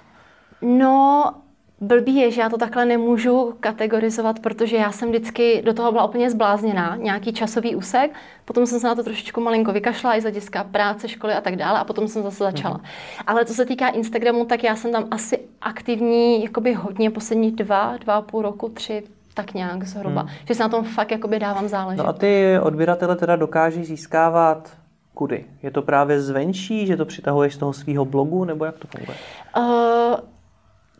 No, 0.61 1.33
Blbý 1.81 2.15
je, 2.15 2.31
že 2.31 2.41
já 2.41 2.49
to 2.49 2.57
takhle 2.57 2.85
nemůžu 2.85 3.53
kategorizovat, 3.59 4.39
protože 4.39 4.77
já 4.77 4.91
jsem 4.91 5.09
vždycky 5.09 5.61
do 5.65 5.73
toho 5.73 5.91
byla 5.91 6.05
úplně 6.05 6.29
zblázněná, 6.29 6.95
nějaký 6.95 7.33
časový 7.33 7.75
úsek, 7.75 8.11
potom 8.45 8.65
jsem 8.65 8.79
se 8.79 8.87
na 8.87 8.95
to 8.95 9.03
trošičku 9.03 9.41
malinko 9.41 9.71
vykašla 9.71 10.15
i 10.15 10.21
z 10.21 10.23
hlediska 10.23 10.63
práce, 10.63 11.07
školy 11.07 11.33
a 11.33 11.41
tak 11.41 11.55
dále 11.55 11.79
a 11.79 11.83
potom 11.83 12.07
jsem 12.07 12.23
zase 12.23 12.43
začala. 12.43 12.77
Mm-hmm. 12.77 13.23
Ale 13.27 13.45
co 13.45 13.53
se 13.53 13.65
týká 13.65 13.87
Instagramu, 13.87 14.45
tak 14.45 14.63
já 14.63 14.75
jsem 14.75 14.91
tam 14.91 15.07
asi 15.11 15.39
aktivní 15.61 16.43
jakoby 16.43 16.73
hodně 16.73 17.11
poslední 17.11 17.51
dva, 17.51 17.97
dva 17.97 18.13
a 18.13 18.21
půl 18.21 18.41
roku, 18.41 18.69
tři, 18.69 19.03
tak 19.33 19.53
nějak 19.53 19.83
zhruba. 19.83 20.21
Hmm. 20.21 20.29
Že 20.47 20.55
se 20.55 20.63
na 20.63 20.69
tom 20.69 20.83
fakt 20.83 21.11
jakoby 21.11 21.39
dávám 21.39 21.67
záležet. 21.67 22.03
No 22.03 22.09
a 22.09 22.13
ty 22.13 22.59
odběratele 22.61 23.15
teda 23.15 23.35
dokáží 23.35 23.85
získávat 23.85 24.71
kudy? 25.13 25.45
Je 25.63 25.71
to 25.71 25.81
právě 25.81 26.21
zvenčí, 26.21 26.87
že 26.87 26.97
to 26.97 27.05
přitahuješ 27.05 27.53
z 27.53 27.57
toho 27.57 27.73
svého 27.73 28.05
blogu, 28.05 28.45
nebo 28.45 28.65
jak 28.65 28.79
to 28.79 28.87
funguje? 28.87 29.17
Uh, 29.57 30.15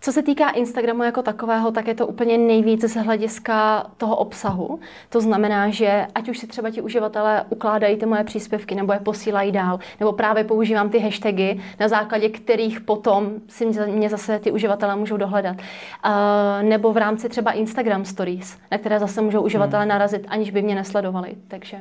co 0.06 0.12
se 0.12 0.24
týká 0.24 0.50
Instagramu 0.50 1.04
jako 1.04 1.22
takového, 1.22 1.72
tak 1.72 1.88
je 1.88 1.96
to 1.96 2.08
úplně 2.08 2.38
nejvíc 2.38 2.82
z 2.82 2.96
hlediska 2.96 3.86
toho 3.98 4.16
obsahu. 4.16 4.80
To 5.10 5.22
znamená, 5.22 5.70
že 5.70 6.08
ať 6.16 6.30
už 6.30 6.38
si 6.38 6.48
třeba 6.48 6.70
ti 6.70 6.82
uživatelé 6.82 7.46
ukládají 7.50 7.98
ty 7.98 8.06
moje 8.06 8.24
příspěvky 8.24 8.76
nebo 8.76 8.94
je 8.94 9.00
posílají 9.00 9.52
dál, 9.52 9.80
nebo 10.00 10.14
právě 10.14 10.44
používám 10.44 10.90
ty 10.90 11.00
hashtagy, 11.00 11.60
na 11.80 11.88
základě 11.88 12.30
kterých 12.30 12.82
potom 12.82 13.32
si 13.48 13.66
mě 13.66 14.10
zase 14.10 14.40
ty 14.40 14.52
uživatelé 14.52 14.96
můžou 14.96 15.18
dohledat. 15.18 15.56
Uh, 15.56 16.70
nebo 16.70 16.94
v 16.94 16.98
rámci 16.98 17.30
třeba 17.30 17.52
Instagram 17.52 18.06
Stories, 18.06 18.58
na 18.72 18.78
které 18.78 19.00
zase 19.00 19.22
můžou 19.22 19.42
uživatelé 19.42 19.82
hmm. 19.82 19.90
narazit, 19.90 20.26
aniž 20.28 20.52
by 20.52 20.62
mě 20.62 20.76
nesledovali. 20.76 21.36
Takže... 21.48 21.78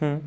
Hmm. 0.00 0.20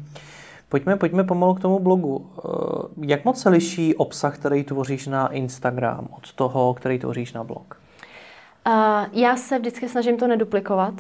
Pojďme, 0.70 0.96
pojďme 0.96 1.24
pomalu 1.24 1.54
k 1.54 1.60
tomu 1.60 1.80
blogu. 1.80 2.32
Eh, 2.38 3.08
jak 3.08 3.26
moc 3.26 3.42
se 3.42 3.50
liší 3.50 3.96
obsah, 3.96 4.38
který 4.38 4.64
tvoříš 4.64 5.08
na 5.08 5.28
Instagram 5.28 6.08
od 6.18 6.34
toho, 6.34 6.74
který 6.74 7.00
tvoříš 7.00 7.34
na 7.34 7.44
blog? 7.44 7.82
Uh, 8.68 8.74
já 9.12 9.36
se 9.36 9.60
vždycky 9.60 9.90
snažím 9.90 10.18
to 10.18 10.28
neduplikovat. 10.28 10.94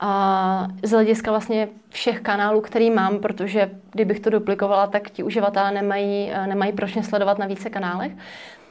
A 0.00 0.68
z 0.82 0.90
hlediska 0.90 1.30
vlastně 1.30 1.68
všech 1.88 2.20
kanálů, 2.20 2.60
který 2.60 2.90
mám, 2.90 3.18
protože 3.18 3.70
kdybych 3.92 4.20
to 4.20 4.30
duplikovala, 4.30 4.86
tak 4.86 5.10
ti 5.10 5.22
uživatelé 5.22 5.72
nemají, 5.72 6.30
eh, 6.32 6.46
nemají 6.46 6.72
proč 6.72 6.94
mě 6.94 7.02
sledovat 7.02 7.38
na 7.38 7.46
více 7.46 7.70
kanálech. 7.70 8.12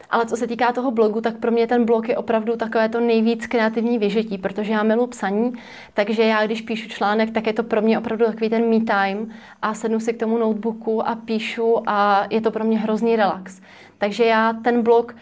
Ale 0.10 0.26
co 0.26 0.38
se 0.38 0.48
týká 0.48 0.72
toho 0.72 0.92
blogu, 0.92 1.22
tak 1.22 1.38
pro 1.38 1.52
mě 1.52 1.68
ten 1.68 1.86
blog 1.86 2.10
je 2.10 2.18
opravdu 2.18 2.56
takové 2.56 2.90
to 2.90 3.00
nejvíc 3.00 3.48
kreativní 3.48 4.00
vyžití, 4.00 4.38
protože 4.38 4.74
já 4.74 4.84
milu 4.84 5.08
psaní, 5.08 5.54
takže 5.94 6.24
já, 6.24 6.46
když 6.46 6.62
píšu 6.62 6.90
článek, 6.90 7.32
tak 7.32 7.48
je 7.48 7.54
to 7.54 7.64
pro 7.64 7.82
mě 7.82 8.00
opravdu 8.00 8.26
takový 8.26 8.50
ten 8.50 8.70
me 8.70 8.80
time 8.80 9.32
a 9.62 9.74
sednu 9.74 10.00
si 10.00 10.14
k 10.14 10.20
tomu 10.20 10.38
notebooku 10.38 11.08
a 11.08 11.16
píšu 11.16 11.84
a 11.86 12.28
je 12.30 12.42
to 12.42 12.52
pro 12.52 12.64
mě 12.64 12.80
hrozný 12.80 13.16
relax. 13.16 13.62
Takže 13.98 14.26
já 14.26 14.54
ten 14.54 14.84
blog 14.84 15.16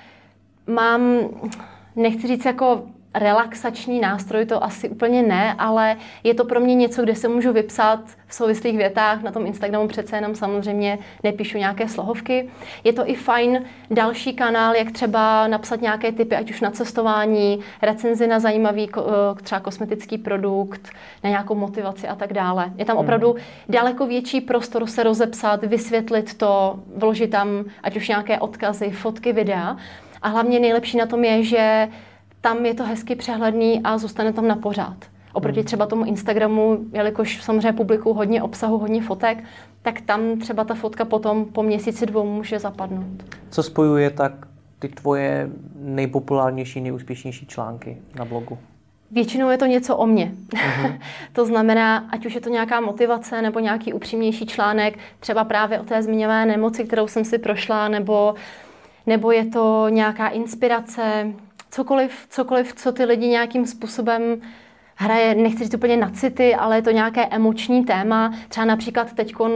mám, 0.67 1.01
nechci 1.95 2.27
říct 2.27 2.45
jako 2.45 2.83
relaxační 3.15 3.99
nástroj, 3.99 4.45
to 4.45 4.63
asi 4.63 4.89
úplně 4.89 5.23
ne, 5.23 5.55
ale 5.57 5.97
je 6.23 6.33
to 6.33 6.45
pro 6.45 6.59
mě 6.59 6.75
něco, 6.75 7.03
kde 7.03 7.15
se 7.15 7.27
můžu 7.27 7.53
vypsat 7.53 7.99
v 8.27 8.33
souvislých 8.33 8.77
větách. 8.77 9.23
Na 9.23 9.31
tom 9.31 9.45
Instagramu 9.45 9.87
přece 9.87 10.15
jenom 10.15 10.35
samozřejmě 10.35 10.99
nepíšu 11.23 11.57
nějaké 11.57 11.87
slohovky. 11.87 12.49
Je 12.83 12.93
to 12.93 13.09
i 13.09 13.15
fajn 13.15 13.65
další 13.91 14.33
kanál, 14.33 14.75
jak 14.75 14.91
třeba 14.91 15.47
napsat 15.47 15.81
nějaké 15.81 16.11
typy, 16.11 16.35
ať 16.35 16.49
už 16.49 16.61
na 16.61 16.71
cestování, 16.71 17.59
recenzi 17.81 18.27
na 18.27 18.39
zajímavý 18.39 18.89
eh, 18.97 19.01
třeba 19.43 19.61
kosmetický 19.61 20.17
produkt, 20.17 20.89
na 21.23 21.29
nějakou 21.29 21.55
motivaci 21.55 22.07
a 22.07 22.15
tak 22.15 22.33
dále. 22.33 22.71
Je 22.77 22.85
tam 22.85 22.95
hmm. 22.95 23.05
opravdu 23.05 23.35
daleko 23.69 24.07
větší 24.07 24.41
prostor 24.41 24.87
se 24.87 25.03
rozepsat, 25.03 25.63
vysvětlit 25.63 26.37
to, 26.37 26.79
vložit 26.95 27.31
tam 27.31 27.65
ať 27.83 27.97
už 27.97 28.07
nějaké 28.07 28.39
odkazy, 28.39 28.91
fotky, 28.91 29.33
videa. 29.33 29.77
A 30.21 30.27
hlavně 30.27 30.59
nejlepší 30.59 30.97
na 30.97 31.05
tom 31.05 31.23
je, 31.23 31.43
že 31.43 31.87
tam 32.45 32.65
je 32.65 32.73
to 32.73 32.83
hezky 32.83 33.15
přehledný 33.15 33.81
a 33.83 33.97
zůstane 33.97 34.33
tam 34.33 34.47
na 34.47 34.55
pořád. 34.55 34.97
Oproti 35.33 35.59
hmm. 35.59 35.65
třeba 35.65 35.85
tomu 35.85 36.05
Instagramu, 36.05 36.79
jelikož 36.93 37.43
samozřejmě 37.43 37.73
publikuju 37.73 38.15
hodně 38.15 38.43
obsahu, 38.43 38.77
hodně 38.77 39.01
fotek, 39.01 39.43
tak 39.81 40.01
tam 40.01 40.39
třeba 40.39 40.63
ta 40.63 40.73
fotka 40.73 41.05
potom 41.05 41.45
po 41.45 41.63
měsíci 41.63 42.05
dvou 42.05 42.25
může 42.25 42.59
zapadnout. 42.59 43.23
Co 43.49 43.63
spojuje 43.63 44.09
tak 44.09 44.31
ty 44.79 44.87
tvoje 44.87 45.49
nejpopulárnější, 45.75 46.81
nejúspěšnější 46.81 47.45
články 47.45 47.97
na 48.15 48.25
blogu? 48.25 48.57
Většinou 49.11 49.49
je 49.49 49.57
to 49.57 49.65
něco 49.65 49.97
o 49.97 50.05
mně. 50.07 50.31
Uh-huh. 50.49 50.99
to 51.33 51.45
znamená, 51.45 51.97
ať 52.11 52.25
už 52.25 52.35
je 52.35 52.41
to 52.41 52.49
nějaká 52.49 52.81
motivace 52.81 53.41
nebo 53.41 53.59
nějaký 53.59 53.93
upřímnější 53.93 54.45
článek, 54.45 54.99
třeba 55.19 55.43
právě 55.43 55.79
o 55.79 55.83
té 55.83 56.03
zmiňované 56.03 56.45
nemoci, 56.45 56.83
kterou 56.83 57.07
jsem 57.07 57.25
si 57.25 57.37
prošla, 57.37 57.87
nebo, 57.87 58.35
nebo 59.05 59.31
je 59.31 59.45
to 59.45 59.89
nějaká 59.89 60.27
inspirace, 60.27 61.33
cokoliv, 61.75 62.27
cokoliv, 62.29 62.73
co 62.73 62.91
ty 62.91 63.05
lidi 63.05 63.27
nějakým 63.27 63.65
způsobem 63.65 64.41
hraje, 64.95 65.35
nechci 65.35 65.63
říct 65.63 65.73
úplně 65.73 65.97
na 65.97 66.09
city, 66.09 66.55
ale 66.55 66.75
je 66.75 66.81
to 66.81 66.91
nějaké 66.91 67.25
emoční 67.25 67.85
téma. 67.85 68.33
Třeba 68.49 68.65
například 68.65 69.13
teď 69.13 69.39
uh, 69.39 69.49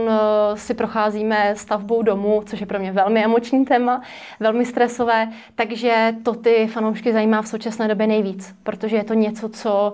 si 0.54 0.74
procházíme 0.74 1.54
stavbou 1.56 2.02
domu, 2.02 2.42
což 2.46 2.60
je 2.60 2.66
pro 2.66 2.78
mě 2.78 2.92
velmi 2.92 3.24
emoční 3.24 3.64
téma, 3.64 4.02
velmi 4.40 4.64
stresové, 4.64 5.28
takže 5.54 6.14
to 6.22 6.34
ty 6.34 6.66
fanoušky 6.66 7.12
zajímá 7.12 7.42
v 7.42 7.48
současné 7.48 7.88
době 7.88 8.06
nejvíc, 8.06 8.54
protože 8.62 8.96
je 8.96 9.04
to 9.04 9.14
něco, 9.14 9.48
co 9.48 9.92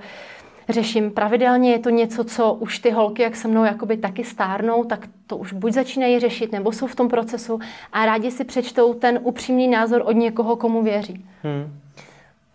řeším 0.68 1.10
pravidelně, 1.10 1.72
je 1.72 1.78
to 1.78 1.90
něco, 1.90 2.24
co 2.24 2.54
už 2.54 2.78
ty 2.78 2.90
holky, 2.90 3.22
jak 3.22 3.36
se 3.36 3.48
mnou 3.48 3.64
jakoby 3.64 3.96
taky 3.96 4.24
stárnou, 4.24 4.84
tak 4.84 5.08
to 5.26 5.36
už 5.36 5.52
buď 5.52 5.72
začínají 5.72 6.18
řešit, 6.18 6.52
nebo 6.52 6.72
jsou 6.72 6.86
v 6.86 6.94
tom 6.94 7.08
procesu 7.08 7.58
a 7.92 8.06
rádi 8.06 8.30
si 8.30 8.44
přečtou 8.44 8.94
ten 8.94 9.18
upřímný 9.22 9.68
názor 9.68 10.02
od 10.04 10.12
někoho, 10.12 10.56
komu 10.56 10.82
věří. 10.82 11.24
Hmm 11.42 11.85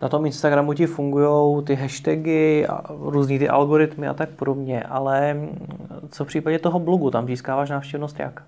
na 0.02 0.08
tom 0.08 0.26
Instagramu 0.26 0.74
ti 0.74 0.86
fungují 0.86 1.64
ty 1.64 1.74
hashtagy 1.74 2.66
a 2.66 2.82
různý 2.88 3.38
ty 3.38 3.48
algoritmy 3.48 4.08
a 4.08 4.14
tak 4.14 4.28
podobně, 4.28 4.82
ale 4.82 5.36
co 6.10 6.24
v 6.24 6.28
případě 6.28 6.58
toho 6.58 6.78
blogu, 6.78 7.10
tam 7.10 7.26
získáváš 7.26 7.70
návštěvnost 7.70 8.18
jak? 8.18 8.42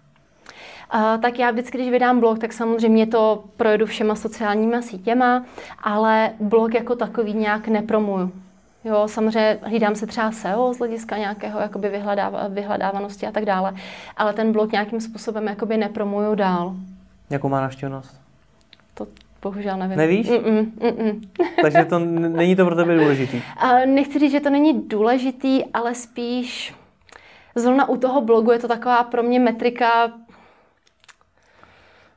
Uh, 0.94 1.20
tak 1.22 1.38
já 1.38 1.50
vždycky, 1.50 1.78
když 1.78 1.90
vydám 1.90 2.20
blog, 2.20 2.38
tak 2.38 2.52
samozřejmě 2.52 3.06
to 3.06 3.44
projedu 3.56 3.86
všema 3.86 4.14
sociálníma 4.14 4.82
sítěma, 4.82 5.44
ale 5.82 6.30
blog 6.40 6.74
jako 6.74 6.96
takový 6.96 7.34
nějak 7.34 7.68
nepromuju. 7.68 8.32
Jo, 8.84 9.08
samozřejmě 9.08 9.58
hlídám 9.62 9.94
se 9.94 10.06
třeba 10.06 10.32
SEO 10.32 10.74
z 10.74 10.78
hlediska 10.78 11.16
nějakého 11.16 11.60
jakoby 11.60 11.88
vyhledáv- 11.88 12.48
vyhledávanosti 12.48 13.26
a 13.26 13.32
tak 13.32 13.44
dále, 13.44 13.74
ale 14.16 14.32
ten 14.32 14.52
blog 14.52 14.72
nějakým 14.72 15.00
způsobem 15.00 15.46
jakoby 15.46 15.76
nepromuju 15.76 16.34
dál. 16.34 16.74
Jakou 17.30 17.48
má 17.48 17.60
návštěvnost? 17.60 18.20
To 18.94 19.06
Bohužel 19.44 19.76
nevím. 19.76 19.96
Nevíš? 19.96 20.30
Mm-mm, 20.30 20.70
mm-mm. 20.78 21.20
Takže 21.62 21.84
to 21.84 21.98
není 21.98 22.56
to 22.56 22.64
pro 22.64 22.74
tebe 22.74 22.96
důležitý? 22.96 23.42
Uh, 23.64 23.86
nechci 23.86 24.18
říct, 24.18 24.32
že 24.32 24.40
to 24.40 24.50
není 24.50 24.82
důležitý, 24.88 25.64
ale 25.64 25.94
spíš 25.94 26.74
zrovna 27.54 27.88
u 27.88 27.96
toho 27.96 28.20
blogu 28.20 28.52
je 28.52 28.58
to 28.58 28.68
taková 28.68 29.04
pro 29.04 29.22
mě 29.22 29.40
metrika, 29.40 30.12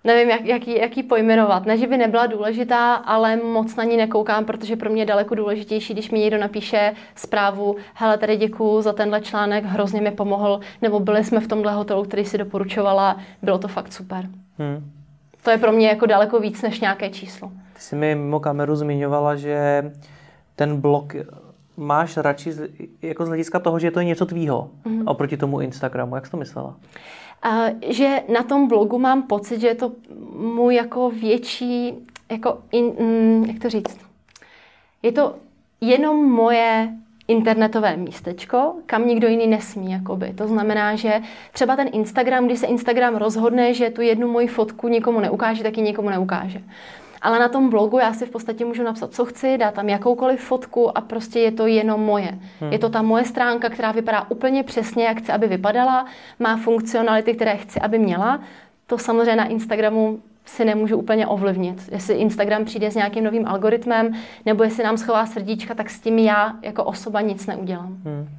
nevím, 0.04 0.30
jak, 0.30 0.46
jak, 0.46 0.68
ji, 0.68 0.80
jak 0.80 0.98
ji 0.98 1.04
pojmenovat. 1.04 1.66
Ne, 1.66 1.78
že 1.78 1.88
by 1.88 1.98
nebyla 1.98 2.26
důležitá, 2.26 2.94
ale 2.94 3.36
moc 3.36 3.76
na 3.76 3.84
ní 3.84 3.98
nekoukám, 3.98 4.46
protože 4.46 4.76
pro 4.76 4.90
mě 4.90 5.02
je 5.02 5.06
daleko 5.06 5.36
důležitější, 5.36 5.94
když 5.94 6.12
mi 6.12 6.20
někdo 6.20 6.38
napíše 6.38 6.94
zprávu, 7.16 7.76
hele, 7.94 8.18
tady 8.18 8.38
děkuju 8.38 8.82
za 8.82 8.94
tenhle 8.94 9.22
článek, 9.22 9.66
hrozně 9.66 10.02
mi 10.02 10.12
pomohl, 10.12 10.60
nebo 10.82 11.00
byli 11.00 11.24
jsme 11.24 11.40
v 11.40 11.48
tomhle 11.48 11.74
hotelu, 11.74 12.04
který 12.04 12.26
si 12.26 12.38
doporučovala, 12.38 13.18
bylo 13.42 13.58
to 13.58 13.68
fakt 13.68 13.94
super. 13.94 14.30
Hmm. 14.58 14.97
To 15.48 15.52
je 15.52 15.58
pro 15.58 15.72
mě 15.72 15.88
jako 15.88 16.06
daleko 16.06 16.40
víc 16.40 16.62
než 16.62 16.80
nějaké 16.80 17.10
číslo. 17.10 17.52
Ty 17.74 17.82
jsi 17.82 17.96
mi 17.96 18.16
mimo 18.16 18.40
kameru 18.40 18.76
zmiňovala, 18.76 19.36
že 19.36 19.92
ten 20.56 20.82
blog 20.82 21.14
máš 21.78 22.18
radši 22.18 22.52
z, 22.52 22.70
jako 23.02 23.26
z 23.26 23.28
hlediska 23.28 23.60
toho, 23.60 23.80
že 23.80 23.92
to 23.92 24.00
je 24.00 24.06
něco 24.06 24.26
tvýho 24.26 24.70
mm-hmm. 24.86 25.04
oproti 25.06 25.38
tomu 25.38 25.62
Instagramu. 25.62 26.16
Jak 26.16 26.26
jsi 26.26 26.32
to 26.32 26.38
myslela? 26.38 26.76
Uh, 27.46 27.68
že 27.90 28.22
na 28.34 28.44
tom 28.44 28.68
blogu 28.68 29.00
mám 29.00 29.24
pocit, 29.24 29.62
že 29.62 29.68
je 29.68 29.76
to 29.76 29.92
můj 30.36 30.76
jako 30.76 31.10
větší, 31.10 31.94
jako 32.32 32.58
in, 32.72 32.86
mm, 33.00 33.46
jak 33.46 33.60
to 33.60 33.70
říct, 33.70 34.00
je 35.04 35.12
to 35.12 35.36
jenom 35.82 36.32
moje 36.32 36.94
internetové 37.28 37.98
místečko, 37.98 38.74
kam 38.86 39.08
nikdo 39.08 39.28
jiný 39.28 39.48
nesmí. 39.48 39.92
Jakoby. 39.92 40.34
To 40.34 40.48
znamená, 40.48 40.96
že 40.96 41.22
třeba 41.52 41.76
ten 41.76 41.90
Instagram, 41.92 42.46
když 42.46 42.60
se 42.60 42.68
Instagram 42.68 43.16
rozhodne, 43.16 43.74
že 43.74 43.90
tu 43.90 44.02
jednu 44.02 44.28
moji 44.28 44.48
fotku 44.48 44.88
nikomu 44.88 45.20
neukáže, 45.20 45.64
tak 45.64 45.78
ji 45.78 45.84
nikomu 45.84 46.10
neukáže. 46.10 46.62
Ale 47.22 47.40
na 47.40 47.50
tom 47.50 47.70
blogu 47.70 48.00
já 48.00 48.14
si 48.14 48.26
v 48.26 48.30
podstatě 48.30 48.66
můžu 48.66 48.84
napsat, 48.84 49.14
co 49.14 49.26
chci, 49.26 49.58
dát 49.58 49.74
tam 49.74 49.90
jakoukoliv 49.90 50.42
fotku 50.42 50.98
a 50.98 51.02
prostě 51.02 51.40
je 51.40 51.52
to 51.52 51.68
jenom 51.68 52.02
moje. 52.02 52.40
Hmm. 52.60 52.72
Je 52.72 52.80
to 52.80 52.90
ta 52.90 53.02
moje 53.02 53.26
stránka, 53.26 53.70
která 53.70 53.92
vypadá 53.92 54.26
úplně 54.30 54.64
přesně, 54.64 55.06
jak 55.06 55.18
chci, 55.18 55.32
aby 55.32 55.48
vypadala, 55.48 56.06
má 56.40 56.58
funkcionality, 56.58 57.34
které 57.34 57.58
chci, 57.58 57.80
aby 57.80 58.00
měla. 58.00 58.42
To 58.88 58.98
samozřejmě 58.98 59.36
na 59.36 59.46
Instagramu 59.46 60.22
si 60.48 60.66
nemůžu 60.66 60.98
úplně 60.98 61.28
ovlivnit. 61.28 61.90
Jestli 61.92 62.16
Instagram 62.16 62.66
přijde 62.66 62.92
s 62.92 62.96
nějakým 62.96 63.24
novým 63.24 63.48
algoritmem, 63.48 64.14
nebo 64.46 64.64
jestli 64.64 64.84
nám 64.84 64.98
schová 64.98 65.26
srdíčka, 65.26 65.76
tak 65.76 65.90
s 65.90 66.00
tím 66.00 66.20
já 66.20 66.56
jako 66.62 66.84
osoba 66.84 67.22
nic 67.22 67.48
neudělám. 67.48 67.98
Hmm. 68.04 68.30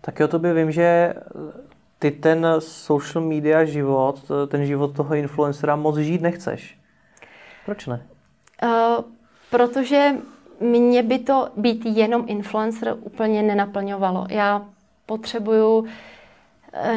Tak 0.00 0.20
o 0.20 0.28
tobě 0.28 0.54
vím, 0.54 0.70
že 0.70 1.14
ty 1.98 2.10
ten 2.10 2.46
social 2.58 3.24
media 3.24 3.64
život, 3.64 4.30
ten 4.48 4.66
život 4.66 4.96
toho 4.96 5.14
influencera 5.14 5.76
moc 5.76 5.96
žít 5.96 6.22
nechceš. 6.22 6.78
Proč 7.66 7.86
ne? 7.86 8.02
Uh, 8.62 9.04
protože 9.50 10.10
mě 10.60 11.02
by 11.02 11.18
to 11.18 11.48
být 11.56 11.86
jenom 11.86 12.24
influencer 12.26 12.96
úplně 13.00 13.42
nenaplňovalo. 13.42 14.26
Já 14.30 14.62
potřebuju, 15.06 15.86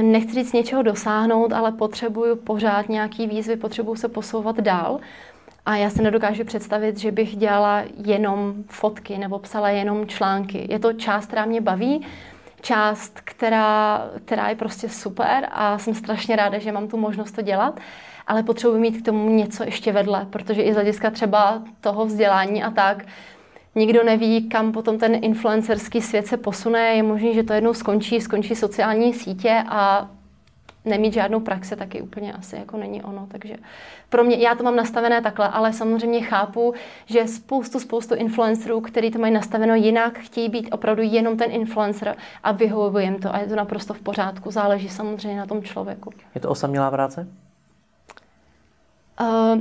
nechci 0.01 0.33
říct 0.33 0.53
něčeho 0.53 0.81
dosáhnout, 0.81 1.53
ale 1.53 1.71
potřebuju 1.71 2.35
pořád 2.35 2.89
nějaký 2.89 3.27
výzvy, 3.27 3.55
potřebuju 3.55 3.95
se 3.95 4.07
posouvat 4.07 4.59
dál. 4.59 4.99
A 5.65 5.75
já 5.75 5.89
se 5.89 6.01
nedokážu 6.01 6.43
představit, 6.43 6.97
že 6.97 7.11
bych 7.11 7.35
dělala 7.35 7.83
jenom 8.05 8.53
fotky 8.67 9.17
nebo 9.17 9.39
psala 9.39 9.69
jenom 9.69 10.07
články. 10.07 10.67
Je 10.69 10.79
to 10.79 10.93
část, 10.93 11.25
která 11.25 11.45
mě 11.45 11.61
baví, 11.61 12.07
část, 12.61 13.21
která, 13.23 14.05
která 14.25 14.49
je 14.49 14.55
prostě 14.55 14.89
super 14.89 15.47
a 15.51 15.77
jsem 15.77 15.93
strašně 15.93 16.35
ráda, 16.35 16.57
že 16.57 16.71
mám 16.71 16.87
tu 16.87 16.97
možnost 16.97 17.31
to 17.31 17.41
dělat, 17.41 17.79
ale 18.27 18.43
potřebuji 18.43 18.79
mít 18.79 19.01
k 19.01 19.05
tomu 19.05 19.29
něco 19.29 19.63
ještě 19.63 19.91
vedle, 19.91 20.27
protože 20.29 20.61
i 20.61 20.71
z 20.71 20.75
hlediska 20.75 21.11
třeba 21.11 21.61
toho 21.81 22.05
vzdělání 22.05 22.63
a 22.63 22.71
tak, 22.71 23.05
Nikdo 23.75 24.03
neví, 24.03 24.49
kam 24.49 24.71
potom 24.71 24.97
ten 24.97 25.19
influencerský 25.23 26.01
svět 26.01 26.27
se 26.27 26.37
posune. 26.37 26.79
Je 26.79 27.03
možné, 27.03 27.33
že 27.33 27.43
to 27.43 27.53
jednou 27.53 27.73
skončí, 27.73 28.21
skončí 28.21 28.55
sociální 28.55 29.13
sítě 29.13 29.63
a 29.69 30.09
nemít 30.85 31.13
žádnou 31.13 31.39
praxi 31.39 31.75
taky 31.75 32.01
úplně 32.01 32.33
asi 32.33 32.55
jako 32.55 32.77
není 32.77 33.03
ono. 33.03 33.27
Takže 33.31 33.55
pro 34.09 34.23
mě, 34.23 34.35
já 34.35 34.55
to 34.55 34.63
mám 34.63 34.75
nastavené 34.75 35.21
takhle, 35.21 35.49
ale 35.49 35.73
samozřejmě 35.73 36.21
chápu, 36.21 36.73
že 37.05 37.27
spoustu, 37.27 37.79
spoustu 37.79 38.15
influencerů, 38.15 38.81
kteří 38.81 39.11
to 39.11 39.19
mají 39.19 39.33
nastaveno 39.33 39.75
jinak, 39.75 40.19
chtějí 40.19 40.49
být 40.49 40.69
opravdu 40.71 41.01
jenom 41.05 41.37
ten 41.37 41.51
influencer 41.51 42.15
a 42.43 42.51
vyhovuje 42.51 43.03
jim 43.03 43.19
to 43.19 43.35
a 43.35 43.39
je 43.39 43.47
to 43.47 43.55
naprosto 43.55 43.93
v 43.93 44.01
pořádku. 44.01 44.51
Záleží 44.51 44.89
samozřejmě 44.89 45.39
na 45.39 45.45
tom 45.45 45.63
člověku. 45.63 46.13
Je 46.35 46.41
to 46.41 46.49
osamělá 46.49 46.91
práce? 46.91 47.27
Uh, 49.21 49.59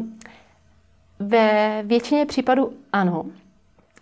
ve 1.18 1.82
většině 1.86 2.26
případů 2.26 2.72
ano. 2.92 3.24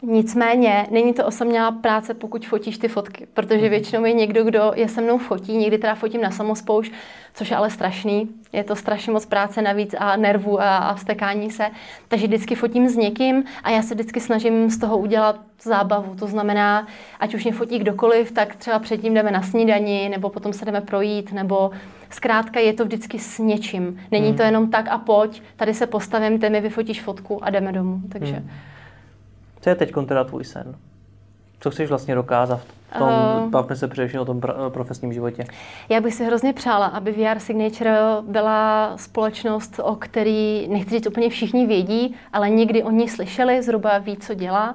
Nicméně 0.03 0.87
není 0.91 1.15
to 1.15 1.27
osamělá 1.27 1.73
práce, 1.73 2.15
pokud 2.15 2.47
fotíš 2.47 2.79
ty 2.79 2.89
fotky, 2.89 3.27
protože 3.35 3.61
mhm. 3.61 3.71
většinou 3.71 4.05
je 4.05 4.13
někdo, 4.13 4.45
kdo 4.45 4.73
je 4.75 4.89
se 4.89 5.01
mnou 5.01 5.19
fotí, 5.19 5.57
někdy 5.57 5.79
teda 5.79 5.95
fotím 5.95 6.21
na 6.21 6.31
samospouš, 6.31 6.93
což 7.35 7.51
je 7.51 7.57
ale 7.57 7.71
strašný. 7.71 8.29
Je 8.53 8.65
to 8.65 8.77
strašně 8.77 9.13
moc 9.13 9.27
práce 9.27 9.63
navíc 9.63 9.95
a 9.99 10.17
nervů 10.17 10.61
a, 10.61 10.77
a 10.77 10.95
vstekání 10.95 11.51
se. 11.51 11.67
Takže 12.09 12.27
vždycky 12.27 12.55
fotím 12.55 12.89
s 12.89 12.97
někým 12.97 13.45
a 13.63 13.71
já 13.71 13.83
se 13.83 13.95
vždycky 13.95 14.21
snažím 14.21 14.71
z 14.71 14.79
toho 14.79 14.99
udělat 14.99 15.41
zábavu. 15.63 16.15
To 16.15 16.27
znamená, 16.27 16.87
ať 17.21 17.35
už 17.35 17.45
mě 17.45 17.53
fotí 17.53 17.79
kdokoliv, 17.79 18.33
tak 18.33 18.57
třeba 18.57 18.79
předtím 18.79 19.15
jdeme 19.15 19.31
na 19.31 19.43
snídani, 19.43 20.09
nebo 20.09 20.31
potom 20.31 20.53
se 20.53 20.65
jdeme 20.65 20.81
projít, 20.81 21.33
nebo 21.33 21.71
zkrátka 22.11 22.61
je 22.61 22.73
to 22.73 22.85
vždycky 22.85 23.19
s 23.19 23.39
něčím. 23.39 24.01
Není 24.11 24.29
hmm. 24.29 24.37
to 24.37 24.43
jenom 24.43 24.71
tak 24.71 24.89
a 24.89 24.99
pojď, 24.99 25.43
tady 25.57 25.75
se 25.75 25.87
postavím, 25.87 26.39
ty 26.39 26.51
mi 26.51 26.61
vyfotíš 26.61 27.03
fotku 27.03 27.45
a 27.45 27.51
jdeme 27.51 27.73
domů. 27.73 28.01
Takže... 28.09 28.35
Hmm. 28.35 28.51
Co 29.61 29.71
je 29.71 29.75
teď 29.75 29.93
teda 30.07 30.25
tvůj 30.25 30.45
sen? 30.45 30.75
Co 31.61 31.71
chceš 31.71 31.89
vlastně 31.89 32.15
dokázat? 32.15 32.61
V 32.95 32.99
tom, 32.99 33.09
uh, 33.09 33.51
bavme 33.51 33.77
se 33.77 33.89
především 33.89 34.21
o 34.21 34.25
tom 34.25 34.41
profesním 34.69 35.13
životě. 35.13 35.45
Já 35.89 36.01
bych 36.01 36.15
si 36.15 36.25
hrozně 36.25 36.53
přála, 36.53 36.87
aby 36.87 37.13
VR 37.13 37.39
Signature 37.39 37.99
byla 38.23 38.93
společnost, 38.97 39.81
o 39.83 39.97
který, 39.97 40.69
nechci 40.69 40.91
říct 40.91 41.07
úplně 41.07 41.31
všichni 41.31 41.67
vědí, 41.67 42.17
ale 42.33 42.51
někdy 42.51 42.83
o 42.83 42.91
ní 42.91 43.09
slyšeli, 43.09 43.63
zhruba 43.63 43.99
ví, 43.99 44.17
co 44.17 44.35
dělá. 44.35 44.75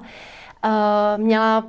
Uh, 0.64 0.70
měla 1.16 1.64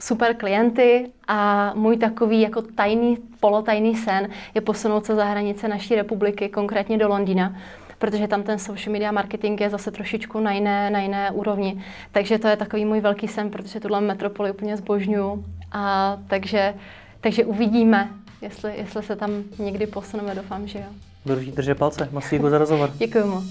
super 0.00 0.34
klienty 0.34 1.10
a 1.28 1.72
můj 1.74 1.96
takový 1.96 2.40
jako 2.40 2.62
tajný, 2.62 3.18
polotajný 3.40 3.96
sen 3.96 4.28
je 4.54 4.60
posunout 4.60 5.06
se 5.06 5.14
za 5.14 5.24
hranice 5.24 5.68
naší 5.68 5.94
republiky, 5.94 6.48
konkrétně 6.48 6.98
do 6.98 7.08
Londýna 7.08 7.54
protože 7.98 8.28
tam 8.28 8.42
ten 8.42 8.58
social 8.58 8.92
media 8.92 9.12
marketing 9.12 9.60
je 9.60 9.70
zase 9.70 9.90
trošičku 9.90 10.40
na 10.40 10.52
jiné, 10.52 10.90
na 10.90 11.00
jiné 11.00 11.30
úrovni. 11.30 11.84
Takže 12.12 12.38
to 12.38 12.48
je 12.48 12.56
takový 12.56 12.84
můj 12.84 13.00
velký 13.00 13.28
sen, 13.28 13.50
protože 13.50 13.80
tuhle 13.80 14.00
metropoli 14.00 14.50
úplně 14.50 14.76
zbožňuju. 14.76 15.44
A 15.72 16.16
takže, 16.26 16.74
takže 17.20 17.44
uvidíme, 17.44 18.08
jestli, 18.42 18.72
jestli 18.76 19.02
se 19.02 19.16
tam 19.16 19.30
někdy 19.58 19.86
posuneme, 19.86 20.34
doufám, 20.34 20.66
že 20.66 20.78
jo. 20.78 20.84
Budu 21.24 21.40
držet 21.40 21.78
palce. 21.78 22.08
Moc 22.12 22.24
děkuji 22.30 22.50
za 22.50 22.58
rozhovor. 22.58 22.90
Děkuji 22.98 23.24
moc. 23.24 23.44